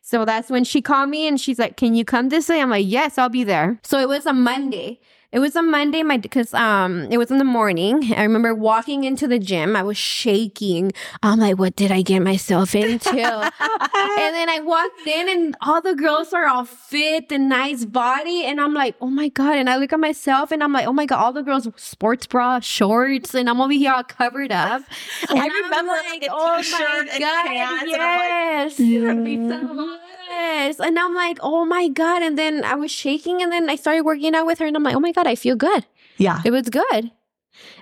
So 0.09 0.25
that's 0.25 0.49
when 0.49 0.63
she 0.63 0.81
called 0.81 1.09
me 1.11 1.27
and 1.27 1.39
she's 1.39 1.59
like, 1.59 1.77
"Can 1.77 1.93
you 1.93 2.03
come 2.03 2.29
this 2.29 2.49
way?" 2.49 2.59
I'm 2.59 2.71
like, 2.71 2.87
"Yes, 2.87 3.19
I'll 3.19 3.29
be 3.29 3.43
there." 3.43 3.79
So 3.83 3.99
it 3.99 4.09
was 4.09 4.25
a 4.25 4.33
Monday. 4.33 4.99
It 5.31 5.37
was 5.37 5.55
a 5.55 5.61
Monday, 5.61 6.01
my 6.01 6.17
because 6.17 6.55
um 6.55 7.07
it 7.11 7.19
was 7.19 7.29
in 7.29 7.37
the 7.37 7.43
morning. 7.43 8.13
I 8.17 8.23
remember 8.23 8.55
walking 8.55 9.03
into 9.03 9.27
the 9.27 9.37
gym. 9.37 9.75
I 9.75 9.83
was 9.83 9.95
shaking. 9.95 10.91
I'm 11.21 11.39
like, 11.39 11.59
what 11.59 11.75
did 11.75 11.91
I 11.91 12.01
get 12.01 12.21
myself 12.23 12.73
into? 12.73 13.11
and 13.11 14.31
then 14.35 14.49
I 14.49 14.59
walked 14.63 15.05
in, 15.05 15.29
and 15.29 15.55
all 15.61 15.81
the 15.81 15.93
girls 15.93 16.33
are 16.33 16.47
all 16.47 16.65
fit 16.65 17.31
and 17.31 17.47
nice 17.47 17.85
body, 17.85 18.43
and 18.43 18.59
I'm 18.59 18.73
like, 18.73 18.95
oh 19.01 19.09
my 19.11 19.29
god! 19.29 19.55
And 19.57 19.69
I 19.69 19.77
look 19.77 19.93
at 19.93 19.99
myself, 19.99 20.51
and 20.51 20.63
I'm 20.63 20.73
like, 20.73 20.87
oh 20.87 20.93
my 20.93 21.05
god! 21.05 21.19
All 21.19 21.31
the 21.33 21.43
girls 21.43 21.67
sports 21.75 22.25
bra, 22.25 22.59
shorts, 22.59 23.35
and 23.35 23.47
I'm 23.47 23.61
over 23.61 23.71
here 23.73 23.93
all 23.93 24.03
covered 24.03 24.51
up. 24.51 24.81
And 25.29 25.37
I 25.39 25.45
I'm 25.45 25.63
remember, 25.63 25.91
like, 26.09 26.23
a 26.23 26.29
oh 26.31 26.57
t-shirt 26.57 26.79
my 27.05 27.11
and 27.13 27.19
god, 27.19 27.45
pants, 27.45 27.93
and 27.93 28.01
I'm 28.01 28.17
like, 28.17 28.79
yes. 28.79 30.08
Yes. 30.29 30.79
And 30.79 30.97
I'm 30.99 31.13
like, 31.15 31.39
oh 31.41 31.65
my 31.65 31.87
God. 31.89 32.21
And 32.21 32.37
then 32.37 32.63
I 32.63 32.75
was 32.75 32.91
shaking 32.91 33.41
and 33.41 33.51
then 33.51 33.69
I 33.69 33.75
started 33.75 34.03
working 34.05 34.35
out 34.35 34.45
with 34.45 34.59
her 34.59 34.65
and 34.65 34.75
I'm 34.75 34.83
like, 34.83 34.95
oh 34.95 34.99
my 34.99 35.11
God, 35.11 35.27
I 35.27 35.35
feel 35.35 35.55
good. 35.55 35.85
Yeah. 36.17 36.41
It 36.45 36.51
was 36.51 36.69
good. 36.69 37.11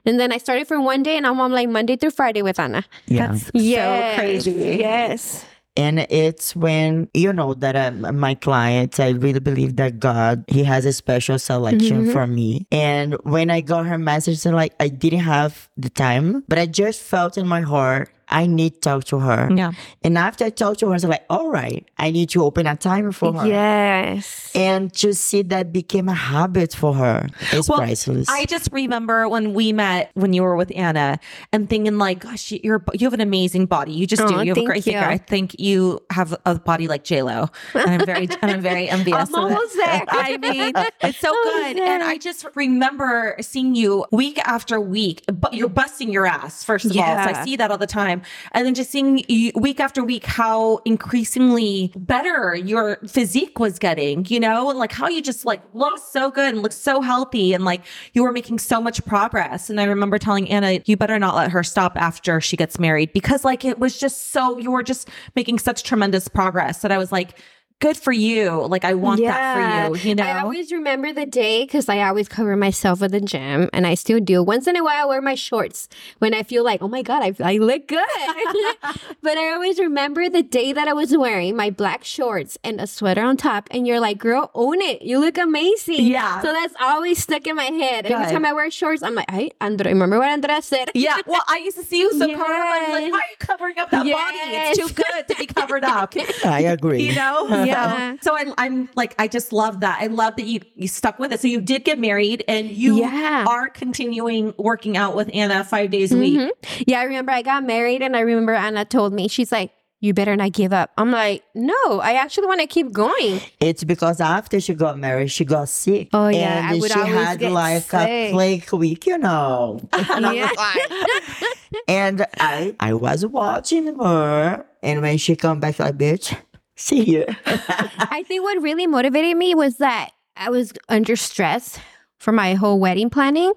And 0.06 0.20
then 0.20 0.32
I 0.32 0.38
started 0.38 0.68
for 0.68 0.80
one 0.82 1.04
day 1.04 1.18
and 1.18 1.28
I'm 1.28 1.38
like 1.52 1.70
Monday 1.70 1.98
through 1.98 2.12
Friday 2.12 2.42
with 2.42 2.60
Anna. 2.60 2.86
Yeah. 3.06 3.28
That's 3.28 3.46
so 3.48 4.16
crazy. 4.18 4.52
Yes. 4.80 5.46
And 5.76 6.00
it's 6.10 6.56
when, 6.56 7.08
you 7.14 7.32
know, 7.32 7.54
that 7.54 7.76
um, 7.76 8.18
my 8.18 8.34
clients, 8.34 9.00
I 9.00 9.10
really 9.10 9.40
believe 9.40 9.76
that 9.76 10.00
God, 10.00 10.44
He 10.48 10.64
has 10.64 10.86
a 10.86 10.94
special 10.94 11.38
selection 11.38 12.08
Mhm. 12.08 12.12
for 12.14 12.26
me. 12.26 12.66
And 12.72 13.14
when 13.22 13.52
I 13.52 13.62
got 13.62 13.86
her 13.86 14.00
message, 14.00 14.44
and 14.48 14.56
like, 14.56 14.74
I 14.80 14.88
didn't 14.88 15.20
have 15.20 15.70
the 15.78 15.92
time, 15.92 16.44
but 16.48 16.58
I 16.58 16.66
just 16.66 17.04
felt 17.04 17.38
in 17.38 17.48
my 17.48 17.62
heart, 17.62 18.10
I 18.30 18.46
need 18.48 18.76
to 18.76 18.80
talk 18.80 19.04
to 19.06 19.20
her. 19.20 19.50
Yeah. 19.54 19.72
And 20.04 20.18
after 20.18 20.46
I 20.46 20.50
talked 20.50 20.80
to 20.80 20.88
her, 20.88 20.92
I 20.94 20.96
was 20.96 21.04
like, 21.06 21.26
all 21.30 21.50
right, 21.50 21.88
I 21.98 22.12
need 22.12 22.30
to 22.32 22.44
open 22.44 22.68
a 22.68 22.76
time 22.76 23.12
for 23.12 23.34
her. 23.34 23.48
Yes. 23.48 24.52
And 24.56 24.94
to 24.96 25.14
see 25.14 25.42
that 25.44 25.72
became 25.72 26.10
a 26.10 26.14
habit 26.14 26.74
for 26.74 26.94
her 26.96 27.28
is 27.54 27.70
Well, 27.70 27.80
priceless. 27.80 28.28
I 28.30 28.46
just 28.46 28.70
remember 28.72 29.30
when 29.30 29.54
we 29.54 29.72
met 29.74 30.12
when 30.16 30.34
you 30.34 30.44
were 30.44 30.56
with 30.56 30.72
Anna 30.76 31.20
and 31.54 31.70
thinking 31.70 31.98
like, 31.98 32.20
gosh, 32.20 32.52
you're 32.52 32.84
you 32.94 33.06
have 33.06 33.14
an 33.14 33.22
amazing 33.22 33.66
body. 33.68 33.94
You 33.94 34.08
just 34.08 34.26
do. 34.28 34.34
You 34.34 34.40
have 34.40 34.48
a 34.50 34.54
thank 34.56 34.68
great 34.68 34.84
figure. 34.84 35.00
I 35.00 35.18
think 35.18 35.60
you 35.60 36.00
have 36.10 36.36
a 36.46 36.56
body 36.60 36.88
like 36.88 37.04
J 37.04 37.22
Lo, 37.22 37.50
and 37.74 37.90
I'm 37.90 38.06
very 38.06 38.28
and 38.42 38.52
I'm 38.52 38.62
very 38.62 38.90
envious. 38.98 39.30
I'm 39.30 39.36
of 39.36 39.52
it. 39.52 39.56
almost 39.56 39.76
there. 39.76 40.04
I 40.10 40.38
mean, 40.38 40.74
it's 41.02 41.20
so 41.20 41.30
Almost 41.38 41.76
good. 41.76 41.80
And. 41.80 42.04
I 42.08 42.18
just 42.18 42.46
remember 42.56 43.36
seeing 43.42 43.76
you 43.76 44.06
week 44.12 44.40
after 44.40 44.80
week, 44.80 45.24
but 45.32 45.54
you're 45.54 45.68
busting 45.70 46.12
your 46.12 46.26
ass, 46.26 46.64
first 46.64 46.86
of 46.86 46.92
all. 46.98 47.04
So 47.04 47.12
I 47.32 47.44
see 47.44 47.56
that 47.58 47.70
all 47.70 47.78
the 47.78 47.86
time. 47.88 48.17
And 48.52 48.66
then 48.66 48.74
just 48.74 48.92
seeing 48.92 49.24
week 49.56 49.80
after 49.80 50.04
week 50.04 50.26
how 50.26 50.80
increasingly 50.86 51.92
better 51.96 52.56
your 52.56 52.98
physique 53.08 53.60
was 53.60 53.80
getting, 53.80 54.26
you 54.28 54.40
know, 54.40 54.70
and 54.70 54.80
like 54.80 54.92
how 54.92 55.08
you 55.08 55.22
just 55.22 55.46
like 55.46 55.62
look 55.74 55.98
so 55.98 56.32
good 56.32 56.54
and 56.54 56.64
looked 56.64 56.76
so 56.76 57.02
healthy 57.02 57.54
and 57.54 57.66
like 57.66 57.82
you 58.14 58.24
were 58.24 58.32
making 58.32 58.60
so 58.60 58.82
much 58.82 59.04
progress. 59.06 59.70
And 59.70 59.80
I 59.80 59.86
remember 59.86 60.18
telling 60.18 60.50
Anna, 60.50 60.80
you 60.86 60.98
better 60.98 61.20
not 61.20 61.36
let 61.36 61.52
her 61.52 61.64
stop 61.64 61.94
after 61.96 62.42
she 62.42 62.58
gets 62.58 62.80
married 62.80 63.14
because 63.14 63.44
like 63.44 63.66
it 63.66 63.80
was 63.80 64.00
just 64.00 64.32
so, 64.32 64.58
you 64.58 64.72
were 64.72 64.84
just 64.84 65.10
making 65.36 65.60
such 65.60 65.84
tremendous 65.84 66.28
progress 66.28 66.82
that 66.82 66.92
I 66.92 66.98
was 66.98 67.12
like, 67.12 67.40
good 67.80 67.96
for 67.98 68.12
you. 68.12 68.66
Like 68.68 68.84
I 68.84 68.94
want 68.96 69.22
that 69.22 69.90
for 69.90 69.96
you, 69.98 70.10
you 70.10 70.16
know? 70.16 70.24
I 70.24 70.42
always 70.42 70.72
remember 70.72 71.14
the 71.14 71.26
day 71.26 71.64
because 71.64 71.88
I 71.90 72.02
always 72.08 72.28
cover 72.28 72.56
myself 72.56 73.02
at 73.02 73.12
the 73.12 73.22
gym 73.22 73.70
and 73.74 73.86
I 73.86 73.94
still 73.94 74.20
do. 74.20 74.42
Once 74.42 74.68
in 74.68 74.76
a 74.76 74.84
while, 74.84 75.04
I 75.04 75.06
wear 75.06 75.22
my 75.22 75.36
shorts 75.36 75.88
when 76.20 76.34
I 76.34 76.44
feel 76.44 76.64
like, 76.64 76.82
oh 76.82 76.88
my 76.88 77.02
God, 77.04 77.22
I, 77.22 77.34
I 77.44 77.58
look 77.58 77.88
good. 77.88 78.06
but 79.22 79.38
I 79.38 79.54
always 79.54 79.80
remember 79.80 80.30
the 80.30 80.44
day 80.44 80.74
that 80.74 80.88
I 80.88 80.94
was 80.94 81.16
wearing 81.16 81.56
my 81.56 81.70
black 81.70 82.04
shorts 82.04 82.58
and 82.64 82.82
a 82.82 82.88
sweater 82.88 83.22
on 83.22 83.38
top. 83.38 83.68
And 83.72 83.86
you're 83.86 84.00
like, 84.00 84.18
girl, 84.18 84.50
own 84.56 84.82
it. 84.82 85.02
You 85.04 85.20
look 85.20 85.38
amazing. 85.38 86.06
Yeah. 86.06 86.42
So 86.42 86.52
that's 86.52 86.74
always 86.82 87.22
stuck 87.22 87.46
in 87.46 87.56
my 87.56 87.66
head. 87.66 88.06
Every 88.08 88.32
time 88.32 88.46
I 88.46 88.54
wear 88.54 88.72
shorts, 88.72 89.04
I'm 89.04 89.14
like, 89.16 89.30
hey, 89.30 89.52
Andrea, 89.62 89.94
remember 89.94 90.18
what 90.18 90.30
Andrea 90.30 90.62
said? 90.62 90.90
Yeah, 90.96 91.18
well, 91.28 91.44
I 91.48 91.58
used 91.58 91.78
to 91.78 91.84
see 91.84 92.00
you 92.00 92.12
so 92.14 92.28
covered 92.28 92.42
up. 92.42 92.88
I'm 92.88 92.92
like, 92.92 93.12
why 93.12 93.20
are 93.20 93.30
you 93.30 93.38
covering 93.40 93.78
up 93.78 93.92
that 93.92 94.00
body? 94.04 94.38
It's 94.40 94.80
too 94.80 94.94
good 94.94 95.28
to 95.28 95.36
be 95.36 95.46
covered 95.46 95.84
up. 95.84 96.14
I 96.46 96.62
agree. 96.62 97.04
you 97.04 97.14
know? 97.14 97.48
Yeah. 97.68 98.14
So, 98.14 98.18
so 98.32 98.38
I'm, 98.38 98.54
I'm 98.58 98.90
like, 98.96 99.16
I 99.20 99.28
just 99.28 99.54
love 99.54 99.82
that. 99.82 100.00
I 100.02 100.08
love 100.08 100.36
that 100.38 100.46
you, 100.46 100.62
you 100.76 100.88
stuck 100.88 101.20
with 101.20 101.32
it. 101.34 101.40
So 101.40 101.48
you 101.48 101.62
did 101.62 101.84
get 101.84 102.00
married 102.00 102.44
and 102.48 102.70
you 102.72 102.98
Yeah. 102.98 103.46
are 103.48 103.70
continuing 103.70 104.54
working 104.58 104.98
out 104.98 105.16
with 105.16 105.30
Anna 105.34 105.64
five 105.64 105.92
days 105.92 106.12
a 106.12 106.18
week. 106.18 106.40
Mhm. 106.40 106.50
Yeah, 106.88 107.00
I 107.00 107.04
remember 107.04 107.32
I 107.32 107.42
got 107.42 107.64
married 107.64 108.02
and 108.02 108.16
I 108.16 108.22
remember 108.22 108.54
Anna 108.54 108.86
told 108.86 109.14
me, 109.14 109.28
she's 109.28 109.52
like, 109.52 109.72
you 110.00 110.14
better 110.14 110.36
not 110.36 110.52
give 110.54 110.74
up. 110.74 110.92
I'm 110.96 111.10
like, 111.10 111.44
no, 111.56 111.74
I 112.00 112.14
actually 112.14 112.46
want 112.46 112.62
to 112.62 112.68
keep 112.68 112.92
going. 112.92 113.42
It's 113.60 113.84
because 113.84 114.22
after 114.22 114.60
she 114.60 114.76
got 114.76 115.00
married, 115.00 115.32
she 115.32 115.44
got 115.44 115.70
sick. 115.70 116.10
Oh, 116.14 116.28
yeah, 116.28 116.60
and 116.60 116.68
I 116.68 116.76
would 116.80 116.92
she 116.92 117.00
always 117.00 117.16
had 117.16 117.40
get 117.40 117.52
like 117.52 117.78
a 117.78 117.82
sick. 117.82 118.32
flake 118.32 118.72
week, 118.74 119.08
you 119.08 119.18
know. 119.18 119.80
And 119.94 120.24
I 120.28 120.30
was 120.30 120.38
Yeah. 120.38 120.52
like- 120.56 121.82
and 121.88 122.26
I, 122.40 122.76
I 122.80 122.94
was 122.94 123.26
watching 123.26 123.98
her, 124.00 124.66
and 124.84 125.02
when 125.02 125.18
she 125.18 125.36
come 125.36 125.60
back, 125.60 125.80
like, 125.80 125.98
bitch, 125.98 126.36
see 126.78 127.04
you. 127.04 127.26
I 127.46 128.24
think 128.28 128.44
what 128.44 128.62
really 128.62 128.88
motivated 128.88 129.36
me 129.36 129.54
was 129.56 129.78
that 129.78 130.12
I 130.38 130.50
was 130.50 130.72
under 130.88 131.16
stress 131.16 131.78
for 132.20 132.32
my 132.32 132.54
whole 132.54 132.80
wedding 132.80 133.10
planning, 133.10 133.52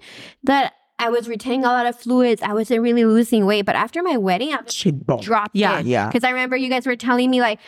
that 0.44 0.72
I 0.98 1.08
was 1.08 1.28
retaining 1.28 1.64
a 1.64 1.68
lot 1.68 1.86
of 1.86 1.96
fluids. 1.98 2.42
I 2.42 2.52
wasn't 2.52 2.82
really 2.82 3.04
losing 3.04 3.46
weight. 3.46 3.64
But 3.64 3.74
after 3.76 4.02
my 4.02 4.16
wedding, 4.18 4.52
I 4.52 4.58
she 4.66 4.90
boom. 4.90 5.20
dropped 5.20 5.56
Yeah. 5.56 5.78
it. 5.80 5.86
Yeah. 5.86 6.08
Because 6.08 6.24
I 6.24 6.30
remember 6.30 6.56
you 6.56 6.68
guys 6.68 6.86
were 6.86 6.96
telling 6.96 7.30
me, 7.30 7.40
like, 7.40 7.58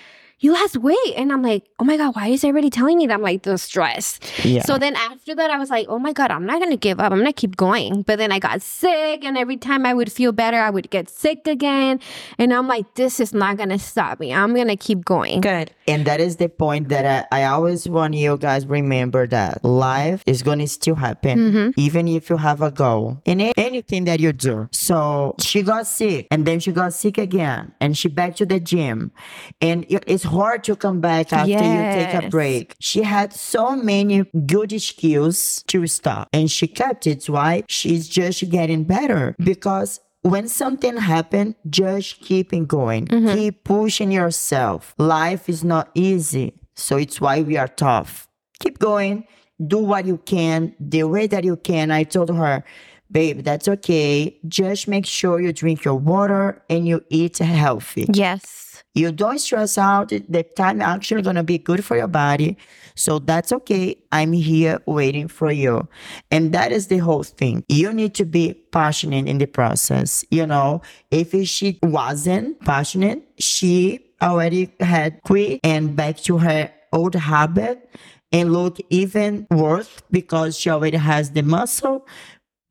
you 0.43 0.53
lost 0.53 0.77
weight. 0.77 1.15
And 1.17 1.33
I'm 1.33 1.41
like, 1.43 1.65
oh 1.79 1.85
my 1.85 1.97
God, 1.97 2.15
why 2.15 2.27
is 2.29 2.45
everybody 2.45 2.69
telling 2.69 2.99
me 2.99 3.07
that? 3.07 3.15
I'm 3.15 3.23
like, 3.23 3.43
the 3.45 3.57
stress. 3.57 4.21
Yeah. 4.45 4.63
So 4.65 4.77
then 4.77 4.95
after 4.97 5.35
that, 5.35 5.51
I 5.51 5.57
was 5.59 5.71
like, 5.71 5.87
oh 5.89 5.99
my 5.99 6.13
God, 6.13 6.31
I'm 6.31 6.45
not 6.45 6.59
going 6.59 6.71
to 6.73 6.77
give 6.77 7.01
up. 7.01 7.11
I'm 7.13 7.19
going 7.21 7.33
to 7.33 7.33
keep 7.33 7.57
going. 7.57 8.03
But 8.03 8.19
then 8.19 8.31
I 8.33 8.39
got 8.39 8.61
sick. 8.61 9.25
And 9.25 9.39
every 9.39 9.57
time 9.57 9.87
I 9.87 9.95
would 9.95 10.13
feel 10.13 10.33
better, 10.33 10.59
I 10.59 10.69
would 10.69 10.91
get 10.91 11.09
sick 11.09 11.47
again. 11.47 12.01
And 12.39 12.53
I'm 12.53 12.69
like, 12.69 12.95
this 12.95 13.21
is 13.21 13.33
not 13.33 13.57
going 13.57 13.71
to 13.71 13.79
stop 13.79 14.21
me. 14.21 14.35
I'm 14.35 14.55
going 14.55 14.69
to 14.69 14.77
keep 14.77 15.05
going. 15.05 15.41
Good. 15.41 15.71
And 15.89 16.05
that 16.07 16.21
is 16.21 16.37
the 16.37 16.49
point 16.49 16.89
that 16.91 17.27
I, 17.33 17.43
I 17.43 17.45
always 17.47 17.89
want 17.89 18.15
you 18.15 18.37
guys 18.37 18.67
remember 18.67 19.27
that 19.29 19.65
life 19.65 20.23
is 20.27 20.43
going 20.43 20.59
to 20.59 20.69
still 20.69 20.97
happen, 20.97 21.39
Mm-hmm. 21.39 21.71
even 21.81 22.09
if 22.09 22.29
you 22.31 22.37
have 22.37 22.61
a 22.63 22.71
goal 22.71 23.21
in 23.25 23.41
a- 23.41 23.53
anything 23.57 24.05
that 24.05 24.19
you 24.21 24.33
do. 24.33 24.69
So 24.73 25.37
she 25.41 25.63
got 25.63 25.87
sick 25.87 26.27
and 26.33 26.47
then 26.47 26.59
she 26.61 26.73
got 26.73 26.93
sick 26.95 27.17
again 27.17 27.73
and 27.81 27.97
she 27.97 28.09
back 28.09 28.35
to 28.37 28.47
the 28.47 28.59
gym. 28.61 29.13
And 29.61 29.87
it's 29.89 30.25
hard 30.33 30.65
to 30.65 30.77
come 30.77 31.01
back 31.01 31.33
after 31.33 31.51
you 31.51 31.59
take 31.59 32.25
a 32.25 32.29
break. 32.29 32.75
She 32.81 33.03
had 33.03 33.33
so 33.33 33.77
many 33.77 34.25
good 34.47 34.81
skills 34.81 35.63
to 35.69 35.87
stop 35.87 36.29
and 36.33 36.51
she 36.51 36.67
kept 36.67 37.07
it. 37.07 37.29
Why? 37.29 37.65
She's 37.69 38.09
just 38.09 38.49
getting 38.51 38.85
better 38.85 39.37
because 39.39 40.01
when 40.23 40.49
something 40.49 40.97
happened, 40.97 41.57
just 41.69 42.21
keeping 42.21 42.67
going. 42.67 43.07
Mm-hmm. 43.07 43.35
Keep 43.35 43.65
pushing 43.65 44.13
yourself. 44.13 44.95
Life 44.99 45.49
is 45.49 45.63
not 45.65 45.91
easy. 45.95 46.55
So 46.75 46.97
it's 46.97 47.21
why 47.21 47.43
we 47.43 47.57
are 47.57 47.69
tough. 47.69 48.29
Keep 48.61 48.79
going. 48.79 49.27
Do 49.65 49.79
what 49.79 50.07
you 50.07 50.19
can, 50.19 50.75
the 50.81 51.05
way 51.05 51.27
that 51.27 51.45
you 51.45 51.57
can. 51.57 51.91
I 51.91 52.05
told 52.05 52.31
her, 52.35 52.65
babe, 53.11 53.43
that's 53.45 53.69
okay. 53.69 54.39
Just 54.49 54.89
make 54.89 55.07
sure 55.07 55.41
you 55.41 55.53
drink 55.53 55.85
your 55.85 55.95
water 55.95 56.63
and 56.71 56.87
you 56.87 57.05
eat 57.11 57.39
healthy. 57.39 58.07
Yes. 58.13 58.62
You 58.95 59.11
don't 59.13 59.39
stress 59.39 59.79
out. 59.79 60.09
The 60.09 60.43
time 60.57 60.83
actually 60.83 61.23
gonna 61.23 61.43
be 61.43 61.59
good 61.59 61.85
for 61.85 61.97
your 61.97 62.09
body. 62.09 62.57
So 62.95 63.19
that's 63.19 63.53
okay. 63.53 63.97
I'm 64.13 64.33
here 64.33 64.81
waiting 64.87 65.29
for 65.29 65.51
you. 65.51 65.89
And 66.31 66.53
that 66.53 66.73
is 66.73 66.89
the 66.89 66.99
whole 66.99 67.23
thing. 67.23 67.65
You 67.69 67.93
need 67.93 68.15
to 68.17 68.25
be 68.25 68.55
passionate 68.71 69.27
in 69.29 69.39
the 69.39 69.47
process. 69.47 70.25
You 70.31 70.47
know, 70.47 70.83
if 71.11 71.33
she 71.49 71.79
wasn't 71.83 72.61
passionate, 72.61 73.23
she 73.39 74.01
already 74.21 74.71
had 74.81 75.23
quit 75.23 75.61
and 75.65 75.97
back 75.97 76.19
to 76.19 76.39
her 76.39 76.71
old 76.93 77.15
habit 77.15 77.89
and 78.31 78.53
look 78.53 78.79
even 78.91 79.47
worse 79.51 79.91
because 80.11 80.59
she 80.59 80.71
already 80.71 80.97
has 80.97 81.33
the 81.33 81.43
muscle, 81.43 82.07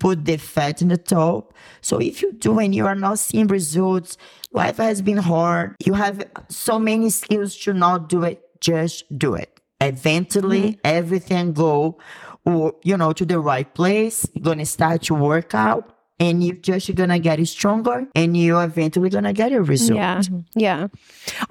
put 0.02 0.26
the 0.26 0.36
fat 0.38 0.82
in 0.82 0.88
the 0.88 0.98
top. 0.98 1.54
So 1.82 2.00
if 2.00 2.24
you 2.24 2.34
do 2.34 2.58
and 2.58 2.74
you 2.74 2.88
are 2.88 2.96
not 2.96 3.20
seeing 3.20 3.46
results, 3.46 4.18
life 4.52 4.78
has 4.78 5.00
been 5.00 5.18
hard. 5.18 5.76
You 5.86 5.94
have 5.94 6.28
so 6.50 6.80
many 6.80 7.12
skills 7.12 7.56
to 7.58 7.74
not 7.74 8.10
do 8.10 8.24
it. 8.24 8.42
Just 8.60 9.06
do 9.16 9.36
it. 9.36 9.60
Eventually, 9.80 10.62
mm-hmm. 10.62 10.80
everything 10.84 11.54
go, 11.54 12.00
or 12.46 12.74
you 12.84 12.98
know, 12.98 13.14
to 13.14 13.26
the 13.26 13.40
right 13.40 13.72
place. 13.76 14.28
You're 14.34 14.44
gonna 14.44 14.66
start 14.66 15.04
to 15.04 15.14
work 15.14 15.54
out, 15.54 15.96
and 16.20 16.44
you're 16.44 16.56
just 16.56 16.94
gonna 16.96 17.20
get 17.20 17.46
stronger, 17.48 18.08
and 18.16 18.36
you 18.36 18.60
eventually 18.60 19.10
gonna 19.10 19.34
get 19.34 19.52
a 19.52 19.62
result. 19.62 19.98
Yeah. 19.98 20.22
Yeah. 20.56 20.88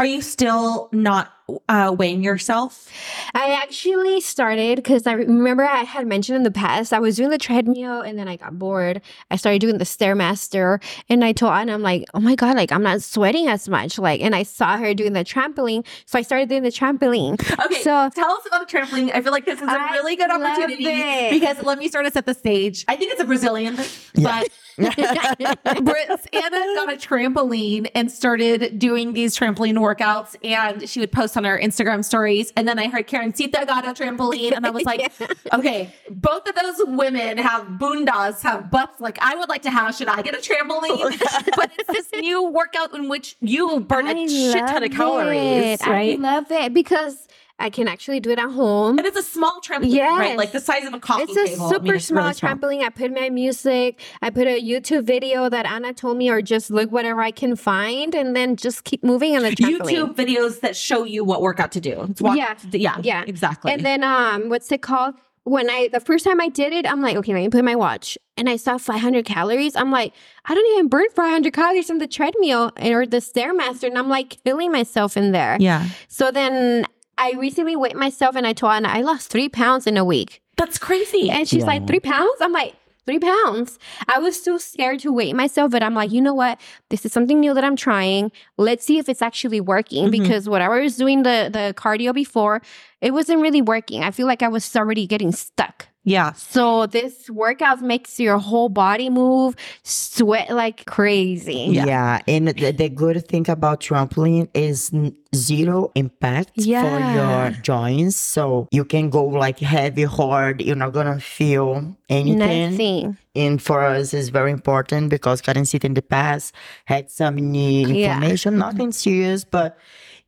Are 0.00 0.06
you 0.06 0.22
still 0.22 0.88
not 0.92 1.32
uh, 1.68 1.94
weighing 1.96 2.22
yourself? 2.22 2.88
I 3.34 3.52
actually 3.62 4.20
started 4.20 4.76
because 4.76 5.06
I 5.06 5.12
remember 5.12 5.64
I 5.64 5.82
had 5.84 6.06
mentioned 6.06 6.36
in 6.36 6.42
the 6.42 6.50
past 6.50 6.92
I 6.92 6.98
was 6.98 7.16
doing 7.16 7.30
the 7.30 7.38
treadmill 7.38 8.00
and 8.00 8.18
then 8.18 8.28
I 8.28 8.36
got 8.36 8.58
bored. 8.58 9.00
I 9.30 9.36
started 9.36 9.60
doing 9.60 9.78
the 9.78 9.84
stairmaster 9.84 10.82
and 11.08 11.24
I 11.24 11.32
told 11.32 11.52
Anna, 11.52 11.74
I'm 11.74 11.82
like, 11.82 12.04
oh 12.14 12.20
my 12.20 12.34
god, 12.34 12.56
like 12.56 12.72
I'm 12.72 12.82
not 12.82 13.02
sweating 13.02 13.48
as 13.48 13.68
much. 13.68 13.98
Like, 13.98 14.20
and 14.20 14.34
I 14.34 14.42
saw 14.42 14.76
her 14.76 14.94
doing 14.94 15.12
the 15.12 15.24
trampoline, 15.24 15.86
so 16.06 16.18
I 16.18 16.22
started 16.22 16.48
doing 16.48 16.62
the 16.62 16.70
trampoline. 16.70 17.34
Okay, 17.66 17.82
So- 17.82 18.10
tell 18.14 18.30
us 18.32 18.46
about 18.46 18.68
the 18.68 18.78
trampoline. 18.78 19.10
I 19.14 19.20
feel 19.20 19.32
like 19.32 19.44
this 19.44 19.60
is 19.60 19.68
a 19.68 19.70
I 19.70 19.92
really 19.92 20.16
good 20.16 20.30
opportunity 20.30 20.84
it. 20.86 21.30
because 21.30 21.62
let 21.64 21.78
me 21.78 21.88
start 21.88 22.06
us 22.06 22.14
set 22.14 22.26
the 22.26 22.34
stage. 22.34 22.84
I 22.88 22.96
think 22.96 23.12
it's 23.12 23.20
a 23.20 23.24
Brazilian, 23.24 23.76
but 24.22 24.48
Brit, 25.82 26.08
Anna 26.32 26.58
got 26.74 26.92
a 26.92 26.96
trampoline 26.96 27.90
and 27.94 28.10
started 28.10 28.78
doing 28.78 29.12
these 29.12 29.36
trampoline 29.36 29.74
workouts, 29.74 30.36
and 30.44 30.88
she 30.88 31.00
would 31.00 31.12
post 31.12 31.36
on 31.36 31.44
her 31.44 31.58
Instagram 31.58 32.04
stories. 32.04 32.52
And 32.56 32.66
then 32.66 32.78
I 32.78 32.88
heard 32.88 33.06
Karencita 33.06 33.66
got 33.66 33.84
a 33.84 33.92
trampoline, 33.92 34.52
and 34.56 34.66
I 34.66 34.70
was 34.70 34.84
like, 34.84 35.12
okay, 35.52 35.94
both 36.10 36.48
of 36.48 36.54
those 36.54 36.80
women 36.86 37.38
have 37.38 37.66
bundas, 37.78 38.42
have 38.42 38.70
butts 38.70 39.00
like 39.00 39.18
I 39.20 39.36
would 39.36 39.48
like 39.48 39.62
to 39.62 39.70
have. 39.70 39.94
Should 39.94 40.08
I 40.08 40.22
get 40.22 40.34
a 40.34 40.38
trampoline? 40.38 41.18
but 41.56 41.70
it's 41.78 41.88
this 41.88 42.20
new 42.20 42.48
workout 42.48 42.94
in 42.94 43.08
which 43.08 43.36
you 43.40 43.80
burn 43.80 44.06
a 44.06 44.10
I 44.10 44.26
shit 44.26 44.66
ton 44.66 44.82
of 44.82 44.90
calories, 44.90 45.80
it. 45.80 45.86
right? 45.86 46.18
I 46.18 46.20
love 46.20 46.50
it 46.50 46.74
because 46.74 47.28
I 47.60 47.70
can 47.70 47.86
actually 47.88 48.20
do 48.20 48.30
it 48.30 48.38
at 48.38 48.50
home. 48.50 48.98
And 48.98 49.06
it's 49.06 49.16
a 49.18 49.22
small 49.22 49.60
trampoline, 49.64 49.92
Yes. 49.94 50.18
right? 50.18 50.36
Like 50.36 50.52
the 50.52 50.60
size 50.60 50.84
of 50.86 50.94
a 50.94 50.98
coffee 50.98 51.24
It's 51.24 51.36
a 51.36 51.46
table. 51.46 51.68
super 51.68 51.80
I 51.80 51.82
mean, 51.84 51.94
it's 51.96 52.06
small 52.06 52.22
really 52.24 52.34
small. 52.34 52.54
trampoline. 52.56 52.82
I 52.82 52.88
put 52.88 53.12
my 53.12 53.28
music. 53.30 54.00
I 54.22 54.30
put 54.30 54.46
a 54.46 54.60
YouTube 54.60 55.04
video 55.04 55.48
that 55.48 55.66
Anna 55.66 55.92
told 55.92 56.16
me, 56.16 56.30
or 56.30 56.40
just 56.42 56.70
look 56.70 56.90
whatever 56.90 57.20
I 57.20 57.30
can 57.30 57.54
find, 57.56 58.14
and 58.14 58.34
then 58.34 58.56
just 58.56 58.84
keep 58.84 59.04
moving 59.04 59.36
on 59.36 59.42
the 59.42 59.50
trampoline. 59.50 59.90
YouTube 59.90 60.14
videos 60.16 60.60
that 60.60 60.74
show 60.74 61.04
you 61.04 61.22
what 61.24 61.42
workout 61.42 61.72
to 61.72 61.80
do. 61.80 62.06
It's 62.10 62.20
walk- 62.22 62.36
Yeah. 62.36 62.54
yeah, 62.72 62.96
Yeah. 63.02 63.24
exactly. 63.26 63.72
And 63.72 63.84
then 63.84 64.02
um, 64.02 64.48
what's 64.48 64.72
it 64.72 64.82
called? 64.82 65.14
When 65.44 65.70
I 65.70 65.88
the 65.90 66.00
first 66.00 66.24
time 66.24 66.38
I 66.40 66.48
did 66.48 66.72
it, 66.74 66.84
I'm 66.90 67.00
like, 67.00 67.16
okay, 67.16 67.32
let 67.32 67.40
me 67.40 67.48
put 67.48 67.64
my 67.64 67.74
watch, 67.74 68.18
and 68.36 68.48
I 68.48 68.56
saw 68.56 68.76
500 68.76 69.24
calories. 69.24 69.74
I'm 69.74 69.90
like, 69.90 70.12
I 70.44 70.54
don't 70.54 70.72
even 70.74 70.88
burn 70.88 71.06
500 71.16 71.52
calories 71.54 71.86
from 71.86 71.98
the 71.98 72.06
treadmill 72.06 72.70
or 72.80 73.06
the 73.06 73.18
stairmaster, 73.18 73.84
and 73.84 73.96
I'm 73.98 74.08
like 74.10 74.38
killing 74.44 74.70
myself 74.70 75.16
in 75.16 75.32
there. 75.32 75.56
yeah, 75.58 75.86
So 76.08 76.30
then 76.30 76.84
I 77.20 77.32
recently 77.38 77.76
weighed 77.76 77.94
myself, 77.94 78.34
and 78.34 78.46
I 78.46 78.52
told 78.54 78.72
Anna 78.72 78.88
I 78.88 79.02
lost 79.02 79.30
three 79.30 79.48
pounds 79.48 79.86
in 79.86 79.96
a 79.96 80.04
week, 80.04 80.42
that's 80.56 80.78
crazy. 80.78 81.30
and 81.30 81.46
she's 81.48 81.64
like, 81.64 81.86
three 81.86 82.00
pounds? 82.00 82.38
I'm 82.40 82.52
like. 82.52 82.74
Three 83.06 83.18
pounds. 83.18 83.78
I 84.14 84.18
was 84.20 84.40
so 84.40 84.56
scared 84.58 85.00
to 85.00 85.10
weigh 85.12 85.32
myself, 85.32 85.72
but 85.72 85.82
I'm 85.82 85.94
like, 85.94 86.12
you 86.12 86.20
know 86.20 86.34
what? 86.34 86.60
This 86.90 87.04
is 87.06 87.12
something 87.12 87.40
new 87.40 87.54
that 87.54 87.64
I'm 87.64 87.74
trying. 87.74 88.30
Let's 88.56 88.84
see 88.84 88.98
if 88.98 89.08
it's 89.08 89.22
actually 89.22 89.60
working. 89.60 90.08
Mhm. 90.08 90.10
Because 90.12 90.48
what 90.48 90.60
I 90.62 90.68
was 90.68 90.96
doing 90.96 91.22
the 91.24 91.48
the 91.50 91.74
cardio 91.76 92.12
before, 92.14 92.60
it 93.00 93.12
wasn't 93.12 93.40
really 93.40 93.62
working. 93.62 94.04
I 94.04 94.10
feel 94.12 94.26
like 94.28 94.42
I 94.42 94.48
was 94.48 94.76
already 94.76 95.06
getting 95.08 95.32
stuck. 95.32 95.88
Yeah, 96.10 96.32
So 96.32 96.86
this 96.86 97.30
workout 97.30 97.80
makes 97.82 98.18
your 98.18 98.38
whole 98.38 98.68
body 98.68 99.08
move, 99.10 99.54
sweat 99.82 100.50
like 100.50 100.84
crazy. 100.86 101.68
Yeah. 101.70 101.86
Yeah. 101.86 102.20
And 102.26 102.48
the, 102.48 102.72
the 102.72 102.88
good 102.88 103.26
thing 103.28 103.48
about 103.48 103.80
trampoline 103.80 104.48
is 104.52 104.90
zero 105.34 105.92
impact 105.94 106.50
for 106.56 106.98
your 107.16 107.50
joints. 107.62 108.16
So 108.16 108.68
you 108.72 108.84
can 108.84 109.10
go 109.10 109.24
like 109.24 109.58
heavy, 109.60 110.02
hard. 110.04 110.60
You're 110.60 110.76
not 110.76 110.92
gonna 110.92 111.20
feel 111.20 111.96
anything. 112.08 112.70
Nothing. 112.72 113.16
And 113.34 113.62
for 113.62 113.82
us, 113.84 114.12
it's 114.12 114.28
very 114.30 114.50
important 114.50 115.10
because 115.10 115.40
Karencita 115.40 115.84
in 115.84 115.94
the 115.94 116.02
past 116.02 116.52
had 116.86 117.10
some 117.10 117.36
knee 117.36 117.84
Yeah. 117.84 118.16
inflammation, 118.16 118.58
nothing 118.58 118.90
serious, 118.92 119.44
but 119.44 119.78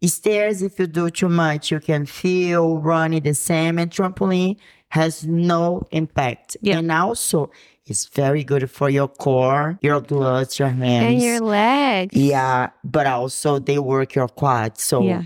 stairs, 0.05 0.63
if 0.63 0.79
you 0.79 0.87
do 0.87 1.11
too 1.11 1.29
much, 1.29 1.71
you 1.71 1.81
can 1.81 2.07
feel 2.07 2.79
running 2.79 3.23
the 3.23 3.35
same. 3.35 3.79
And 3.79 3.91
trampoline 3.91 4.57
has 4.93 5.27
no 5.27 5.87
impact. 5.91 6.57
Yeah. 6.61 6.79
And 6.79 6.93
also, 6.93 7.51
it's 7.87 8.05
very 8.07 8.45
good 8.45 8.71
for 8.71 8.91
your 8.91 9.09
core, 9.09 9.79
your 9.81 10.03
glutes, 10.03 10.59
your 10.59 10.69
hands. 10.69 11.15
And 11.15 11.23
your 11.23 11.41
legs. 11.41 12.15
Yeah, 12.15 12.71
but 12.85 13.07
also 13.07 13.59
they 13.59 13.79
work 13.79 14.15
your 14.15 14.29
quads. 14.29 14.83
So 14.83 15.03
Yeah. 15.03 15.23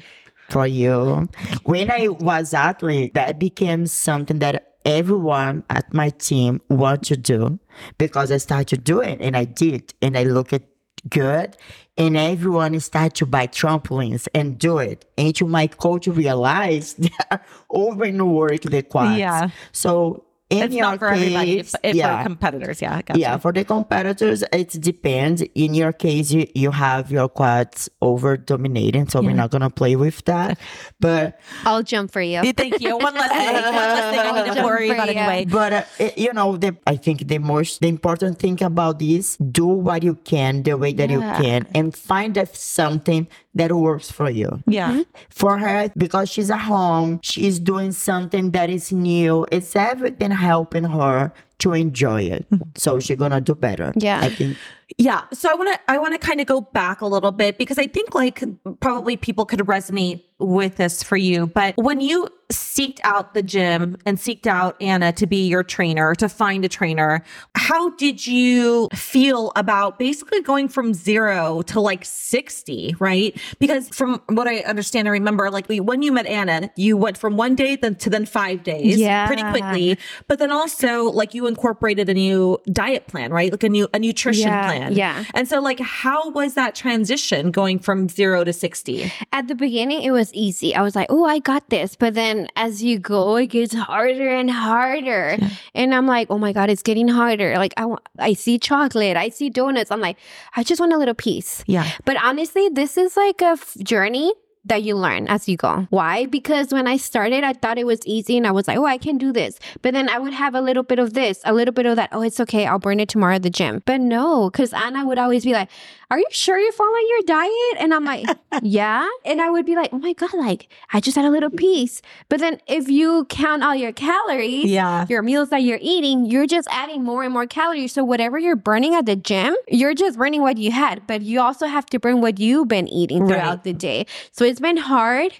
for 0.50 0.68
you, 0.68 1.29
when 1.64 1.90
I 1.90 2.07
was 2.09 2.55
athlete, 2.55 3.14
that 3.14 3.40
became 3.40 3.87
something 3.87 4.38
that 4.38 4.76
everyone 4.85 5.64
at 5.68 5.92
my 5.92 6.11
team 6.11 6.61
want 6.70 7.02
to 7.11 7.16
do 7.16 7.59
because 7.98 8.31
I 8.31 8.37
started 8.38 8.85
doing, 8.85 9.20
and 9.20 9.37
I 9.37 9.44
did 9.46 9.94
and 10.00 10.16
I 10.16 10.22
look 10.22 10.52
at 10.52 10.62
good 11.11 11.57
and 11.98 12.16
everyone 12.16 12.78
start 12.80 13.14
to 13.14 13.26
buy 13.26 13.46
trampolines 13.46 14.28
and 14.35 14.59
do 14.59 14.78
it. 14.78 15.04
And 15.16 15.35
to 15.37 15.46
my 15.46 15.66
coach 15.66 16.06
realized 16.06 16.98
they 17.02 17.11
are 17.30 17.42
overwork 17.72 18.62
the 18.62 18.82
quads. 18.82 19.18
Yeah. 19.18 19.50
So 19.72 20.24
in 20.48 20.62
it's 20.62 20.74
your 20.74 20.82
not 20.82 20.98
for 21.00 21.09
everybody. 21.09 21.56
case, 21.56 21.74
It's 21.82 21.96
yeah. 21.98 22.18
for 22.18 22.22
competitors. 22.28 22.80
Yeah, 22.80 23.02
gotcha. 23.02 23.18
Yeah, 23.18 23.37
for 23.38 23.52
the 23.52 23.64
competitors, 23.64 24.44
it 24.52 24.70
depends. 24.80 25.42
In 25.54 25.74
your 25.74 25.92
case, 25.92 26.30
you, 26.30 26.46
you 26.54 26.70
have 26.70 27.11
your 27.11 27.28
quads 27.28 27.88
over 28.00 28.37
dominating, 28.37 29.09
so 29.09 29.20
we're 29.20 29.32
not 29.35 29.50
gonna 29.50 29.70
play 29.70 29.96
with 29.96 30.24
that. 30.26 30.59
But 31.00 31.38
I'll 31.64 31.82
jump 31.82 32.12
for 32.12 32.20
you. 32.22 32.40
Yeah, 32.42 32.52
Thank 32.56 32.80
you. 32.80 32.96
One 32.96 33.14
less 33.14 33.30
thing. 33.30 33.52
One 33.54 33.62
less 33.74 34.14
thing 34.14 34.20
I 34.20 34.46
need 34.48 34.54
to 34.56 34.64
worry 34.70 34.90
about 34.90 35.09
you. 35.12 35.18
anyway. 35.20 35.44
but 35.50 35.72
uh, 35.72 35.82
it- 35.98 36.16
you 36.18 36.32
know, 36.32 36.56
the 36.56 36.76
I 36.87 36.96
think 36.96 37.26
the 37.26 37.38
most 37.38 37.80
the 37.80 37.88
important 37.88 38.38
thing 38.38 38.62
about 38.62 38.98
this: 38.98 39.37
do 39.38 39.66
what 39.66 40.02
you 40.02 40.14
can, 40.14 40.62
the 40.62 40.76
way 40.76 40.92
that 40.92 41.11
you 41.11 41.20
can, 41.20 41.66
and 41.74 41.94
find 41.94 42.37
if 42.37 42.54
something 42.56 43.26
that 43.54 43.72
works 43.72 44.11
for 44.12 44.28
you. 44.30 44.62
Yeah. 44.66 45.02
For 45.30 45.59
her, 45.59 45.90
because 45.96 46.28
she's 46.30 46.50
at 46.50 46.59
home, 46.61 47.20
she's 47.22 47.59
doing 47.59 47.92
something 47.92 48.50
that 48.52 48.68
is 48.70 48.92
new. 48.92 49.46
It's 49.50 49.74
everything 49.74 50.30
helping 50.37 50.85
her 50.85 51.33
to 51.59 51.72
enjoy 51.72 52.22
it. 52.22 52.49
Mm-hmm. 52.51 52.70
So 52.77 53.01
she's 53.01 53.16
gonna 53.16 53.40
do 53.40 53.55
better. 53.55 53.92
Yeah. 53.96 54.20
I 54.20 54.29
think. 54.31 54.57
Yeah. 54.99 55.22
So 55.33 55.51
I 55.51 55.55
want 55.55 55.75
to 55.75 55.81
I 55.90 55.99
want 55.99 56.14
to 56.14 56.18
kind 56.25 56.40
of 56.40 56.46
go 56.46 56.61
back 56.61 57.01
a 57.01 57.07
little 57.07 57.33
bit 57.33 57.59
because 57.59 57.79
I 57.79 57.87
think 57.87 58.14
like 58.14 58.42
probably 58.81 59.16
people 59.16 59.44
could 59.44 59.61
resonate 59.61 60.22
with 60.38 60.77
this 60.77 61.03
for 61.03 61.16
you. 61.16 61.46
But 61.46 61.75
when 61.77 62.01
you 62.01 62.29
seeked 62.53 63.01
out 63.03 63.33
the 63.35 63.42
gym 63.42 63.96
and 64.05 64.18
seeked 64.18 64.46
out 64.46 64.81
Anna 64.83 65.11
to 65.14 65.27
be 65.27 65.49
your 65.49 65.64
trainer, 65.64 66.14
to 66.16 66.29
find 66.29 66.62
a 66.64 66.68
trainer, 66.68 67.25
how 67.57 67.90
did 67.96 68.27
you 68.27 68.88
feel 68.94 69.51
about 69.57 69.99
basically 69.99 70.42
going 70.42 70.68
from 70.68 70.92
0 70.92 71.62
to 71.62 71.81
like 71.81 72.05
60, 72.05 72.94
right? 73.01 73.37
Because 73.59 73.88
from 73.88 74.20
what 74.29 74.46
I 74.46 74.59
understand 74.59 75.09
and 75.09 75.12
remember 75.12 75.51
like 75.51 75.66
when 75.68 76.03
you 76.03 76.12
met 76.12 76.27
Anna, 76.27 76.70
you 76.77 76.99
went 76.99 77.16
from 77.16 77.37
one 77.38 77.55
day 77.55 77.75
then 77.77 77.94
to 77.96 78.11
then 78.11 78.27
5 78.27 78.62
days 78.62 78.99
Yeah. 78.99 79.27
pretty 79.27 79.42
quickly. 79.42 79.99
But 80.29 80.38
then 80.38 80.53
also 80.53 81.05
like 81.05 81.33
you 81.33 81.46
incorporated 81.46 82.11
a 82.11 82.14
new 82.14 82.59
diet 82.70 83.07
plan, 83.09 83.33
right? 83.33 83.51
Like 83.51 83.64
a 83.64 83.70
new 83.70 83.88
a 83.94 83.99
nutrition 83.99 84.49
Yeah, 84.49 84.66
plan. 84.66 84.76
Yeah. 84.91 85.25
And 85.35 85.49
so 85.49 85.61
like 85.61 85.81
how 85.81 86.31
was 86.31 86.55
that 86.55 86.75
transition 86.75 87.51
going 87.51 87.79
from 87.79 88.09
0 88.09 88.45
to 88.45 88.53
60? 88.53 89.12
At 89.33 89.49
the 89.49 89.55
beginning, 89.55 90.03
it 90.03 90.11
was 90.11 90.33
easy. 90.35 90.75
I 90.75 90.83
was 90.83 90.95
like, 90.95 91.07
oh, 91.11 91.25
I 91.25 91.39
got 91.39 91.69
this. 91.71 91.97
But 91.97 92.15
then 92.15 92.49
as 92.57 92.83
you 92.83 92.99
go, 92.99 93.37
it 93.37 93.49
gets 93.49 93.75
harder 93.75 94.29
and 94.29 94.51
harder. 94.51 95.39
And 95.75 95.95
I'm 95.95 96.07
like, 96.07 96.29
oh 96.31 96.39
my 96.39 96.53
God, 96.53 96.71
it's 96.71 96.83
getting 96.83 97.09
harder. 97.09 97.57
Like, 97.57 97.75
I 98.19 98.33
see 98.35 98.59
chocolate, 98.59 99.17
I 99.17 99.29
see 99.29 99.51
donuts. 99.51 99.91
I'm 99.91 100.01
like, 100.01 100.17
I 100.57 100.62
just 100.62 100.81
want 100.81 100.93
a 100.93 100.99
little 100.99 101.15
piece. 101.15 101.65
Yeah. 101.67 101.89
But 102.05 102.17
honestly, 102.23 102.69
this 102.69 102.97
is 102.97 103.17
like 103.17 103.41
a 103.43 103.57
f- 103.57 103.77
journey 103.83 104.33
that 104.66 104.83
you 104.83 104.96
learn 104.96 105.29
as 105.29 105.48
you 105.48 105.57
go. 105.57 105.87
Why? 105.90 106.26
Because 106.26 106.72
when 106.72 106.87
I 106.87 106.96
started, 106.96 107.44
I 107.44 107.52
thought 107.52 107.79
it 107.79 107.87
was 107.87 108.00
easy 108.05 108.37
and 108.37 108.46
I 108.46 108.50
was 108.50 108.68
like, 108.68 108.76
oh, 108.79 108.85
I 108.85 108.98
can 108.98 109.16
do 109.16 109.33
this. 109.33 109.59
But 109.83 109.94
then 109.94 110.09
I 110.09 110.18
would 110.18 110.33
have 110.33 110.55
a 110.55 110.61
little 110.61 110.83
bit 110.83 110.98
of 110.98 111.14
this, 111.14 111.40
a 111.44 111.52
little 111.52 111.72
bit 111.72 111.87
of 111.87 111.96
that. 111.96 112.11
Oh, 112.12 112.22
it's 112.22 112.40
okay. 112.40 112.66
I'll 112.66 112.79
burn 112.79 113.00
it 113.00 113.09
tomorrow 113.09 113.37
at 113.37 113.42
the 113.42 113.50
gym. 113.50 113.83
But 113.87 114.00
no, 114.00 114.50
because 114.50 114.72
Anna 114.72 115.07
would 115.07 115.18
always 115.18 115.44
be 115.44 115.52
like, 115.52 115.70
are 116.11 116.19
you 116.19 116.27
sure 116.31 116.59
you're 116.59 116.73
following 116.73 117.07
your 117.11 117.23
diet? 117.27 117.77
And 117.79 117.92
I'm 117.92 118.05
like, 118.05 118.27
yeah. 118.62 119.07
And 119.25 119.40
I 119.42 119.51
would 119.51 119.66
be 119.66 119.75
like, 119.75 119.90
oh 119.92 119.99
my 119.99 120.12
God, 120.12 120.33
like 120.35 120.69
I 120.92 121.01
just 121.01 121.16
had 121.16 121.25
a 121.25 121.31
little 121.31 121.51
piece. 121.51 122.01
But 122.29 122.40
then 122.40 122.61
if 122.69 122.88
you 122.88 123.25
count 123.29 123.62
all 123.64 123.75
your 123.75 123.92
calories, 123.92 124.66
Yeah. 124.66 125.07
your 125.09 125.23
meals 125.23 125.51
that 125.51 125.62
you're 125.62 125.79
eating, 125.81 126.25
you're 126.27 126.47
just 126.47 126.69
adding 126.71 127.03
more 127.03 127.23
and 127.25 127.33
more 127.33 127.47
calories. 127.47 127.92
So 127.92 128.05
whatever 128.05 128.38
you're 128.38 128.57
burning 128.57 128.95
at 128.95 129.07
the 129.07 129.16
gym, 129.16 129.57
you're 129.69 129.95
just 129.95 130.16
burning 130.19 130.42
what 130.42 130.59
you 130.59 130.71
had, 130.71 131.07
but 131.07 131.23
you 131.23 131.40
also 131.40 131.66
have 131.66 131.87
to 131.87 131.99
burn 131.99 132.21
what 132.21 132.38
you've 132.38 132.69
been 132.69 132.88
eating 132.88 133.27
throughout 133.27 133.49
Right. 133.59 133.64
the 133.64 133.73
day. 133.73 134.07
So 134.33 134.45
it's 134.45 134.61
been 134.61 134.77
hard. 134.77 135.33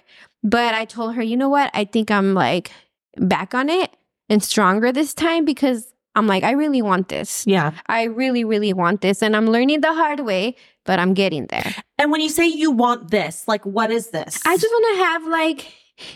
But 0.43 0.75
I 0.75 0.85
told 0.85 1.15
her, 1.15 1.23
you 1.23 1.35
know 1.37 1.49
what? 1.49 1.71
I 1.73 1.83
think 1.85 2.11
I'm 2.11 2.33
like 2.33 2.71
back 3.17 3.55
on 3.55 3.69
it 3.69 3.91
and 4.29 4.43
stronger 4.43 4.91
this 4.91 5.13
time 5.13 5.45
because 5.45 5.93
I'm 6.17 6.25
like, 6.25 6.43
I 6.43 6.51
really 6.51 6.81
want 6.81 7.09
this. 7.09 7.45
Yeah. 7.45 7.73
I 7.85 8.03
really, 8.05 8.43
really 8.43 8.73
want 8.73 9.01
this. 9.01 9.21
And 9.21 9.35
I'm 9.35 9.45
learning 9.47 9.81
the 9.81 9.93
hard 9.93 10.21
way, 10.21 10.55
but 10.83 10.97
I'm 10.97 11.13
getting 11.13 11.45
there. 11.45 11.75
And 11.99 12.11
when 12.11 12.21
you 12.21 12.29
say 12.29 12.47
you 12.47 12.71
want 12.71 13.11
this, 13.11 13.47
like, 13.47 13.63
what 13.67 13.91
is 13.91 14.09
this? 14.09 14.41
I 14.43 14.57
just 14.57 14.73
want 14.73 14.97
to 14.97 15.03
have 15.03 15.27
like, 15.27 15.71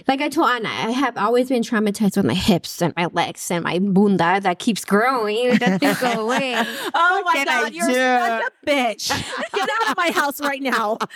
like 0.07 0.21
I 0.21 0.29
told 0.29 0.49
Anna, 0.49 0.69
I 0.69 0.91
have 0.91 1.17
always 1.17 1.49
been 1.49 1.63
traumatized 1.63 2.17
with 2.17 2.25
my 2.25 2.33
hips 2.33 2.81
and 2.81 2.93
my 2.95 3.07
legs 3.07 3.49
and 3.51 3.63
my 3.63 3.79
bunda 3.79 4.39
that 4.41 4.59
keeps 4.59 4.85
growing. 4.85 5.37
It 5.53 5.59
doesn't 5.59 5.99
go 5.99 6.21
away. 6.25 6.53
Oh 6.93 7.21
my 7.25 7.33
can 7.33 7.47
I 7.49 7.61
god, 7.63 7.73
you're 7.73 7.87
do? 7.87 7.93
such 7.93 8.43
a 8.43 8.65
bitch. 8.65 9.51
Get 9.53 9.69
out 9.69 9.91
of 9.91 9.97
my 9.97 10.11
house 10.11 10.39
right 10.41 10.61
now. 10.61 10.97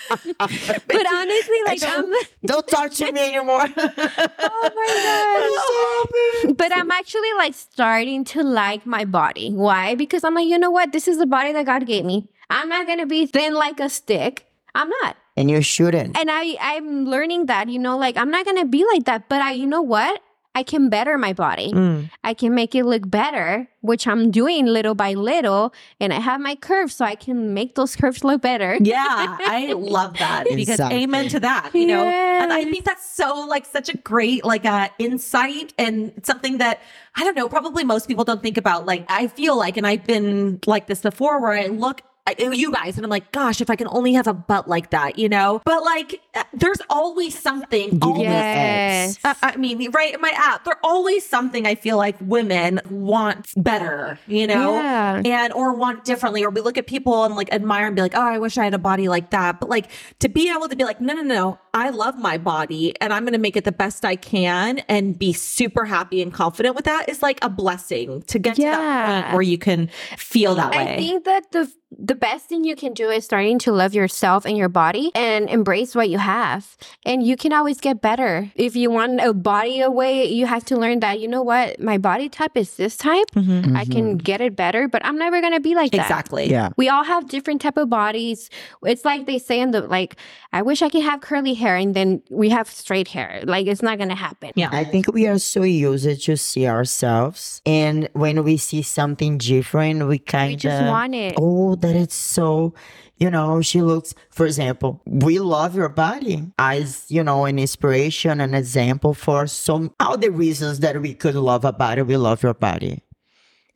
But 0.87 1.05
honestly, 1.13 1.57
like 1.65 1.83
I'm, 1.83 2.11
Don't 2.45 2.67
talk 2.67 2.91
to 2.91 3.11
me 3.11 3.35
anymore. 3.35 3.65
oh 3.77 4.71
my 4.75 6.45
gosh. 6.45 6.55
But 6.57 6.71
I'm 6.75 6.91
actually 6.91 7.33
like 7.37 7.53
starting 7.53 8.23
to 8.25 8.43
like 8.43 8.85
my 8.85 9.05
body. 9.05 9.51
Why? 9.51 9.95
Because 9.95 10.23
I'm 10.23 10.33
like, 10.35 10.47
you 10.47 10.57
know 10.57 10.71
what? 10.71 10.91
This 10.91 11.07
is 11.07 11.17
the 11.17 11.25
body 11.25 11.51
that 11.53 11.65
God 11.65 11.85
gave 11.85 12.05
me. 12.05 12.27
I'm 12.49 12.69
not 12.69 12.87
gonna 12.87 13.05
be 13.05 13.25
thin 13.25 13.53
like 13.53 13.79
a 13.79 13.89
stick. 13.89 14.44
I'm 14.75 14.89
not. 15.01 15.15
and 15.37 15.49
you 15.49 15.61
shouldn't. 15.61 16.17
And 16.17 16.29
I 16.31 16.55
I'm 16.61 17.05
learning 17.05 17.47
that, 17.47 17.69
you 17.69 17.79
know, 17.79 17.97
like 17.97 18.15
I'm 18.17 18.29
not 18.31 18.45
gonna 18.45 18.65
be 18.65 18.85
like 18.93 19.05
that. 19.05 19.27
But 19.29 19.41
I 19.41 19.51
you 19.51 19.65
know 19.67 19.81
what? 19.81 20.21
I 20.57 20.63
can 20.63 20.87
better 20.87 21.17
my 21.17 21.33
body. 21.33 21.73
Mm. 21.73 22.09
I 22.23 22.33
can 22.33 22.55
make 22.55 22.75
it 22.79 22.85
look 22.85 23.03
better, 23.11 23.67
which 23.81 24.07
I'm 24.07 24.31
doing 24.31 24.67
little 24.67 24.95
by 24.95 25.11
little. 25.13 25.73
And 25.99 26.13
I 26.13 26.21
have 26.21 26.39
my 26.39 26.55
curves 26.55 26.95
so 26.95 27.03
I 27.03 27.15
can 27.15 27.53
make 27.53 27.75
those 27.75 27.97
curves 27.97 28.23
look 28.23 28.39
better. 28.41 28.77
Yeah, 28.79 29.35
I 29.41 29.73
love 29.77 30.15
that 30.19 30.45
because 30.45 30.79
Exactly. 30.79 31.03
amen 31.03 31.27
to 31.35 31.39
that, 31.41 31.75
you 31.75 31.85
know. 31.87 32.05
And 32.05 32.53
I 32.53 32.63
think 32.71 32.85
that's 32.85 33.03
so 33.05 33.45
like 33.49 33.65
such 33.65 33.89
a 33.93 33.97
great 33.97 34.45
like 34.45 34.63
uh 34.65 34.87
insight 34.97 35.73
and 35.77 36.13
something 36.23 36.59
that 36.59 36.79
I 37.17 37.25
don't 37.25 37.35
know, 37.35 37.49
probably 37.49 37.83
most 37.83 38.07
people 38.07 38.23
don't 38.23 38.41
think 38.41 38.55
about. 38.57 38.85
Like 38.85 39.03
I 39.11 39.27
feel 39.27 39.57
like 39.57 39.75
and 39.75 39.85
I've 39.85 40.05
been 40.05 40.59
like 40.65 40.87
this 40.87 41.01
before 41.01 41.41
where 41.41 41.51
I 41.51 41.67
look 41.67 41.99
at 42.27 42.39
you 42.39 42.71
guys 42.71 42.97
and 42.97 43.05
I'm 43.05 43.09
like, 43.09 43.31
gosh, 43.31 43.61
if 43.61 43.69
I 43.69 43.75
can 43.75 43.87
only 43.89 44.13
have 44.13 44.27
a 44.27 44.33
butt 44.33 44.67
like 44.67 44.89
that, 44.91 45.17
you 45.19 45.29
know? 45.29 45.61
But 45.65 45.83
like 45.83 46.21
uh, 46.33 46.43
there's 46.53 46.81
always 46.89 47.37
something 47.37 47.99
always 48.01 48.21
Yes. 48.23 49.19
Uh, 49.23 49.33
I 49.41 49.55
mean, 49.57 49.91
right 49.91 50.13
in 50.13 50.21
my 50.21 50.33
app, 50.35 50.63
there's 50.65 50.77
always 50.83 51.25
something 51.25 51.65
I 51.67 51.75
feel 51.75 51.97
like 51.97 52.15
women 52.19 52.81
want 52.89 53.51
better, 53.57 54.17
you 54.27 54.47
know, 54.47 54.73
Yeah. 54.73 55.21
and 55.23 55.53
or 55.53 55.73
want 55.73 56.03
differently. 56.05 56.43
Or 56.43 56.49
we 56.49 56.61
look 56.61 56.77
at 56.77 56.87
people 56.87 57.23
and 57.25 57.35
like 57.35 57.51
admire 57.53 57.87
and 57.87 57.95
be 57.95 58.01
like, 58.01 58.15
oh, 58.15 58.21
I 58.21 58.39
wish 58.39 58.57
I 58.57 58.63
had 58.63 58.73
a 58.73 58.79
body 58.79 59.07
like 59.07 59.29
that. 59.31 59.59
But 59.59 59.69
like 59.69 59.89
to 60.19 60.29
be 60.29 60.49
able 60.51 60.67
to 60.67 60.75
be 60.75 60.83
like, 60.83 60.99
no, 61.01 61.13
no, 61.13 61.21
no, 61.21 61.59
I 61.75 61.89
love 61.89 62.17
my 62.17 62.37
body 62.37 62.93
and 63.01 63.11
I'm 63.11 63.23
going 63.23 63.33
to 63.33 63.39
make 63.39 63.57
it 63.57 63.65
the 63.65 63.71
best 63.73 64.05
I 64.05 64.15
can 64.15 64.79
and 64.87 65.19
be 65.19 65.33
super 65.33 65.83
happy 65.83 66.21
and 66.21 66.33
confident 66.33 66.73
with 66.75 66.85
that 66.85 67.09
is 67.09 67.21
like 67.21 67.37
a 67.43 67.49
blessing 67.49 68.21
to 68.23 68.39
get 68.39 68.55
to 68.55 68.61
that 68.61 69.23
point 69.25 69.33
where 69.33 69.41
you 69.41 69.57
can 69.57 69.89
feel 70.17 70.55
that 70.55 70.71
way. 70.71 70.93
I 70.93 70.97
think 70.97 71.25
that 71.25 71.51
the 71.51 71.71
the 71.97 72.15
best 72.15 72.47
thing 72.47 72.65
you 72.65 72.75
can 72.75 72.93
do 72.93 73.09
is 73.09 73.23
starting 73.23 73.57
to 73.59 73.71
love 73.71 73.93
yourself 73.93 74.45
and 74.45 74.57
your 74.57 74.67
body 74.67 75.11
and 75.15 75.49
embrace 75.49 75.95
what 75.95 76.09
you 76.09 76.17
have. 76.17 76.75
And 77.05 77.25
you 77.25 77.37
can 77.37 77.53
always 77.53 77.79
get 77.79 78.01
better. 78.01 78.51
If 78.55 78.75
you 78.75 78.89
want 78.91 79.21
a 79.21 79.33
body 79.33 79.79
away, 79.79 80.25
you 80.25 80.45
have 80.45 80.65
to 80.65 80.75
learn 80.75 80.99
that 81.01 81.21
you 81.21 81.27
know 81.29 81.41
what, 81.41 81.79
my 81.79 81.97
body 81.97 82.27
type 82.27 82.57
is 82.57 82.75
this 82.75 82.97
type. 82.97 83.27
Mhm. 83.35 83.77
I 83.77 83.85
can 83.85 84.17
get 84.17 84.41
it 84.41 84.57
better, 84.57 84.89
but 84.89 85.05
I'm 85.05 85.17
never 85.17 85.39
gonna 85.39 85.61
be 85.61 85.73
like 85.75 85.91
that. 85.91 86.01
Exactly. 86.01 86.49
Yeah. 86.49 86.69
We 86.75 86.89
all 86.89 87.03
have 87.05 87.29
different 87.29 87.61
type 87.61 87.77
of 87.77 87.89
bodies. 87.89 88.49
It's 88.83 89.05
like 89.05 89.25
they 89.25 89.39
say 89.39 89.61
in 89.61 89.71
the 89.71 89.81
like, 89.81 90.17
I 90.51 90.61
wish 90.63 90.81
I 90.81 90.89
could 90.89 91.03
have 91.03 91.21
curly 91.21 91.53
hair 91.53 91.64
and 91.73 91.95
then 91.95 92.21
we 92.29 92.49
have 92.49 92.67
straight 92.67 93.07
hair. 93.07 93.41
Like 93.45 93.65
it's 93.65 93.81
not 93.81 93.97
gonna 93.97 94.15
happen. 94.15 94.51
Yeah. 94.55 94.69
I 94.71 94.83
think 94.83 95.11
we 95.13 95.25
are 95.27 95.39
so 95.39 95.63
used 95.63 96.25
to 96.25 96.37
see 96.37 96.67
ourselves, 96.67 97.61
and 97.65 98.09
when 98.13 98.43
we 98.43 98.57
see 98.57 98.81
something 98.81 99.37
different, 99.39 100.07
we 100.07 100.19
kind 100.19 100.49
We 100.49 100.53
of 100.55 100.59
just 100.59 100.83
want 100.85 101.15
it. 101.15 101.35
Oh, 101.37 101.75
that 101.75 101.95
is 101.95 102.13
so. 102.13 102.73
You 103.17 103.31
know, 103.31 103.61
she 103.61 103.81
looks. 103.81 104.13
For 104.29 104.45
example, 104.45 105.01
we 105.05 105.39
love 105.39 105.73
your 105.73 105.87
body 105.87 106.51
as 106.59 107.05
you 107.07 107.23
know 107.23 107.45
an 107.45 107.57
inspiration, 107.57 108.41
an 108.41 108.53
example 108.53 109.13
for 109.13 109.47
some 109.47 109.93
all 110.01 110.17
the 110.17 110.31
reasons 110.31 110.81
that 110.81 111.01
we 111.01 111.13
could 111.13 111.35
love 111.35 111.63
a 111.63 111.71
body. 111.71 112.01
We 112.01 112.17
love 112.17 112.43
your 112.43 112.53
body, 112.53 113.01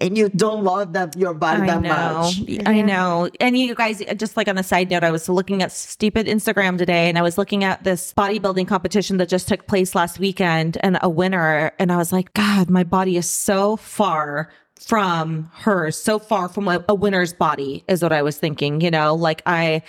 and 0.02 0.18
you 0.18 0.30
don't 0.30 0.64
love 0.64 0.94
that 0.94 1.16
your 1.18 1.34
body 1.34 1.64
I 1.64 1.68
that 1.68 1.82
know. 1.82 2.22
much. 2.22 2.66
I 2.66 2.82
know. 2.82 3.30
And 3.40 3.58
you 3.58 3.76
guys, 3.76 4.02
just 4.16 4.38
like 4.38 4.48
on 4.48 4.58
a 4.58 4.64
side 4.64 4.90
note, 4.90 5.04
I 5.04 5.12
was 5.12 5.28
looking 5.28 5.62
at 5.62 5.72
stupid 5.72 6.26
Instagram 6.26 6.78
today 6.78 7.10
and 7.10 7.18
I 7.18 7.22
was 7.22 7.38
looking 7.38 7.64
at 7.64 7.84
this 7.84 8.14
bodybuilding 8.14 8.68
competition 8.68 9.18
that 9.18 9.28
just 9.28 9.48
took 9.48 9.68
place 9.68 9.96
last 9.96 10.18
weekend 10.18 10.78
and 10.82 10.98
a 11.02 11.10
winner. 11.10 11.72
And 11.80 11.92
I 11.92 11.98
was 11.98 12.14
like, 12.14 12.34
God, 12.34 12.70
my 12.70 12.84
body 12.84 13.18
is 13.18 13.30
so 13.30 13.76
far 13.76 14.50
from 14.80 15.52
hers, 15.54 15.98
so 15.98 16.18
far 16.18 16.48
from 16.48 16.70
a, 16.70 16.84
a 16.88 16.96
winner's 16.96 17.34
body, 17.34 17.84
is 17.90 18.02
what 18.02 18.14
I 18.14 18.22
was 18.22 18.38
thinking. 18.38 18.80
You 18.80 18.92
know, 18.92 19.16
like 19.16 19.42
I 19.46 19.82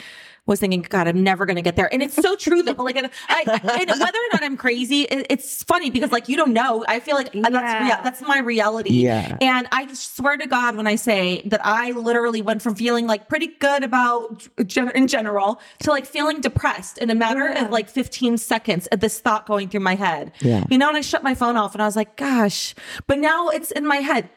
was 0.50 0.60
thinking, 0.60 0.82
God, 0.82 1.08
I'm 1.08 1.22
never 1.22 1.46
going 1.46 1.56
to 1.56 1.62
get 1.62 1.76
there. 1.76 1.88
And 1.92 2.02
it's 2.02 2.14
so 2.14 2.36
true. 2.36 2.62
But 2.62 2.78
like, 2.78 2.96
and 2.96 3.08
I, 3.28 3.42
and 3.80 3.88
whether 4.00 4.02
or 4.18 4.28
not 4.32 4.42
I'm 4.42 4.56
crazy, 4.56 5.02
it, 5.02 5.26
it's 5.30 5.62
funny 5.64 5.88
because 5.90 6.10
like, 6.12 6.28
you 6.28 6.36
don't 6.36 6.52
know. 6.52 6.84
I 6.88 7.00
feel 7.00 7.14
like 7.14 7.32
that's, 7.32 7.50
Yeah. 7.54 7.84
rea- 7.96 8.02
that's 8.04 8.20
my 8.20 8.38
reality. 8.40 8.92
Yeah. 8.92 9.38
And 9.40 9.66
I 9.72 9.86
swear 9.94 10.36
to 10.36 10.46
God, 10.46 10.76
when 10.76 10.86
I 10.86 10.96
say 10.96 11.42
that 11.46 11.60
I 11.64 11.92
literally 11.92 12.42
went 12.42 12.60
from 12.62 12.74
feeling 12.74 13.06
like 13.06 13.28
pretty 13.28 13.46
good 13.60 13.84
about 13.84 14.46
gen- 14.66 14.90
in 14.94 15.06
general 15.06 15.60
to 15.84 15.90
like 15.90 16.04
feeling 16.04 16.40
depressed 16.40 16.98
in 16.98 17.10
a 17.10 17.14
matter 17.14 17.46
of 17.48 17.70
like 17.70 17.88
15 17.88 18.36
seconds 18.38 18.88
at 18.92 19.00
this 19.00 19.20
thought 19.20 19.46
going 19.46 19.68
through 19.68 19.80
my 19.80 19.94
head. 19.94 20.32
Yeah. 20.40 20.64
You 20.68 20.78
know, 20.78 20.88
and 20.88 20.96
I 20.96 21.00
shut 21.00 21.22
my 21.22 21.34
phone 21.34 21.56
off 21.56 21.74
and 21.74 21.82
I 21.82 21.86
was 21.86 21.96
like, 21.96 22.16
gosh, 22.16 22.74
but 23.06 23.18
now 23.18 23.48
it's 23.48 23.70
in 23.70 23.86
my 23.86 23.96
head. 23.98 24.28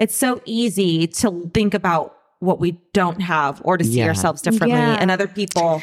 It's 0.00 0.16
so 0.16 0.42
easy 0.44 1.06
to 1.06 1.48
think 1.54 1.74
about 1.74 2.16
what 2.40 2.58
we 2.60 2.78
don't 2.92 3.20
have 3.22 3.60
or 3.64 3.78
to 3.78 3.84
see 3.84 3.98
Yeah. 4.00 4.08
ourselves 4.08 4.42
differently 4.42 4.78
Yeah. 4.78 4.98
and 5.00 5.10
other 5.10 5.28
people 5.28 5.82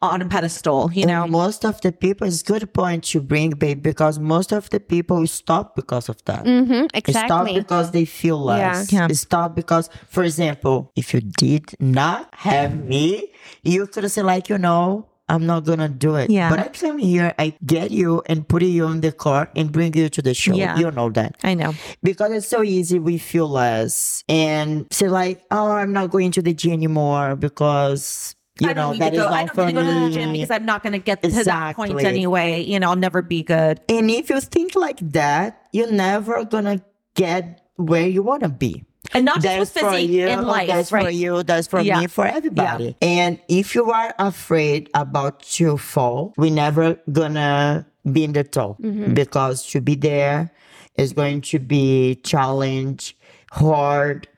on 0.00 0.22
a 0.22 0.26
pedestal, 0.26 0.90
you 0.92 1.04
know? 1.06 1.24
And 1.24 1.32
most 1.32 1.64
of 1.64 1.80
the 1.80 1.90
people, 1.92 2.26
it's 2.26 2.42
good 2.42 2.72
point 2.72 3.02
to 3.12 3.20
bring, 3.20 3.50
babe, 3.50 3.82
because 3.82 4.18
most 4.18 4.52
of 4.52 4.70
the 4.70 4.78
people 4.80 5.26
stop 5.26 5.74
because 5.74 6.08
of 6.08 6.16
that. 6.24 6.44
Mm-hmm. 6.44 6.86
Stop 7.10 7.46
because 7.46 7.90
they 7.90 8.04
feel 8.04 8.38
less. 8.42 8.92
Yeah. 8.92 9.08
Stop 9.08 9.56
because, 9.56 9.90
for 10.08 10.22
example, 10.22 10.92
if 10.94 11.12
you 11.12 11.20
did 11.20 11.64
not 11.80 12.32
have 12.32 12.76
me, 12.84 13.32
you 13.64 13.86
could 13.86 14.08
say 14.10 14.22
like, 14.22 14.48
you 14.48 14.58
know, 14.58 15.06
I'm 15.28 15.46
not 15.46 15.64
gonna 15.64 15.88
do 15.88 16.16
it. 16.16 16.30
Yeah. 16.30 16.50
But 16.50 16.58
I 16.58 16.68
come 16.68 16.98
here, 16.98 17.34
I 17.38 17.54
get 17.64 17.90
you 17.90 18.22
and 18.26 18.46
put 18.48 18.62
you 18.62 18.86
in 18.86 19.00
the 19.00 19.12
car 19.12 19.50
and 19.54 19.70
bring 19.70 19.94
you 19.94 20.08
to 20.08 20.22
the 20.22 20.34
show. 20.34 20.54
Yeah. 20.54 20.78
You 20.78 20.90
know 20.90 21.10
that. 21.10 21.36
I 21.42 21.54
know. 21.54 21.74
Because 22.02 22.32
it's 22.32 22.48
so 22.48 22.62
easy, 22.62 22.98
we 22.98 23.18
feel 23.18 23.48
less 23.48 24.24
and 24.28 24.86
say 24.90 25.08
like, 25.08 25.42
oh, 25.50 25.72
I'm 25.72 25.92
not 25.92 26.10
going 26.10 26.30
to 26.32 26.42
the 26.42 26.54
gym 26.54 26.72
anymore 26.72 27.36
because 27.36 28.34
you 28.60 28.70
I 28.70 28.72
know 28.72 28.94
that 28.94 29.10
to 29.10 29.16
go. 29.16 29.28
I 29.28 29.44
don't 29.44 29.54
for 29.54 29.66
need 29.66 29.74
to 29.74 29.82
go 29.82 29.86
to 29.86 30.00
the 30.08 30.10
gym 30.10 30.32
because 30.32 30.50
I'm 30.50 30.64
not 30.64 30.82
going 30.82 30.94
to 30.94 30.98
get 30.98 31.22
to 31.22 31.30
that 31.30 31.76
point 31.76 32.02
anyway. 32.02 32.62
You 32.62 32.80
know, 32.80 32.90
I'll 32.90 32.96
never 32.96 33.22
be 33.22 33.42
good. 33.42 33.80
And 33.88 34.10
if 34.10 34.30
you 34.30 34.40
think 34.40 34.74
like 34.74 34.98
that, 35.12 35.68
you're 35.72 35.92
never 35.92 36.44
gonna 36.44 36.82
get 37.14 37.68
where 37.76 38.06
you 38.06 38.22
wanna 38.22 38.48
be. 38.48 38.84
And 39.14 39.24
not 39.24 39.40
just 39.40 39.74
That's 39.74 39.86
for 39.86 39.90
physique 39.92 40.10
you. 40.10 40.28
in 40.28 40.46
life, 40.46 40.68
that's 40.68 40.92
right? 40.92 41.04
for 41.04 41.10
you. 41.10 41.42
That's 41.42 41.66
for 41.66 41.80
Yeah. 41.80 42.00
me. 42.00 42.06
For 42.08 42.26
everybody. 42.26 42.96
And 43.00 43.38
if 43.48 43.74
you 43.74 43.90
are 43.90 44.14
afraid 44.18 44.90
about 44.94 45.42
to 45.56 45.76
fall, 45.78 46.34
we 46.36 46.50
never 46.50 46.98
gonna 47.10 47.86
be 48.12 48.24
in 48.24 48.32
the 48.32 48.44
top 48.44 48.80
Mm-hmm. 48.82 49.14
because 49.14 49.66
to 49.72 49.80
be 49.80 49.94
there 49.94 50.50
is 50.96 51.12
going 51.12 51.40
to 51.42 51.58
be 51.58 52.16
challenge, 52.24 53.16
hard. 53.52 54.28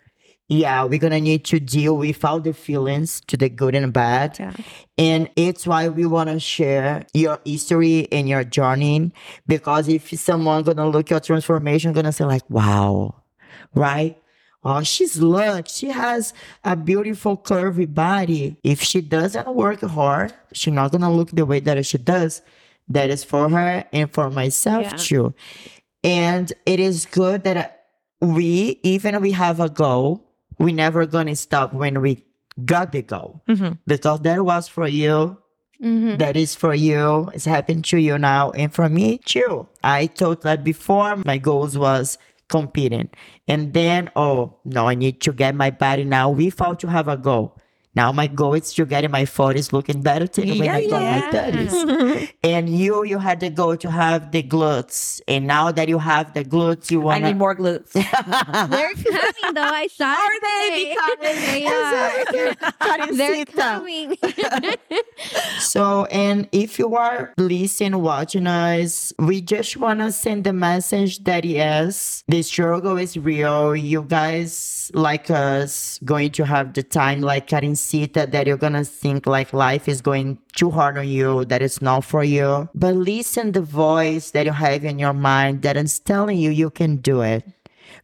Yeah, 0.48 0.82
we're 0.84 0.98
gonna 0.98 1.20
need 1.20 1.44
to 1.46 1.60
deal 1.60 1.96
with 1.96 2.24
all 2.24 2.40
the 2.40 2.52
feelings, 2.52 3.20
to 3.28 3.36
the 3.36 3.48
good 3.48 3.74
and 3.76 3.92
bad. 3.92 4.36
Yeah. 4.38 4.52
And 4.98 5.30
it's 5.36 5.64
why 5.66 5.88
we 5.88 6.06
wanna 6.06 6.40
share 6.40 7.06
your 7.14 7.38
history 7.44 8.08
and 8.10 8.28
your 8.28 8.42
journey. 8.44 9.12
Because 9.46 9.86
if 9.88 10.10
someone 10.18 10.64
gonna 10.64 10.88
look 10.88 11.08
your 11.10 11.20
transformation, 11.20 11.92
gonna 11.92 12.12
say 12.12 12.24
like, 12.24 12.42
wow, 12.50 13.14
right? 13.74 14.16
Oh, 14.62 14.82
she's 14.82 15.18
lucky. 15.20 15.70
She 15.72 15.88
has 15.88 16.34
a 16.64 16.76
beautiful 16.76 17.36
curvy 17.36 17.92
body. 17.92 18.56
If 18.62 18.82
she 18.82 19.00
doesn't 19.00 19.48
work 19.54 19.80
hard, 19.80 20.34
she's 20.52 20.72
not 20.74 20.92
gonna 20.92 21.10
look 21.12 21.30
the 21.30 21.46
way 21.46 21.60
that 21.60 21.84
she 21.86 21.98
does. 21.98 22.42
That 22.88 23.08
is 23.10 23.24
for 23.24 23.48
her 23.48 23.84
and 23.92 24.12
for 24.12 24.30
myself 24.30 24.82
Yeah. 24.84 24.96
too. 24.96 25.34
And 26.04 26.52
it 26.66 26.80
is 26.80 27.06
good 27.06 27.44
that 27.44 27.84
we, 28.20 28.80
even 28.82 29.20
we 29.20 29.32
have 29.32 29.60
a 29.60 29.68
goal, 29.70 30.26
we 30.58 30.72
never 30.72 31.06
gonna 31.06 31.36
stop 31.36 31.72
when 31.72 32.00
we 32.02 32.24
got 32.64 32.92
the 32.92 33.00
goal. 33.02 33.40
Because 33.86 34.20
that 34.20 34.44
was 34.44 34.68
for 34.68 34.86
you. 34.86 35.38
Mm-hmm. 35.82 36.16
That 36.18 36.36
is 36.36 36.54
for 36.54 36.74
you. 36.74 37.30
It's 37.32 37.46
happened 37.46 37.86
to 37.86 37.96
you 37.96 38.18
now. 38.18 38.50
And 38.50 38.70
for 38.70 38.90
me 38.90 39.18
too. 39.24 39.66
I 39.82 40.08
thought 40.08 40.42
that 40.42 40.62
before 40.64 41.16
my 41.24 41.38
goals 41.38 41.78
was 41.78 42.18
competing. 42.50 43.10
And 43.48 43.72
then, 43.72 44.10
oh 44.16 44.58
no, 44.64 44.88
I 44.88 44.94
need 44.94 45.20
to 45.22 45.32
get 45.32 45.54
my 45.54 45.70
body 45.70 46.04
now 46.04 46.30
without 46.30 46.80
to 46.80 46.88
have 46.88 47.08
a 47.08 47.16
goal. 47.16 47.56
Now 47.94 48.12
my 48.12 48.28
goal 48.28 48.54
is 48.54 48.72
to 48.74 48.86
get 48.86 49.02
in 49.04 49.10
my 49.10 49.24
40s 49.24 49.72
looking 49.72 50.00
better 50.00 50.26
than 50.26 50.48
when 50.58 50.68
I 50.68 50.86
got 50.86 51.02
my 51.02 51.38
30s. 51.38 52.32
and 52.44 52.68
you, 52.68 53.04
you 53.04 53.18
had 53.18 53.40
the 53.40 53.50
goal 53.50 53.76
to 53.78 53.90
have 53.90 54.30
the 54.30 54.42
glutes. 54.44 55.20
And 55.26 55.46
now 55.46 55.72
that 55.72 55.88
you 55.88 55.98
have 55.98 56.32
the 56.34 56.44
glutes, 56.44 56.90
you 56.90 57.00
want 57.00 57.24
I 57.24 57.28
need 57.28 57.36
more 57.38 57.56
glutes. 57.56 57.90
They're 57.92 58.04
coming 58.94 59.54
though. 59.54 59.62
I 59.62 59.88
saw 59.88 60.04
Are 60.06 60.40
they? 60.40 60.94
today. 60.94 60.94
Because- 60.94 61.36
they 61.52 61.66
are. 61.66 62.24
They're 62.32 62.54
Karencita. 62.54 63.54
coming. 63.56 64.16
So, 65.58 66.04
and 66.06 66.48
if 66.52 66.78
you 66.78 66.96
are 66.96 67.32
listening, 67.36 68.00
watching 68.02 68.46
us, 68.46 69.12
we 69.18 69.40
just 69.40 69.76
want 69.76 70.00
to 70.00 70.12
send 70.12 70.44
the 70.44 70.52
message 70.52 71.24
that 71.24 71.44
yes, 71.44 72.24
the 72.28 72.42
struggle 72.42 72.96
is 72.98 73.16
real. 73.16 73.74
You 73.76 74.02
guys, 74.02 74.90
like 74.94 75.30
us, 75.30 75.98
going 76.04 76.30
to 76.32 76.44
have 76.46 76.72
the 76.74 76.82
time 76.82 77.20
like 77.20 77.46
Karencita 77.80 78.30
that 78.30 78.46
you're 78.46 78.56
going 78.56 78.74
to 78.74 78.84
think 78.84 79.26
like 79.26 79.52
life 79.52 79.88
is 79.88 80.00
going 80.00 80.38
too 80.54 80.70
hard 80.70 80.98
on 80.98 81.08
you, 81.08 81.44
that 81.46 81.62
it's 81.62 81.80
not 81.82 82.04
for 82.04 82.22
you. 82.24 82.68
But 82.74 82.94
listen 82.94 83.52
the 83.52 83.62
voice 83.62 84.30
that 84.32 84.46
you 84.46 84.52
have 84.52 84.84
in 84.84 84.98
your 84.98 85.12
mind 85.14 85.62
that 85.62 85.76
is 85.76 85.98
telling 85.98 86.38
you 86.38 86.50
you 86.50 86.70
can 86.70 86.96
do 86.96 87.22
it. 87.22 87.44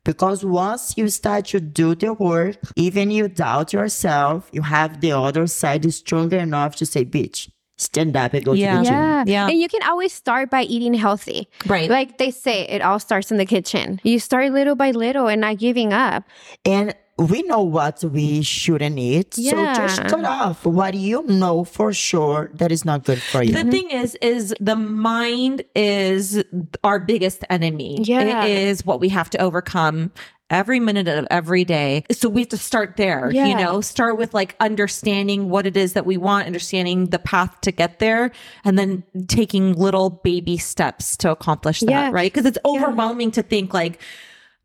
Because 0.05 0.45
once 0.45 0.95
you 0.97 1.09
start 1.09 1.47
to 1.47 1.61
do 1.61 1.95
the 1.95 2.13
work, 2.13 2.57
even 2.77 3.11
you 3.11 3.29
doubt 3.29 3.73
yourself, 3.73 4.49
you 4.53 4.63
have 4.63 5.01
the 5.01 5.13
other 5.13 5.47
side 5.47 5.93
stronger 5.93 6.39
enough 6.39 6.77
to 6.77 6.87
say, 6.87 7.05
bitch, 7.05 7.51
stand 7.77 8.17
up 8.17 8.33
and 8.33 8.45
go 8.45 8.53
Yeah. 8.53 8.73
to 8.73 8.79
the 8.79 8.85
gym. 8.85 8.95
Yeah. 8.95 9.25
Yeah. 9.27 9.49
And 9.49 9.59
you 9.61 9.69
can 9.69 9.83
always 9.83 10.13
start 10.13 10.51
by 10.51 10.63
eating 10.63 10.95
healthy. 10.95 11.49
Right. 11.67 11.91
Like 11.91 12.19
they 12.19 12.31
say, 12.31 12.63
it 12.69 12.83
all 12.83 12.99
starts 12.99 13.31
in 13.31 13.37
the 13.37 13.47
kitchen. 13.47 14.01
You 14.05 14.19
start 14.19 14.53
little 14.53 14.77
by 14.77 14.93
little 14.93 15.27
and 15.29 15.41
not 15.41 15.59
giving 15.59 15.93
up. 15.93 16.25
And 16.65 16.95
we 17.19 17.43
know 17.43 17.63
what 17.63 18.05
we 18.05 18.43
shouldn't 18.43 18.99
eat. 18.99 19.35
So 19.35 19.51
just 19.75 20.03
cut 20.03 20.25
off 20.25 20.67
what 20.67 20.95
you 20.95 21.23
know 21.23 21.65
for 21.65 21.93
sure 21.93 22.51
that 22.55 22.71
is 22.71 22.85
not 22.85 23.05
good 23.05 23.23
for 23.23 23.43
you. 23.43 23.55
The 23.55 23.71
thing 23.71 23.91
is, 23.91 24.17
is 24.17 24.55
the 24.61 24.77
mind 24.77 25.65
is 25.75 26.45
our 26.85 26.99
biggest 26.99 27.43
enemy. 27.49 27.99
Yeah. 28.03 28.45
It 28.45 28.51
is 28.51 28.85
what 28.85 29.01
we 29.01 29.09
have 29.09 29.31
to 29.31 29.39
overcome 29.39 30.13
every 30.51 30.79
minute 30.79 31.09
of 31.09 31.27
every 31.31 31.65
day. 31.65 32.05
So 32.13 32.29
we 32.29 32.43
have 32.43 32.51
to 32.51 32.59
start 32.59 32.97
there, 32.97 33.31
yeah. 33.33 33.47
you 33.47 33.57
know, 33.57 33.81
start 33.81 34.19
with 34.19 34.35
like 34.35 34.55
understanding 34.61 35.49
what 35.49 35.67
it 35.67 35.77
is 35.77 35.95
that 35.95 36.07
we 36.07 36.19
want, 36.19 36.47
understanding 36.47 37.07
the 37.07 37.19
path 37.19 37.61
to 37.63 37.73
get 37.73 37.99
there, 37.99 38.31
and 38.65 38.79
then 38.79 39.03
taking 39.27 39.73
little 39.73 40.11
baby 40.11 40.59
steps 40.59 41.17
to 41.19 41.31
accomplish 41.31 41.81
that, 41.81 41.91
Yeah. 41.91 42.11
right? 42.13 42.33
Because 42.33 42.47
it's 42.47 42.59
overwhelming 42.65 43.31
to 43.33 43.43
think 43.43 43.73
like, 43.75 44.01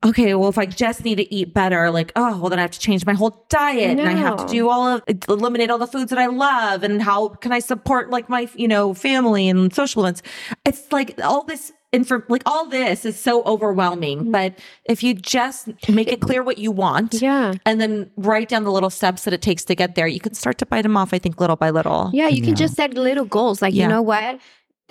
okay, 0.04 0.34
well, 0.36 0.50
if 0.50 0.58
I 0.58 0.66
just 0.66 1.04
need 1.06 1.16
to 1.16 1.34
eat 1.34 1.54
better, 1.54 1.92
like, 1.92 2.12
oh, 2.16 2.38
well, 2.40 2.50
then 2.50 2.60
I 2.60 2.64
have 2.64 2.72
to 2.72 2.80
change 2.80 3.06
my 3.06 3.14
whole 3.14 3.46
diet 3.50 4.00
and 4.00 4.08
I 4.10 4.14
have 4.14 4.46
to 4.46 4.52
do 4.52 4.70
all 4.70 4.88
of 4.88 5.04
eliminate 5.30 5.70
all 5.70 5.78
the 5.78 5.88
foods 5.88 6.10
that 6.10 6.20
I 6.20 6.26
love. 6.28 6.84
And 6.84 7.02
how 7.02 7.30
can 7.30 7.52
I 7.52 7.60
support 7.60 8.10
like 8.10 8.28
my, 8.30 8.50
you 8.56 8.68
know, 8.68 8.94
family 8.94 9.48
and 9.48 9.74
social 9.74 10.04
events? 10.04 10.24
It's 10.66 10.92
like 10.92 11.20
all 11.24 11.44
this 11.44 11.72
info, 11.92 12.24
like 12.30 12.42
all 12.46 12.68
this 12.68 13.06
is 13.06 13.20
so 13.20 13.44
overwhelming. 13.44 14.26
Mm. 14.26 14.32
But 14.32 14.60
if 14.86 15.04
you 15.04 15.14
just 15.14 15.68
make 15.90 16.08
it 16.08 16.22
clear 16.22 16.42
what 16.42 16.58
you 16.58 16.72
want 16.72 17.22
Yeah. 17.22 17.54
and 17.66 17.80
then 17.82 18.10
write 18.16 18.48
down 18.50 18.64
the 18.64 18.72
little 18.72 18.90
steps 18.90 19.26
that 19.26 19.34
it 19.34 19.42
takes 19.42 19.66
to 19.66 19.76
get 19.76 19.96
there, 19.96 20.08
you 20.08 20.20
can 20.22 20.34
start 20.34 20.58
to 20.60 20.66
bite 20.66 20.84
them 20.84 20.96
off, 20.98 21.14
I 21.14 21.20
think, 21.20 21.40
little 21.40 21.58
by 21.58 21.70
little. 21.70 22.10
Yeah, 22.14 22.28
you 22.30 22.42
can 22.42 22.56
just 22.56 22.76
set 22.76 22.94
little 22.96 23.26
goals. 23.26 23.62
Like, 23.62 23.74
Yeah. 23.74 23.84
you 23.84 23.90
know 23.90 24.02
what? 24.02 24.40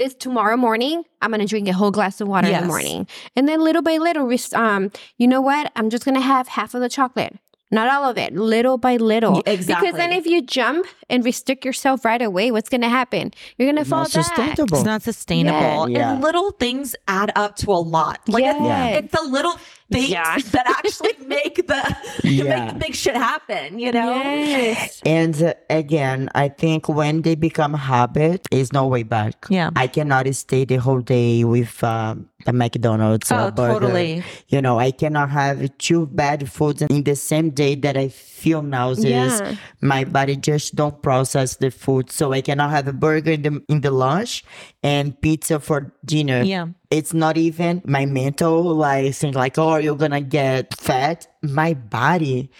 This 0.00 0.14
tomorrow 0.14 0.56
morning, 0.56 1.04
I'm 1.20 1.30
gonna 1.30 1.44
drink 1.44 1.68
a 1.68 1.74
whole 1.74 1.90
glass 1.90 2.22
of 2.22 2.26
water 2.26 2.48
in 2.48 2.58
the 2.58 2.66
morning, 2.66 3.06
and 3.36 3.46
then 3.46 3.60
little 3.60 3.82
by 3.82 3.98
little, 3.98 4.24
res- 4.24 4.54
um, 4.54 4.90
you 5.18 5.28
know 5.28 5.42
what? 5.42 5.70
I'm 5.76 5.90
just 5.90 6.06
gonna 6.06 6.22
have 6.22 6.48
half 6.48 6.72
of 6.74 6.80
the 6.80 6.88
chocolate, 6.88 7.36
not 7.70 7.86
all 7.92 8.08
of 8.08 8.16
it, 8.16 8.34
little 8.34 8.78
by 8.78 8.96
little. 8.96 9.42
Exactly. 9.44 9.88
Because 9.90 9.98
then, 9.98 10.10
if 10.14 10.24
you 10.24 10.40
jump 10.40 10.86
and 11.10 11.22
restrict 11.22 11.66
yourself 11.66 12.02
right 12.06 12.22
away, 12.22 12.50
what's 12.50 12.70
gonna 12.70 12.88
happen? 12.88 13.32
You're 13.58 13.68
gonna 13.70 13.84
fall 13.84 14.04
Not 14.04 14.14
back. 14.14 14.24
sustainable. 14.24 14.76
It's 14.78 14.86
not 14.86 15.02
sustainable. 15.02 15.90
Yeah. 15.90 16.14
And 16.14 16.22
little 16.22 16.52
things 16.52 16.96
add 17.06 17.30
up 17.36 17.56
to 17.56 17.70
a 17.70 17.74
lot. 17.96 18.20
Like 18.26 18.44
it's, 18.44 18.58
Yes. 18.58 19.04
it's 19.04 19.12
the 19.22 19.28
little 19.28 19.52
things 19.90 20.09
Yeah. 20.11 20.37
that 20.53 20.66
actually 20.79 21.14
make 21.26 21.66
the 21.66 21.96
Yeah. 22.24 22.44
make 22.44 22.72
the 22.72 22.79
big 22.79 22.94
shit 22.94 23.16
happen, 23.16 23.79
you 23.79 23.92
know? 23.92 24.14
Yes. 24.16 25.00
And 25.05 25.35
uh, 25.42 25.55
again, 25.68 26.29
I 26.35 26.48
think 26.48 26.88
when 26.88 27.22
they 27.22 27.35
become 27.35 27.74
habit, 27.74 28.46
is 28.50 28.72
no 28.72 28.87
way 28.87 29.03
back. 29.03 29.46
Yeah. 29.48 29.70
I 29.76 29.87
cannot 29.87 30.26
stay 30.35 30.64
the 30.64 30.76
whole 30.76 31.00
day 31.00 31.44
with 31.44 31.83
um, 31.85 32.29
a 32.46 32.53
McDonald's 32.53 33.31
or 33.33 33.40
Oh, 33.40 33.46
a 33.48 33.53
burger. 33.53 33.72
totally. 33.81 34.22
You 34.48 34.61
know, 34.62 34.79
I 34.79 34.90
cannot 34.90 35.31
have 35.31 35.76
two 35.79 36.07
bad 36.07 36.50
foods 36.50 36.83
in 36.83 37.05
the 37.05 37.16
same 37.16 37.50
day 37.50 37.74
that 37.76 37.96
I 37.96 38.09
feel 38.09 38.62
nauseous. 38.62 39.40
Yeah. 39.40 39.55
My 39.81 40.05
body 40.05 40.37
just 40.37 40.74
don't 40.74 41.03
process 41.03 41.57
the 41.57 41.70
food, 41.70 42.11
so 42.11 42.33
I 42.33 42.40
cannot 42.40 42.70
have 42.70 42.87
a 42.88 42.92
burger 42.92 43.33
in 43.33 43.42
the 43.42 43.62
in 43.68 43.81
the 43.83 43.90
lunch 43.90 44.44
and 44.83 45.21
pizza 45.21 45.61
for 45.61 45.93
dinner. 46.05 46.43
Yeah. 46.43 46.69
It's 46.90 47.12
not 47.12 47.37
even 47.37 47.83
my 47.85 48.07
mental 48.07 48.62
like 48.75 49.14
think 49.14 49.37
like, 49.37 49.59
oh, 49.59 49.77
you're 49.77 49.97
gonna 49.97 50.21
get 50.21 50.75
fat. 50.77 51.27
My 51.43 51.75
body, 51.75 52.51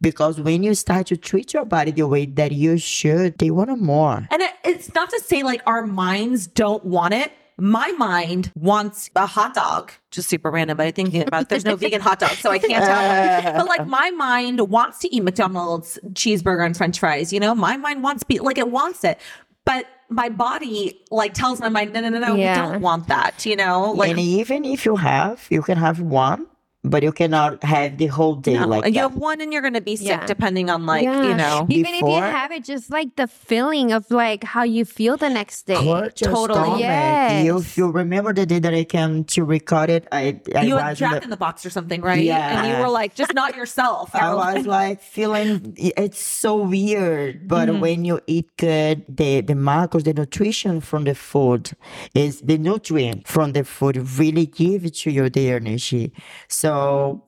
because 0.00 0.40
when 0.40 0.62
you 0.62 0.74
start 0.74 1.06
to 1.08 1.16
treat 1.16 1.52
your 1.52 1.64
body 1.64 1.90
the 1.90 2.06
way 2.06 2.26
that 2.26 2.52
you 2.52 2.78
should, 2.78 3.38
they 3.38 3.50
want 3.50 3.80
more. 3.80 4.26
And 4.30 4.42
it's 4.64 4.94
not 4.94 5.10
to 5.10 5.20
say 5.20 5.42
like 5.42 5.62
our 5.66 5.86
minds 5.86 6.46
don't 6.46 6.84
want 6.84 7.14
it. 7.14 7.32
My 7.58 7.92
mind 7.98 8.50
wants 8.54 9.10
a 9.14 9.26
hot 9.26 9.52
dog, 9.52 9.92
just 10.10 10.30
super 10.30 10.50
random, 10.50 10.78
but 10.78 10.86
I 10.86 10.92
think 10.92 11.14
about 11.14 11.50
there's 11.50 11.66
no 11.66 11.76
vegan 11.76 12.00
hot 12.00 12.18
dog, 12.18 12.30
so 12.30 12.50
I 12.50 12.58
can't 12.58 12.82
tell. 12.82 13.52
But 13.58 13.66
like 13.66 13.86
my 13.86 14.10
mind 14.12 14.60
wants 14.70 14.98
to 15.00 15.14
eat 15.14 15.22
McDonald's 15.22 15.98
cheeseburger 16.12 16.64
and 16.64 16.74
French 16.74 16.98
fries. 16.98 17.34
You 17.34 17.40
know, 17.40 17.54
my 17.54 17.76
mind 17.76 18.02
wants 18.02 18.22
be 18.24 18.38
like 18.38 18.56
it 18.56 18.70
wants 18.70 19.04
it, 19.04 19.18
but 19.66 19.86
my 20.10 20.28
body 20.28 21.00
like 21.10 21.32
tells 21.34 21.60
my 21.60 21.68
mind, 21.68 21.92
no, 21.92 22.00
no, 22.00 22.08
no, 22.10 22.18
no, 22.18 22.34
Yeah. 22.34 22.66
we 22.66 22.72
don't 22.72 22.82
want 22.82 23.08
that. 23.08 23.46
You 23.46 23.56
know, 23.56 23.92
like 23.92 24.10
and 24.10 24.18
even 24.20 24.64
if 24.64 24.84
you 24.84 24.96
have, 24.96 25.46
you 25.50 25.62
can 25.62 25.78
have 25.78 26.00
one, 26.00 26.46
but 26.82 27.02
you 27.02 27.12
cannot 27.12 27.62
have 27.62 27.98
the 27.98 28.06
whole 28.06 28.34
day 28.36 28.54
no. 28.58 28.66
like 28.66 28.86
you 28.86 28.92
that. 28.94 29.00
have 29.00 29.14
one 29.16 29.40
and 29.40 29.52
you're 29.52 29.60
gonna 29.62 29.80
be 29.82 29.96
sick 29.96 30.06
Yeah. 30.08 30.24
depending 30.26 30.70
on 30.70 30.86
like 30.86 31.04
Yeah. 31.04 31.22
you 31.28 31.34
know. 31.34 31.66
Even 31.68 31.92
if 31.94 32.00
you 32.02 32.20
have 32.22 32.50
it, 32.52 32.64
just 32.64 32.90
like 32.90 33.16
the 33.16 33.26
feeling 33.26 33.92
of 33.92 34.10
like 34.10 34.44
how 34.44 34.62
you 34.62 34.84
feel 34.84 35.16
the 35.18 35.28
next 35.28 35.66
day. 35.66 35.74
Hurt 35.74 36.20
your 36.20 36.30
Totally. 36.32 36.58
stomach. 36.58 36.80
Yes. 36.80 37.44
You, 37.44 37.62
you 37.76 37.90
remember 37.90 38.32
the 38.32 38.46
day 38.46 38.58
that 38.60 38.72
I 38.72 38.84
came 38.84 39.24
to 39.24 39.44
record 39.44 39.90
it, 39.90 40.08
I, 40.10 40.40
I 40.56 40.62
You 40.62 40.76
had 40.76 40.90
was 40.90 40.98
Jack 40.98 41.12
like- 41.12 41.24
in 41.24 41.30
the 41.30 41.36
box 41.36 41.66
or 41.66 41.70
something, 41.70 42.00
right? 42.00 42.22
Yeah. 42.24 42.62
And 42.64 42.68
you 42.68 42.82
were 42.82 42.88
like 42.88 43.14
just 43.14 43.34
not 43.34 43.56
yourself. 43.56 44.14
I 44.14 44.32
was 44.34 44.64
like 44.66 45.02
feeling 45.02 45.74
it's 45.76 46.20
so 46.20 46.56
weird, 46.56 47.46
but 47.46 47.68
Mm-hmm. 47.68 47.80
when 47.80 48.04
you 48.06 48.20
eat 48.26 48.48
good, 48.56 49.04
the 49.06 49.42
the 49.42 49.52
macros, 49.54 50.04
the 50.04 50.14
nutrition 50.14 50.80
from 50.80 51.04
the 51.04 51.14
food 51.14 51.72
is 52.14 52.40
the 52.40 52.56
nutrient 52.56 53.28
from 53.28 53.52
the 53.52 53.64
food 53.64 53.96
really 54.18 54.46
give 54.46 54.86
it 54.86 54.94
to 55.04 55.10
you 55.10 55.28
the 55.28 55.50
energy. 55.50 56.12
So 56.48 56.69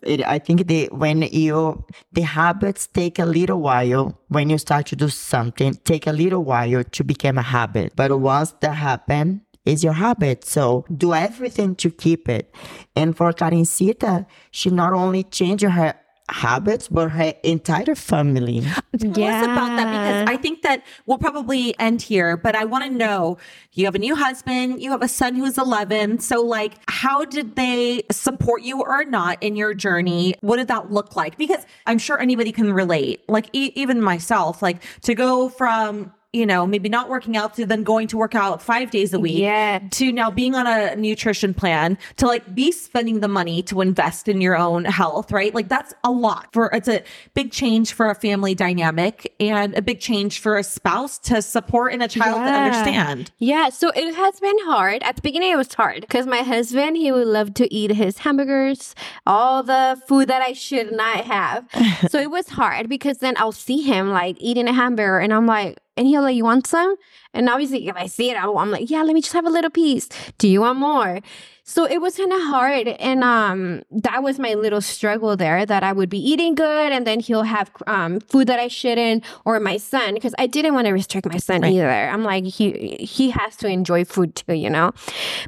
it, 0.02 0.22
I 0.26 0.38
think 0.38 0.66
the 0.66 0.88
when 0.92 1.22
you 1.22 1.84
the 2.12 2.22
habits 2.22 2.86
take 2.86 3.18
a 3.18 3.24
little 3.24 3.60
while 3.60 4.18
when 4.28 4.50
you 4.50 4.58
start 4.58 4.86
to 4.86 4.96
do 4.96 5.08
something, 5.08 5.74
take 5.84 6.06
a 6.06 6.12
little 6.12 6.44
while 6.44 6.84
to 6.84 7.04
become 7.04 7.38
a 7.38 7.42
habit. 7.42 7.92
But 7.96 8.18
once 8.18 8.54
that 8.60 8.74
happen, 8.74 9.42
is 9.64 9.84
your 9.84 9.92
habit. 9.92 10.44
So 10.44 10.84
do 10.94 11.14
everything 11.14 11.76
to 11.76 11.90
keep 11.90 12.28
it. 12.28 12.54
And 12.96 13.16
for 13.16 13.32
Karencita, 13.32 14.26
she 14.50 14.70
not 14.70 14.92
only 14.92 15.24
changed 15.24 15.64
her 15.64 15.94
habits, 16.32 16.88
but 16.88 17.10
her 17.10 17.34
entire 17.42 17.94
family. 17.94 18.60
Tell 18.60 19.10
us 19.10 19.44
about 19.44 19.76
that 19.76 19.86
because 19.86 20.34
I 20.34 20.36
think 20.36 20.62
that 20.62 20.84
we'll 21.06 21.18
probably 21.18 21.78
end 21.78 22.02
here, 22.02 22.36
but 22.36 22.54
I 22.54 22.64
want 22.64 22.84
to 22.84 22.90
know 22.90 23.38
you 23.72 23.84
have 23.86 23.94
a 23.94 23.98
new 23.98 24.14
husband, 24.14 24.82
you 24.82 24.90
have 24.90 25.02
a 25.02 25.08
son 25.08 25.34
who 25.34 25.44
is 25.44 25.58
11. 25.58 26.20
So, 26.20 26.42
like, 26.42 26.74
how 26.88 27.24
did 27.24 27.56
they 27.56 28.02
support 28.10 28.62
you 28.62 28.82
or 28.82 29.04
not 29.04 29.42
in 29.42 29.56
your 29.56 29.74
journey? 29.74 30.34
What 30.40 30.56
did 30.56 30.68
that 30.68 30.92
look 30.92 31.16
like? 31.16 31.38
Because 31.38 31.64
I'm 31.86 31.98
sure 31.98 32.20
anybody 32.20 32.52
can 32.52 32.72
relate, 32.72 33.28
like, 33.28 33.48
e- 33.52 33.72
even 33.74 34.02
myself, 34.02 34.62
like, 34.62 34.82
to 35.02 35.14
go 35.14 35.48
from 35.48 36.12
you 36.32 36.46
know, 36.46 36.66
maybe 36.66 36.88
not 36.88 37.08
working 37.10 37.36
out 37.36 37.54
to 37.54 37.66
then 37.66 37.82
going 37.82 38.08
to 38.08 38.16
work 38.16 38.34
out 38.34 38.62
five 38.62 38.90
days 38.90 39.12
a 39.12 39.18
week 39.20 39.38
Yeah. 39.38 39.80
to 39.90 40.10
now 40.12 40.30
being 40.30 40.54
on 40.54 40.66
a 40.66 40.96
nutrition 40.96 41.52
plan 41.52 41.98
to 42.16 42.26
like 42.26 42.54
be 42.54 42.72
spending 42.72 43.20
the 43.20 43.28
money 43.28 43.62
to 43.64 43.80
invest 43.82 44.28
in 44.28 44.40
your 44.40 44.56
own 44.56 44.84
health, 44.86 45.30
right? 45.30 45.54
Like 45.54 45.68
that's 45.68 45.92
a 46.04 46.10
lot 46.10 46.48
for 46.52 46.70
it's 46.72 46.88
a 46.88 47.02
big 47.34 47.52
change 47.52 47.92
for 47.92 48.08
a 48.08 48.14
family 48.14 48.54
dynamic 48.54 49.34
and 49.40 49.74
a 49.76 49.82
big 49.82 50.00
change 50.00 50.38
for 50.40 50.56
a 50.56 50.64
spouse 50.64 51.18
to 51.18 51.42
support 51.42 51.92
and 51.92 52.02
a 52.02 52.08
child 52.08 52.36
to 52.38 52.50
understand. 52.50 53.30
Yeah, 53.38 53.68
so 53.68 53.90
it 53.94 54.14
has 54.14 54.40
been 54.40 54.56
hard. 54.60 55.02
At 55.02 55.16
the 55.16 55.22
beginning, 55.22 55.52
it 55.52 55.56
was 55.56 55.74
hard 55.74 56.00
because 56.00 56.26
my 56.26 56.38
husband, 56.42 56.96
he 56.96 57.12
would 57.12 57.26
love 57.26 57.52
to 57.54 57.72
eat 57.74 57.92
his 57.92 58.18
hamburgers, 58.18 58.94
all 59.26 59.62
the 59.62 60.00
food 60.08 60.28
that 60.28 60.40
I 60.40 60.54
should 60.54 60.92
not 60.92 61.24
have. 61.26 61.66
so 62.08 62.18
it 62.18 62.30
was 62.30 62.48
hard 62.48 62.88
because 62.88 63.18
then 63.18 63.34
I'll 63.36 63.52
see 63.52 63.82
him 63.82 64.10
like 64.10 64.36
eating 64.40 64.66
a 64.66 64.72
hamburger 64.72 65.18
and 65.18 65.32
I'm 65.34 65.46
like, 65.46 65.78
and 65.96 66.06
he'll 66.06 66.22
like, 66.22 66.36
you 66.36 66.44
want 66.44 66.66
some? 66.66 66.96
And 67.34 67.48
obviously, 67.48 67.88
if 67.88 67.96
I 67.96 68.06
see 68.06 68.30
it, 68.30 68.42
I'm 68.42 68.70
like, 68.70 68.90
yeah, 68.90 69.02
let 69.02 69.14
me 69.14 69.20
just 69.20 69.32
have 69.34 69.46
a 69.46 69.50
little 69.50 69.70
piece. 69.70 70.08
Do 70.38 70.48
you 70.48 70.60
want 70.60 70.78
more? 70.78 71.20
So 71.64 71.84
it 71.86 72.00
was 72.00 72.16
kind 72.16 72.32
of 72.32 72.40
hard. 72.42 72.88
And 72.88 73.22
um, 73.22 73.82
that 73.92 74.22
was 74.22 74.38
my 74.38 74.54
little 74.54 74.80
struggle 74.80 75.36
there 75.36 75.64
that 75.64 75.84
I 75.84 75.92
would 75.92 76.08
be 76.08 76.18
eating 76.18 76.56
good 76.56 76.92
and 76.92 77.06
then 77.06 77.20
he'll 77.20 77.44
have 77.44 77.70
um, 77.86 78.18
food 78.18 78.48
that 78.48 78.58
I 78.58 78.66
shouldn't 78.66 79.24
or 79.44 79.60
my 79.60 79.76
son, 79.76 80.14
because 80.14 80.34
I 80.38 80.48
didn't 80.48 80.74
want 80.74 80.86
to 80.88 80.92
restrict 80.92 81.28
my 81.30 81.38
son 81.38 81.60
Right. 81.62 81.72
either. 81.74 81.88
I'm 81.88 82.24
like, 82.24 82.44
he, 82.44 82.96
he 82.98 83.30
has 83.30 83.56
to 83.58 83.68
enjoy 83.68 84.04
food 84.04 84.34
too, 84.34 84.54
you 84.54 84.68
know? 84.68 84.90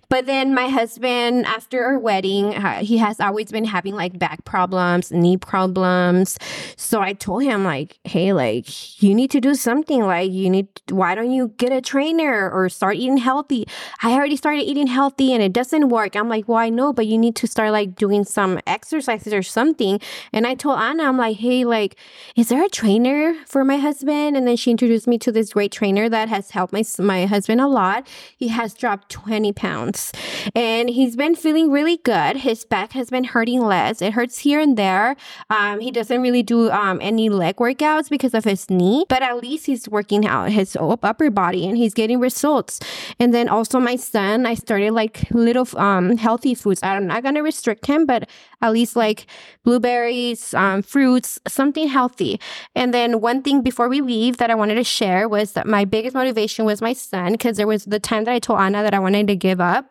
But 0.08 0.26
then 0.26 0.54
my 0.54 0.68
husband, 0.68 1.46
after 1.46 1.84
our 1.84 1.98
wedding, 1.98 2.54
uh, 2.54 2.78
he 2.84 2.98
has 2.98 3.18
always 3.18 3.50
been 3.50 3.64
having 3.64 3.94
like 3.96 4.16
back 4.16 4.44
problems, 4.44 5.10
knee 5.10 5.36
problems. 5.36 6.38
So 6.76 7.00
I 7.00 7.14
told 7.14 7.42
him 7.42 7.64
like, 7.64 7.98
hey, 8.04 8.32
like 8.32 9.02
you 9.02 9.14
need 9.16 9.32
to 9.32 9.40
do 9.40 9.56
something. 9.56 10.02
Like 10.02 10.30
you 10.30 10.48
need, 10.48 10.68
why 10.90 11.16
don't 11.16 11.32
you 11.32 11.48
get 11.56 11.72
a 11.72 11.80
trainer 11.80 12.48
or 12.50 12.68
start 12.68 12.96
eating 12.96 13.16
healthy? 13.16 13.66
I 14.02 14.12
already 14.12 14.36
started 14.36 14.62
eating 14.62 14.86
healthy 14.86 15.32
and 15.32 15.42
it 15.42 15.52
doesn't 15.52 15.88
work. 15.88 16.03
I'm 16.14 16.28
like, 16.28 16.46
well, 16.48 16.58
I 16.58 16.68
know, 16.68 16.92
but 16.92 17.06
you 17.06 17.16
need 17.16 17.36
to 17.36 17.46
start 17.46 17.72
like 17.72 17.96
doing 17.96 18.24
some 18.24 18.60
exercises 18.66 19.32
or 19.32 19.42
something. 19.42 20.00
And 20.32 20.46
I 20.46 20.54
told 20.54 20.78
Anna, 20.78 21.04
I'm 21.04 21.16
like, 21.16 21.38
hey, 21.38 21.64
like, 21.64 21.96
is 22.36 22.48
there 22.48 22.64
a 22.64 22.68
trainer 22.68 23.34
for 23.46 23.64
my 23.64 23.78
husband? 23.78 24.36
And 24.36 24.46
then 24.46 24.56
she 24.56 24.70
introduced 24.70 25.06
me 25.06 25.18
to 25.18 25.32
this 25.32 25.52
great 25.52 25.72
trainer 25.72 26.08
that 26.08 26.28
has 26.28 26.50
helped 26.50 26.72
my 26.72 26.82
my 26.98 27.26
husband 27.26 27.60
a 27.60 27.68
lot. 27.68 28.06
He 28.36 28.48
has 28.48 28.74
dropped 28.74 29.08
20 29.10 29.52
pounds 29.52 30.12
and 30.54 30.90
he's 30.90 31.16
been 31.16 31.34
feeling 31.34 31.70
really 31.70 31.98
good. 31.98 32.38
His 32.38 32.64
back 32.64 32.92
has 32.92 33.10
been 33.10 33.24
hurting 33.24 33.60
less. 33.60 34.02
It 34.02 34.14
hurts 34.14 34.38
here 34.38 34.60
and 34.60 34.76
there. 34.76 35.16
Um, 35.50 35.80
he 35.80 35.90
doesn't 35.90 36.20
really 36.20 36.42
do 36.42 36.70
um, 36.70 36.98
any 37.00 37.28
leg 37.28 37.56
workouts 37.56 38.10
because 38.10 38.34
of 38.34 38.44
his 38.44 38.68
knee, 38.68 39.04
but 39.08 39.22
at 39.22 39.36
least 39.36 39.66
he's 39.66 39.88
working 39.88 40.26
out 40.26 40.50
his 40.50 40.76
upper 40.80 41.30
body 41.30 41.66
and 41.66 41.76
he's 41.76 41.94
getting 41.94 42.20
results. 42.20 42.80
And 43.18 43.32
then 43.32 43.48
also 43.48 43.78
my 43.78 43.96
son, 43.96 44.46
I 44.46 44.54
started 44.54 44.92
like 44.92 45.30
little 45.30 45.66
um, 45.78 45.93
healthy 46.18 46.54
foods. 46.54 46.80
I'm 46.82 47.06
not 47.06 47.22
gonna 47.22 47.42
restrict 47.42 47.86
him, 47.86 48.06
but 48.06 48.28
at 48.60 48.72
least 48.72 48.96
like 48.96 49.26
blueberries, 49.62 50.54
um, 50.54 50.82
fruits, 50.82 51.38
something 51.46 51.88
healthy. 51.88 52.40
And 52.74 52.92
then 52.92 53.20
one 53.20 53.42
thing 53.42 53.62
before 53.62 53.88
we 53.88 54.00
leave 54.00 54.36
that 54.38 54.50
I 54.50 54.54
wanted 54.54 54.76
to 54.76 54.84
share 54.84 55.28
was 55.28 55.52
that 55.52 55.66
my 55.66 55.84
biggest 55.84 56.14
motivation 56.14 56.64
was 56.64 56.80
my 56.80 56.92
son 56.92 57.32
because 57.32 57.56
there 57.56 57.66
was 57.66 57.84
the 57.84 58.00
time 58.00 58.24
that 58.24 58.34
I 58.34 58.38
told 58.38 58.60
Anna 58.60 58.82
that 58.82 58.94
I 58.94 58.98
wanted 58.98 59.26
to 59.28 59.36
give 59.36 59.60
up. 59.60 59.90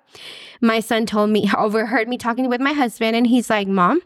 My 0.62 0.80
son 0.80 1.06
told 1.06 1.30
me, 1.30 1.49
overheard 1.58 2.08
me 2.08 2.18
talking 2.18 2.47
with 2.47 2.62
my 2.62 2.74
husband, 2.74 3.16
and 3.16 3.28
he's 3.28 3.49
like, 3.49 3.68
Mom, 3.68 4.01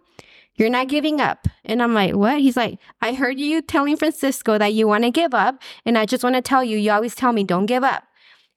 you're 0.58 0.70
not 0.70 0.88
giving 0.88 1.22
up. 1.22 1.48
And 1.64 1.82
I'm 1.82 1.94
like, 1.94 2.16
what? 2.16 2.40
He's 2.40 2.58
like, 2.58 2.80
I 3.02 3.14
heard 3.14 3.40
you 3.40 3.62
telling 3.62 3.96
Francisco 3.96 4.58
that 4.58 4.74
you 4.74 4.88
want 4.88 5.04
to 5.04 5.12
give 5.12 5.34
up. 5.34 5.62
And 5.86 5.98
I 5.98 6.06
just 6.06 6.24
want 6.24 6.36
to 6.36 6.42
tell 6.42 6.64
you, 6.64 6.78
you 6.78 6.92
always 6.92 7.16
tell 7.16 7.32
me, 7.32 7.44
don't 7.44 7.68
give 7.68 7.84
up. 7.84 8.04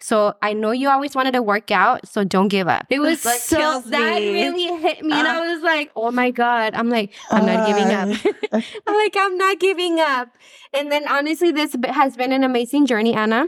So 0.03 0.34
I 0.40 0.55
know 0.55 0.70
you 0.70 0.88
always 0.88 1.14
wanted 1.14 1.32
to 1.32 1.42
work 1.42 1.70
out, 1.70 2.09
so 2.09 2.24
don't 2.24 2.48
give 2.48 2.68
up. 2.68 2.86
It 2.88 3.01
was 3.01 3.20
so 3.42 3.80
that 3.86 4.20
me. 4.20 4.32
really 4.32 4.80
hit 4.80 5.05
me. 5.05 5.12
and 5.12 5.28
I 5.28 5.36
uh-huh. 5.36 5.55
was 5.55 5.62
like, 5.62 5.90
oh 5.94 6.11
my 6.11 6.30
God. 6.30 6.74
I'm 6.74 6.88
like, 6.88 7.12
I'm 7.30 7.44
not 7.44 7.66
giving 7.66 7.92
up. 7.92 8.09
Uh-huh. 8.09 8.61
I'm 8.86 8.96
like, 8.96 9.14
I'm 9.18 9.36
not 9.36 9.61
giving 9.61 10.01
up. 10.01 10.28
And 10.72 10.90
then 10.90 11.07
honestly, 11.07 11.51
this 11.53 11.76
has 11.84 12.16
been 12.16 12.32
an 12.32 12.44
amazing 12.44 12.86
journey, 12.86 13.14
Anna. 13.14 13.46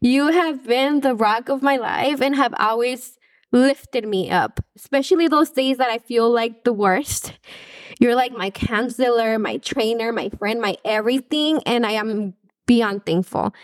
You 0.00 0.28
have 0.28 0.66
been 0.66 1.00
the 1.00 1.14
rock 1.14 1.48
of 1.48 1.62
my 1.62 1.76
life 1.76 2.20
and 2.20 2.36
have 2.36 2.54
always 2.58 3.18
lifted 3.50 4.06
me 4.06 4.30
up, 4.30 4.60
especially 4.76 5.28
those 5.28 5.50
days 5.50 5.78
that 5.78 5.88
I 5.88 5.98
feel 5.98 6.30
like 6.30 6.64
the 6.64 6.72
worst. 6.72 7.32
You're 7.98 8.16
like 8.16 8.32
my 8.32 8.50
counselor, 8.50 9.38
my 9.38 9.56
trainer, 9.58 10.12
my 10.12 10.28
friend, 10.28 10.60
my 10.60 10.76
everything. 10.84 11.62
And 11.64 11.86
I 11.86 11.92
am 11.92 12.34
beyond 12.66 13.06
thankful 13.06 13.54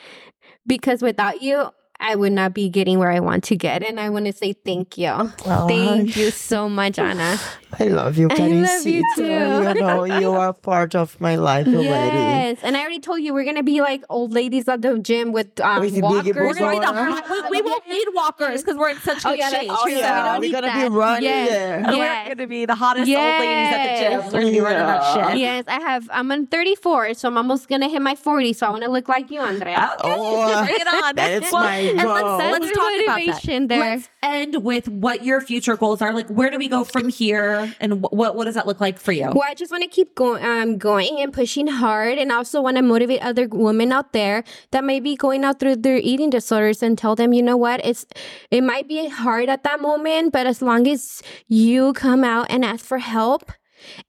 because 0.66 1.02
without 1.02 1.42
you, 1.42 1.70
I 2.00 2.16
would 2.16 2.32
not 2.32 2.54
be 2.54 2.68
getting 2.70 2.98
where 2.98 3.10
I 3.10 3.20
want 3.20 3.44
to 3.44 3.56
get. 3.56 3.82
And 3.82 4.00
I 4.00 4.08
want 4.08 4.26
to 4.26 4.32
say 4.32 4.54
thank 4.54 4.96
you. 4.98 5.32
Thank 5.68 6.16
you 6.16 6.30
so 6.30 6.68
much, 6.68 6.98
Anna. 6.98 7.38
I 7.78 7.84
love 7.84 8.18
you, 8.18 8.28
I 8.30 8.34
love 8.34 8.86
you 8.86 9.04
Karencita. 9.04 9.14
too. 9.14 9.22
You 9.22 9.74
know, 9.74 10.04
you 10.04 10.32
are 10.32 10.52
part 10.70 10.94
of 10.96 11.20
my 11.20 11.36
life 11.36 11.66
already. 11.68 11.84
Yes, 11.86 12.58
and 12.62 12.76
I 12.76 12.80
already 12.80 12.98
told 12.98 13.20
you 13.20 13.32
we're 13.32 13.44
gonna 13.44 13.62
be 13.62 13.80
like 13.80 14.02
old 14.10 14.32
ladies 14.32 14.66
at 14.68 14.82
the 14.82 14.98
gym 14.98 15.30
with 15.32 15.60
um, 15.60 15.80
With 15.80 15.96
walkers. 16.02 16.34
We're 16.34 16.54
gonna 16.54 16.72
be 16.72 16.80
the 16.80 16.86
hot, 16.92 17.30
we, 17.30 17.60
we 17.60 17.62
won't 17.62 17.86
need 17.88 18.06
walkers 18.12 18.62
because 18.62 18.76
we're 18.76 18.90
in 18.90 18.98
such 19.00 19.24
Oh, 19.24 19.30
good 19.30 19.38
yeah, 19.38 19.50
that's 19.50 19.62
shape. 19.62 19.70
true. 19.70 19.92
So 19.92 19.98
Yeah, 19.98 20.22
we 20.22 20.24
don't 20.24 20.34
we're 20.34 20.40
need 20.40 20.52
gonna 20.52 20.66
that. 20.66 20.88
be 20.90 20.96
running 20.96 21.22
Yes. 21.22 21.48
there. 21.50 21.84
We're 21.86 22.34
gonna 22.34 22.46
be 22.48 22.66
the 22.66 22.74
hottest 22.74 23.08
old 23.08 23.18
ladies 23.18 23.74
at 23.74 23.82
the 23.94 24.00
gym. 24.02 24.12
Yes. 24.20 24.32
We're 24.32 24.40
gonna 24.40 24.52
be 24.52 24.60
running 24.60 24.78
that 24.86 25.02
Yeah. 25.16 25.28
shit. 25.30 25.38
Yes, 25.38 25.64
I 25.68 25.80
have. 25.80 26.08
I'm 26.12 26.32
on 26.32 26.46
34, 26.48 27.14
so 27.14 27.28
I'm 27.28 27.36
almost 27.36 27.68
gonna 27.68 27.88
hit 27.88 28.02
my 28.02 28.14
40. 28.16 28.52
So 28.52 28.66
I 28.66 28.70
want 28.70 28.82
to 28.84 28.90
look 28.90 29.08
like 29.08 29.30
you, 29.30 29.40
Andrea. 29.40 29.94
Oh, 30.02 30.64
Bring 30.64 30.74
it 30.80 30.86
on. 30.88 31.14
That's 31.20 31.52
Well, 31.52 31.62
my 31.62 31.76
and 31.76 32.00
goal. 32.00 32.14
let's, 32.14 32.38
That's 32.38 32.52
let's 32.52 32.66
your 32.66 32.74
talk 32.74 32.92
about 33.04 33.06
that. 33.06 33.26
motivation 33.26 33.66
there. 33.68 33.80
Let's 33.80 34.08
end 34.22 34.64
with 34.64 34.88
what 34.88 35.24
your 35.24 35.40
future 35.40 35.76
goals 35.76 36.02
are. 36.02 36.12
Like, 36.12 36.28
where 36.28 36.50
do 36.50 36.58
we 36.58 36.68
go 36.68 36.84
from 36.84 37.08
here, 37.08 37.59
and 37.80 38.02
what 38.02 38.36
what 38.36 38.44
does 38.44 38.54
that 38.54 38.66
look 38.66 38.80
like 38.80 38.98
for 38.98 39.12
you? 39.12 39.26
Well, 39.26 39.46
I 39.46 39.54
just 39.54 39.70
want 39.70 39.82
to 39.82 39.88
keep 39.88 40.14
going, 40.14 40.44
um, 40.44 40.78
going 40.78 41.20
and 41.20 41.32
pushing 41.32 41.66
hard, 41.66 42.18
and 42.18 42.30
also 42.32 42.60
want 42.60 42.76
to 42.76 42.82
motivate 42.82 43.22
other 43.22 43.48
women 43.48 43.92
out 43.92 44.12
there 44.12 44.44
that 44.72 44.84
may 44.84 45.00
be 45.00 45.16
going 45.16 45.44
out 45.44 45.60
through 45.60 45.76
their 45.76 45.96
eating 45.96 46.30
disorders 46.30 46.82
and 46.82 46.96
tell 46.96 47.14
them, 47.14 47.32
you 47.32 47.42
know 47.42 47.56
what, 47.56 47.84
it's 47.84 48.06
it 48.50 48.62
might 48.62 48.88
be 48.88 49.08
hard 49.08 49.48
at 49.48 49.64
that 49.64 49.80
moment, 49.80 50.32
but 50.32 50.46
as 50.46 50.62
long 50.62 50.86
as 50.86 51.22
you 51.48 51.92
come 51.92 52.24
out 52.24 52.46
and 52.50 52.64
ask 52.64 52.84
for 52.84 52.98
help 52.98 53.52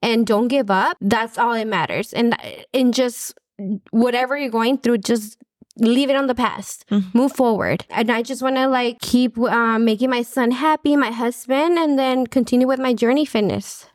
and 0.01 0.27
don't 0.27 0.47
give 0.47 0.69
up, 0.69 0.97
that's 1.01 1.37
all 1.37 1.53
it 1.53 1.65
matters. 1.65 2.13
And 2.13 2.35
and 2.73 2.93
just 2.93 3.37
whatever 3.91 4.37
you're 4.37 4.49
going 4.49 4.77
through, 4.77 4.99
just 4.99 5.37
leave 5.77 6.09
it 6.09 6.15
on 6.15 6.27
the 6.27 6.35
past 6.35 6.85
move 7.13 7.31
forward 7.31 7.85
and 7.89 8.11
i 8.11 8.21
just 8.21 8.41
want 8.41 8.55
to 8.57 8.67
like 8.67 8.99
keep 8.99 9.37
um, 9.37 9.85
making 9.85 10.09
my 10.09 10.21
son 10.21 10.51
happy 10.51 10.95
my 10.97 11.11
husband 11.11 11.77
and 11.79 11.97
then 11.97 12.27
continue 12.27 12.67
with 12.67 12.79
my 12.79 12.93
journey 12.93 13.25
fitness 13.25 13.85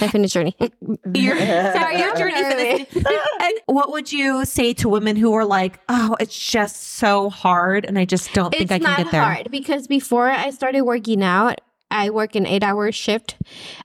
my 0.00 0.08
fitness 0.08 0.32
journey 0.32 0.54
Your, 1.14 1.36
Sorry, 1.38 1.98
your 1.98 2.14
journey 2.16 2.34
this. 2.34 3.04
and 3.04 3.52
what 3.66 3.90
would 3.92 4.10
you 4.12 4.44
say 4.44 4.72
to 4.74 4.88
women 4.88 5.16
who 5.16 5.32
are 5.34 5.44
like, 5.44 5.78
"Oh, 5.88 6.16
it's 6.18 6.38
just 6.38 6.82
so 6.94 7.28
hard, 7.28 7.84
and 7.84 7.98
I 7.98 8.04
just 8.06 8.32
don't 8.32 8.50
think 8.50 8.70
it's 8.70 8.72
I 8.72 8.78
can 8.78 9.04
get 9.04 9.12
there"? 9.12 9.22
hard 9.22 9.50
because 9.50 9.86
before 9.86 10.30
I 10.30 10.48
started 10.50 10.82
working 10.82 11.22
out, 11.22 11.60
I 11.90 12.08
work 12.08 12.34
an 12.34 12.46
eight 12.46 12.62
hour 12.62 12.90
shift. 12.92 13.36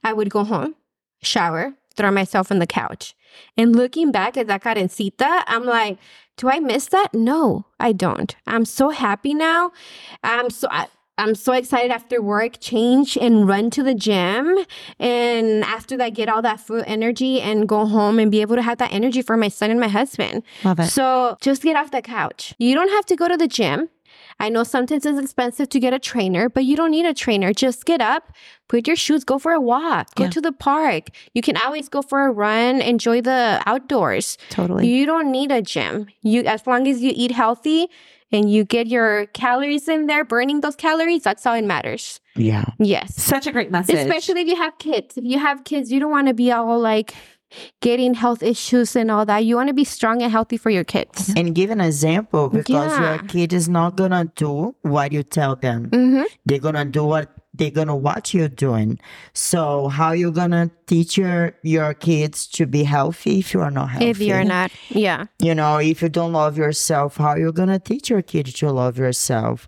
I 0.02 0.14
would 0.14 0.30
go 0.30 0.44
home, 0.44 0.74
shower, 1.22 1.74
throw 1.96 2.10
myself 2.10 2.50
on 2.50 2.58
the 2.58 2.66
couch. 2.66 3.14
And 3.58 3.76
looking 3.76 4.10
back 4.10 4.36
at 4.38 4.46
that 4.46 4.62
Karencita, 4.62 5.42
I'm 5.46 5.64
like, 5.64 5.98
do 6.38 6.48
I 6.48 6.60
miss 6.60 6.86
that? 6.86 7.12
No, 7.12 7.66
I 7.78 7.92
don't. 7.92 8.34
I'm 8.46 8.64
so 8.64 8.90
happy 8.90 9.34
now. 9.34 9.72
I'm 10.22 10.50
so 10.50 10.68
I, 10.70 10.86
I'm 11.18 11.34
so 11.34 11.52
excited 11.52 11.90
after 11.90 12.22
work, 12.22 12.60
change 12.60 13.18
and 13.18 13.46
run 13.46 13.70
to 13.70 13.82
the 13.82 13.94
gym. 13.94 14.56
And 15.00 15.64
after 15.64 15.96
that, 15.96 16.14
get 16.14 16.28
all 16.28 16.42
that 16.42 16.60
food 16.60 16.84
energy 16.86 17.40
and 17.40 17.68
go 17.68 17.86
home 17.86 18.20
and 18.20 18.30
be 18.30 18.40
able 18.40 18.54
to 18.54 18.62
have 18.62 18.78
that 18.78 18.92
energy 18.92 19.20
for 19.20 19.36
my 19.36 19.48
son 19.48 19.70
and 19.70 19.80
my 19.80 19.88
husband. 19.88 20.44
Love 20.62 20.78
it. 20.78 20.86
So 20.86 21.36
just 21.40 21.62
get 21.62 21.76
off 21.76 21.90
the 21.90 22.02
couch. 22.02 22.54
You 22.58 22.74
don't 22.76 22.90
have 22.90 23.04
to 23.06 23.16
go 23.16 23.26
to 23.26 23.36
the 23.36 23.48
gym. 23.48 23.88
I 24.40 24.48
know 24.48 24.62
sometimes 24.62 25.04
it's 25.04 25.18
expensive 25.18 25.68
to 25.70 25.80
get 25.80 25.92
a 25.92 25.98
trainer, 25.98 26.48
but 26.48 26.64
you 26.64 26.76
don't 26.76 26.90
need 26.92 27.06
a 27.06 27.14
trainer. 27.14 27.52
Just 27.52 27.84
get 27.84 28.00
up, 28.00 28.32
put 28.68 28.86
your 28.86 28.96
shoes, 28.96 29.24
go 29.24 29.38
for 29.38 29.52
a 29.52 29.60
walk, 29.60 30.14
go 30.14 30.24
Yeah. 30.24 30.30
to 30.30 30.40
the 30.40 30.52
park. 30.52 31.08
You 31.34 31.42
can 31.42 31.56
always 31.56 31.88
go 31.88 32.02
for 32.02 32.24
a 32.26 32.30
run, 32.30 32.80
enjoy 32.80 33.20
the 33.20 33.60
outdoors. 33.66 34.38
Totally. 34.50 34.86
You 34.88 35.06
don't 35.06 35.30
need 35.32 35.50
a 35.50 35.60
gym. 35.62 36.06
You 36.22 36.42
as 36.44 36.66
long 36.66 36.86
as 36.86 37.02
you 37.02 37.12
eat 37.14 37.32
healthy 37.32 37.88
and 38.30 38.52
you 38.52 38.62
get 38.64 38.86
your 38.86 39.26
calories 39.32 39.88
in 39.88 40.06
there, 40.06 40.24
burning 40.24 40.60
those 40.60 40.76
calories, 40.76 41.22
that's 41.22 41.44
all 41.46 41.54
it 41.54 41.64
matters. 41.64 42.20
Yeah. 42.36 42.66
Yes. 42.78 43.16
Such 43.20 43.46
a 43.46 43.52
great 43.52 43.70
message. 43.72 43.96
Especially 43.96 44.42
if 44.42 44.48
you 44.48 44.56
have 44.56 44.78
kids. 44.78 45.16
If 45.16 45.24
you 45.24 45.38
have 45.38 45.64
kids, 45.64 45.90
you 45.90 45.98
don't 45.98 46.10
want 46.10 46.28
to 46.28 46.34
be 46.34 46.52
all 46.52 46.78
like 46.78 47.14
getting 47.80 48.14
health 48.14 48.42
issues 48.42 48.96
and 48.96 49.10
all 49.10 49.24
that. 49.26 49.44
You 49.44 49.56
want 49.56 49.68
to 49.68 49.74
be 49.74 49.84
strong 49.84 50.22
and 50.22 50.30
healthy 50.30 50.56
for 50.56 50.70
your 50.70 50.84
kids. 50.84 51.32
And 51.36 51.54
give 51.54 51.70
an 51.70 51.80
example 51.80 52.48
because 52.48 52.92
Yeah. 52.92 53.14
your 53.14 53.18
kid 53.24 53.52
is 53.52 53.68
not 53.68 53.96
gonna 53.96 54.30
do 54.36 54.74
what 54.82 55.12
you 55.12 55.22
tell 55.22 55.56
them. 55.56 55.90
Mm-hmm. 55.90 56.24
They're 56.46 56.58
gonna 56.58 56.84
do 56.84 57.04
what 57.04 57.30
they're 57.54 57.70
gonna 57.70 57.96
watch 57.96 58.34
you 58.34 58.48
doing. 58.48 58.98
So 59.32 59.88
how 59.88 60.12
you 60.12 60.30
gonna 60.30 60.70
teach 60.86 61.16
your 61.16 61.54
your 61.62 61.94
kids 61.94 62.46
to 62.48 62.66
be 62.66 62.84
healthy 62.84 63.40
if 63.40 63.52
you 63.54 63.60
are 63.60 63.70
not 63.70 63.90
healthy? 63.90 64.06
If 64.10 64.20
you're 64.20 64.44
not, 64.44 64.70
yeah. 64.90 65.24
you 65.40 65.54
know, 65.54 65.78
if 65.78 66.02
you 66.02 66.08
don't 66.08 66.32
love 66.32 66.56
yourself, 66.56 67.16
how 67.16 67.34
you 67.34 67.50
gonna 67.52 67.78
teach 67.80 68.10
your 68.10 68.22
kids 68.22 68.52
to 68.54 68.70
love 68.70 68.98
yourself? 68.98 69.66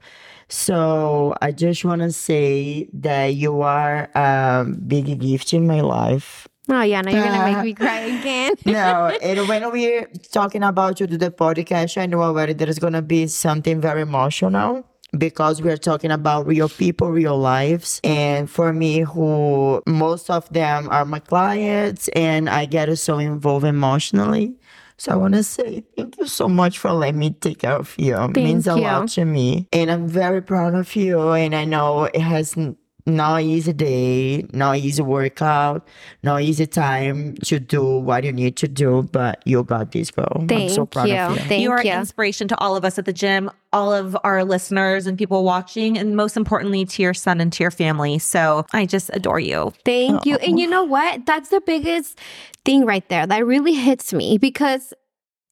So 0.48 1.34
I 1.40 1.52
just 1.52 1.84
wanna 1.84 2.10
say 2.12 2.88
that 2.92 3.34
you 3.34 3.62
are 3.62 4.08
a 4.14 4.64
big 4.64 5.18
gift 5.20 5.52
in 5.54 5.66
my 5.66 5.80
life. 5.80 6.46
Oh 6.72 6.82
yeah, 6.82 7.00
now 7.00 7.10
you're 7.10 7.24
gonna 7.24 7.52
make 7.52 7.64
me 7.64 7.74
cry 7.84 7.98
again. 7.98 8.54
no, 8.64 9.08
and 9.20 9.48
when 9.48 9.72
we're 9.72 10.06
talking 10.30 10.62
about 10.62 11.00
you 11.00 11.06
to 11.08 11.18
the 11.18 11.30
podcast, 11.30 12.00
I 12.00 12.06
know 12.06 12.22
already 12.22 12.52
there 12.52 12.68
is 12.68 12.78
gonna 12.78 13.02
be 13.02 13.26
something 13.26 13.80
very 13.80 14.02
emotional 14.02 14.86
because 15.18 15.60
we're 15.60 15.76
talking 15.76 16.12
about 16.12 16.46
real 16.46 16.68
people, 16.68 17.10
real 17.10 17.36
lives. 17.36 18.00
And 18.04 18.48
for 18.48 18.72
me, 18.72 19.00
who 19.00 19.82
most 19.86 20.30
of 20.30 20.48
them 20.52 20.88
are 20.90 21.04
my 21.04 21.18
clients, 21.18 22.06
and 22.08 22.48
I 22.48 22.66
get 22.66 22.96
so 22.98 23.18
involved 23.18 23.64
emotionally. 23.64 24.54
So 24.96 25.12
I 25.12 25.16
want 25.16 25.34
to 25.34 25.42
say 25.42 25.82
thank 25.96 26.18
you 26.18 26.26
so 26.26 26.46
much 26.46 26.78
for 26.78 26.92
letting 26.92 27.18
me 27.18 27.30
take 27.30 27.60
care 27.60 27.72
of 27.72 27.94
you. 27.98 28.16
It 28.16 28.36
means 28.36 28.68
a 28.68 28.76
you. 28.76 28.82
lot 28.82 29.08
to 29.10 29.24
me, 29.24 29.66
and 29.72 29.90
I'm 29.90 30.06
very 30.06 30.42
proud 30.42 30.74
of 30.74 30.94
you. 30.94 31.30
And 31.30 31.54
I 31.54 31.64
know 31.64 32.04
it 32.04 32.20
has 32.20 32.56
n- 32.56 32.76
not 33.10 33.42
easy 33.42 33.72
day, 33.72 34.46
not 34.52 34.78
easy 34.78 35.02
workout, 35.02 35.86
not 36.22 36.42
easy 36.42 36.66
time 36.66 37.34
to 37.44 37.60
do 37.60 37.98
what 37.98 38.24
you 38.24 38.32
need 38.32 38.56
to 38.56 38.68
do, 38.68 39.08
but 39.12 39.42
you 39.44 39.62
got 39.64 39.92
this, 39.92 40.10
girl. 40.10 40.44
Thank 40.48 40.52
I'm 40.52 40.68
so 40.70 40.86
proud 40.86 41.08
you. 41.08 41.16
of 41.16 41.32
you. 41.32 41.38
Thank 41.38 41.62
you 41.62 41.70
are 41.70 41.82
you. 41.82 41.90
an 41.90 42.00
inspiration 42.00 42.48
to 42.48 42.58
all 42.58 42.76
of 42.76 42.84
us 42.84 42.98
at 42.98 43.04
the 43.04 43.12
gym, 43.12 43.50
all 43.72 43.92
of 43.92 44.16
our 44.24 44.44
listeners 44.44 45.06
and 45.06 45.18
people 45.18 45.44
watching, 45.44 45.98
and 45.98 46.16
most 46.16 46.36
importantly 46.36 46.84
to 46.84 47.02
your 47.02 47.14
son 47.14 47.40
and 47.40 47.52
to 47.52 47.62
your 47.62 47.70
family. 47.70 48.18
So 48.18 48.66
I 48.72 48.86
just 48.86 49.10
adore 49.12 49.40
you. 49.40 49.72
Thank 49.84 50.26
you. 50.26 50.36
And 50.36 50.58
you 50.58 50.66
know 50.66 50.84
what? 50.84 51.26
That's 51.26 51.50
the 51.50 51.60
biggest 51.60 52.18
thing 52.64 52.84
right 52.84 53.08
there 53.08 53.26
that 53.26 53.46
really 53.46 53.74
hits 53.74 54.12
me 54.12 54.38
because 54.38 54.92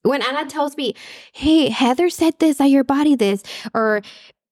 when 0.03 0.21
Anna 0.21 0.45
tells 0.49 0.77
me, 0.77 0.93
hey, 1.33 1.69
Heather 1.69 2.09
said 2.09 2.39
this 2.39 2.61
at 2.61 2.69
your 2.69 2.83
body, 2.83 3.15
this, 3.15 3.43
or 3.73 4.01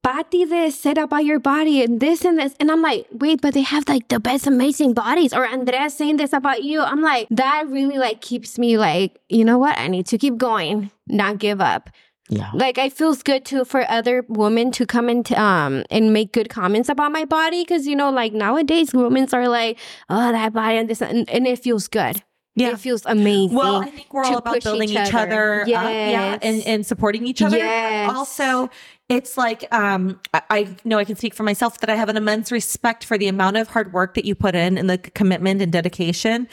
Patty 0.08 0.46
this 0.46 0.80
said 0.80 0.98
about 0.98 1.26
your 1.26 1.38
body 1.38 1.84
and 1.84 2.00
this 2.00 2.24
and 2.24 2.40
this. 2.40 2.56
And 2.62 2.72
I'm 2.72 2.82
like, 2.82 3.08
wait, 3.12 3.42
but 3.42 3.54
they 3.54 3.62
have 3.62 3.90
like 3.90 4.08
the 4.08 4.22
best 4.22 4.48
amazing 4.48 4.94
bodies. 4.94 5.34
Or 5.34 5.46
Andrea 5.46 5.90
saying 5.90 6.16
this 6.16 6.32
about 6.32 6.64
you. 6.64 6.82
I'm 6.82 7.02
like, 7.02 7.28
that 7.30 7.66
really 7.68 7.98
like 7.98 8.22
keeps 8.22 8.58
me 8.58 8.78
like, 8.78 9.20
you 9.28 9.44
know 9.44 9.58
what? 9.58 9.78
I 9.78 9.90
need 9.90 10.06
to 10.08 10.18
keep 10.18 10.38
going, 10.38 10.92
not 11.08 11.40
give 11.40 11.60
up. 11.60 11.90
Yeah. 12.30 12.50
Like 12.54 12.78
it 12.78 12.94
feels 12.94 13.22
good 13.22 13.44
too 13.44 13.66
for 13.66 13.84
other 13.92 14.24
women 14.30 14.72
to 14.72 14.86
come 14.86 15.10
and 15.10 15.30
um 15.34 15.84
and 15.92 16.14
make 16.14 16.32
good 16.32 16.50
comments 16.50 16.88
about 16.88 17.12
my 17.12 17.26
body 17.26 17.64
because 17.64 17.86
you 17.86 17.96
know 17.96 18.10
like 18.10 18.32
nowadays 18.32 18.94
women 18.94 19.28
are 19.34 19.50
like 19.50 19.78
oh 20.10 20.32
that 20.32 20.54
body 20.54 20.78
and 20.78 20.90
this 20.90 21.02
and, 21.02 21.30
and 21.30 21.46
it 21.46 21.60
feels 21.60 21.90
good. 21.90 22.24
Yeah. 22.58 22.72
it 22.72 22.80
feels 22.80 23.06
amazing. 23.06 23.56
Well, 23.56 23.84
I 23.84 23.92
think 23.92 24.12
we're 24.12 24.24
all 24.24 24.38
about 24.38 24.64
building 24.64 24.90
each 24.90 24.98
each, 24.98 25.14
other, 25.14 25.62
other. 25.62 25.62
up, 25.62 25.68
yeah, 25.68 26.40
and, 26.42 26.66
and 26.66 26.84
supporting 26.84 27.28
each 27.28 27.44
other. 27.44 27.56
Yes. 27.56 28.12
Also, 28.12 28.72
it's 29.10 29.38
like 29.38 29.72
um, 29.74 30.20
I, 30.34 30.42
I 30.50 30.76
know 30.84 30.98
I 30.98 31.06
can 31.06 31.16
speak 31.16 31.34
for 31.34 31.44
myself 31.44 31.80
that 31.80 31.90
I 31.90 31.96
have 31.96 32.10
an 32.10 32.18
immense 32.18 32.52
respect 32.52 33.06
for 33.06 33.18
the 33.18 33.28
amount 33.28 33.58
of 33.58 33.70
hard 33.70 33.94
work 33.94 34.16
that 34.16 34.26
you 34.26 34.36
put 34.36 34.56
in 34.56 34.78
and 34.78 34.90
the 34.90 34.98
commitment 34.98 35.62
and 35.62 35.72
dedication 35.72 36.48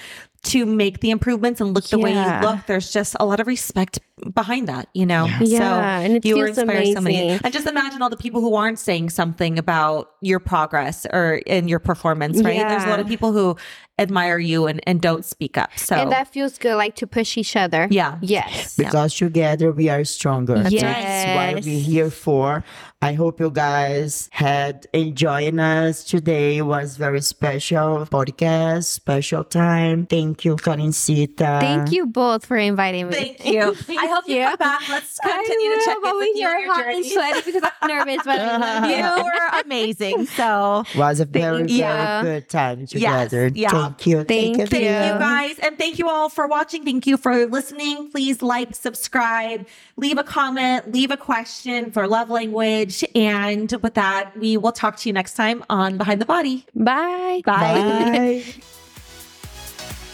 to 0.45 0.67
make 0.67 1.01
the 1.01 1.11
improvements 1.11 1.61
and 1.61 1.75
look 1.75 1.85
the 1.87 1.99
way 1.99 2.13
you 2.13 2.41
look. 2.41 2.67
There's 2.67 2.93
just 2.93 3.17
a 3.19 3.25
lot 3.25 3.41
of 3.41 3.47
respect 3.47 3.99
behind 4.33 4.69
that, 4.69 4.89
you 4.95 5.07
know. 5.07 5.27
Yeah. 5.27 5.39
Yeah, 5.43 5.59
so 5.59 5.65
and 5.65 6.13
it 6.17 6.25
you 6.25 6.37
feels 6.37 6.59
inspire 6.59 6.85
so 6.87 7.01
many. 7.01 7.31
And 7.31 7.53
just 7.53 7.67
imagine 7.67 8.03
all 8.03 8.11
the 8.11 8.17
people 8.17 8.41
who 8.41 8.55
aren't 8.55 8.79
saying 8.79 9.11
something 9.11 9.59
about 9.59 10.11
your 10.21 10.41
progress 10.41 11.07
or 11.13 11.35
in 11.47 11.69
your 11.69 11.79
performance, 11.79 12.43
right? 12.43 12.59
There's 12.69 12.85
a 12.85 12.89
lot 12.89 13.01
of 13.01 13.07
people 13.07 13.33
who 13.33 13.57
admire 13.99 14.39
you 14.39 14.67
and, 14.67 14.81
and 14.87 15.01
don't 15.01 15.25
speak 15.25 15.57
up. 15.57 15.71
So 15.79 15.95
and 15.95 16.11
that 16.13 16.29
feels 16.29 16.59
good, 16.59 16.77
like 16.77 16.97
to 16.97 17.07
push 17.07 17.37
each 17.37 17.55
other. 17.57 17.87
Yeah. 17.91 18.19
Yes. 18.23 18.77
Because 18.77 19.15
together 19.15 19.71
we 19.73 19.89
are 19.89 20.05
stronger. 20.05 20.59
That's 20.63 21.55
what 21.55 21.65
we're 21.65 21.81
here 21.81 22.11
for. 22.11 22.65
I 23.01 23.13
hope 23.13 23.39
you 23.39 23.51
guys 23.51 24.31
had 24.33 24.87
enjoying 24.95 25.59
us 25.59 26.05
today. 26.05 26.57
It 26.57 26.63
was 26.63 26.97
very 26.97 27.21
special 27.21 28.07
podcast, 28.07 28.85
special 28.85 29.45
time. 29.45 30.07
Thank 30.07 30.45
you, 30.47 30.57
Karencita. 30.57 31.61
Thank 31.61 31.93
you 31.93 32.07
both 32.07 32.47
for 32.47 32.57
inviting 32.57 33.09
me. 33.09 33.37
Thank 33.37 33.45
you. 33.45 33.77
I 34.05 34.07
hope 34.15 34.29
you 34.29 34.37
you. 34.37 34.45
come 34.45 34.57
back. 34.57 34.89
Let's 34.89 35.19
continue 35.19 35.71
to 35.71 35.77
will, 35.77 35.85
check 35.85 35.97
in 36.05 36.17
with 36.19 36.29
you 36.37 36.41
your 36.43 36.67
hot 36.73 36.87
and 36.87 37.05
journey. 37.05 37.09
sweaty 37.11 37.41
because 37.53 37.71
I'm 37.83 37.89
nervous, 37.89 38.23
but 38.25 38.89
you. 38.91 38.97
You 38.97 39.25
were 39.25 39.61
amazing. 39.65 40.27
So 40.27 40.85
was 40.97 41.21
a 41.21 41.25
very, 41.25 41.63
you. 41.71 41.79
very 41.79 42.23
good 42.23 42.49
time 42.49 42.87
together. 42.87 43.51
yeah. 43.55 43.71
Thank 43.71 44.07
you. 44.07 44.25
Thank 44.25 44.59
you. 44.59 44.67
thank 44.67 44.83
you 44.83 44.89
Yeah. 44.91 45.19
guys. 45.19 45.59
And 45.61 45.79
thank 45.79 45.99
you 45.99 46.09
all 46.09 46.29
for 46.29 46.47
watching. 46.47 46.85
Thank 46.85 47.07
you 47.07 47.17
for 47.17 47.47
listening. 47.47 48.11
Please 48.11 48.43
like, 48.43 48.75
subscribe, 48.75 49.67
leave 49.97 50.19
a 50.19 50.25
comment, 50.25 50.93
leave 50.93 51.11
a 51.11 51.17
question 51.17 51.91
for 51.91 52.07
love 52.07 52.31
language. 52.31 53.05
And 53.15 53.71
with 53.83 53.95
that, 53.95 54.37
we 54.37 54.57
will 54.57 54.73
talk 54.73 54.97
to 54.99 55.09
you 55.09 55.13
next 55.13 55.35
time 55.35 55.65
on 55.71 55.97
Behind 55.99 56.21
the 56.21 56.27
Body. 56.27 56.67
Bye. 56.75 57.43
Bye. 57.45 58.43
Bye. 58.45 58.45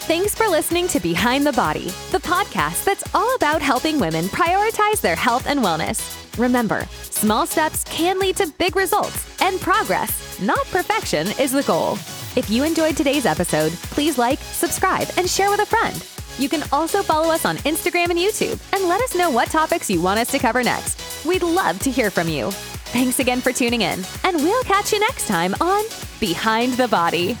Thanks 0.05 0.33
for 0.35 0.47
listening 0.47 0.87
to 0.89 0.99
Behind 0.99 1.45
the 1.45 1.53
Body, 1.53 1.85
the 2.11 2.17
podcast 2.17 2.83
that's 2.83 3.03
all 3.15 3.35
about 3.35 3.61
helping 3.61 3.99
women 3.99 4.25
prioritize 4.25 4.99
their 4.99 5.15
health 5.15 5.45
and 5.47 5.59
wellness. 5.59 6.17
Remember, 6.39 6.85
small 7.03 7.45
steps 7.45 7.83
can 7.85 8.19
lead 8.19 8.35
to 8.37 8.51
big 8.57 8.75
results, 8.75 9.39
and 9.41 9.61
progress, 9.61 10.41
not 10.41 10.65
perfection, 10.67 11.27
is 11.39 11.51
the 11.51 11.63
goal. 11.63 11.93
If 12.35 12.49
you 12.49 12.63
enjoyed 12.63 12.97
today's 12.97 13.27
episode, 13.27 13.71
please 13.93 14.17
like, 14.17 14.39
subscribe, 14.39 15.07
and 15.17 15.29
share 15.29 15.51
with 15.51 15.61
a 15.61 15.65
friend. 15.67 16.03
You 16.39 16.49
can 16.49 16.63
also 16.73 17.03
follow 17.03 17.31
us 17.31 17.45
on 17.45 17.57
Instagram 17.57 18.09
and 18.09 18.19
YouTube 18.19 18.59
and 18.73 18.89
let 18.89 19.01
us 19.01 19.15
know 19.15 19.29
what 19.29 19.49
topics 19.49 19.89
you 19.89 20.01
want 20.01 20.19
us 20.19 20.31
to 20.31 20.39
cover 20.39 20.63
next. 20.63 21.23
We'd 21.25 21.43
love 21.43 21.77
to 21.79 21.91
hear 21.91 22.09
from 22.09 22.27
you. 22.27 22.49
Thanks 22.51 23.19
again 23.19 23.39
for 23.39 23.53
tuning 23.53 23.83
in, 23.83 24.03
and 24.23 24.37
we'll 24.37 24.63
catch 24.63 24.91
you 24.91 24.99
next 24.99 25.27
time 25.27 25.53
on 25.61 25.85
Behind 26.19 26.73
the 26.73 26.87
Body. 26.87 27.37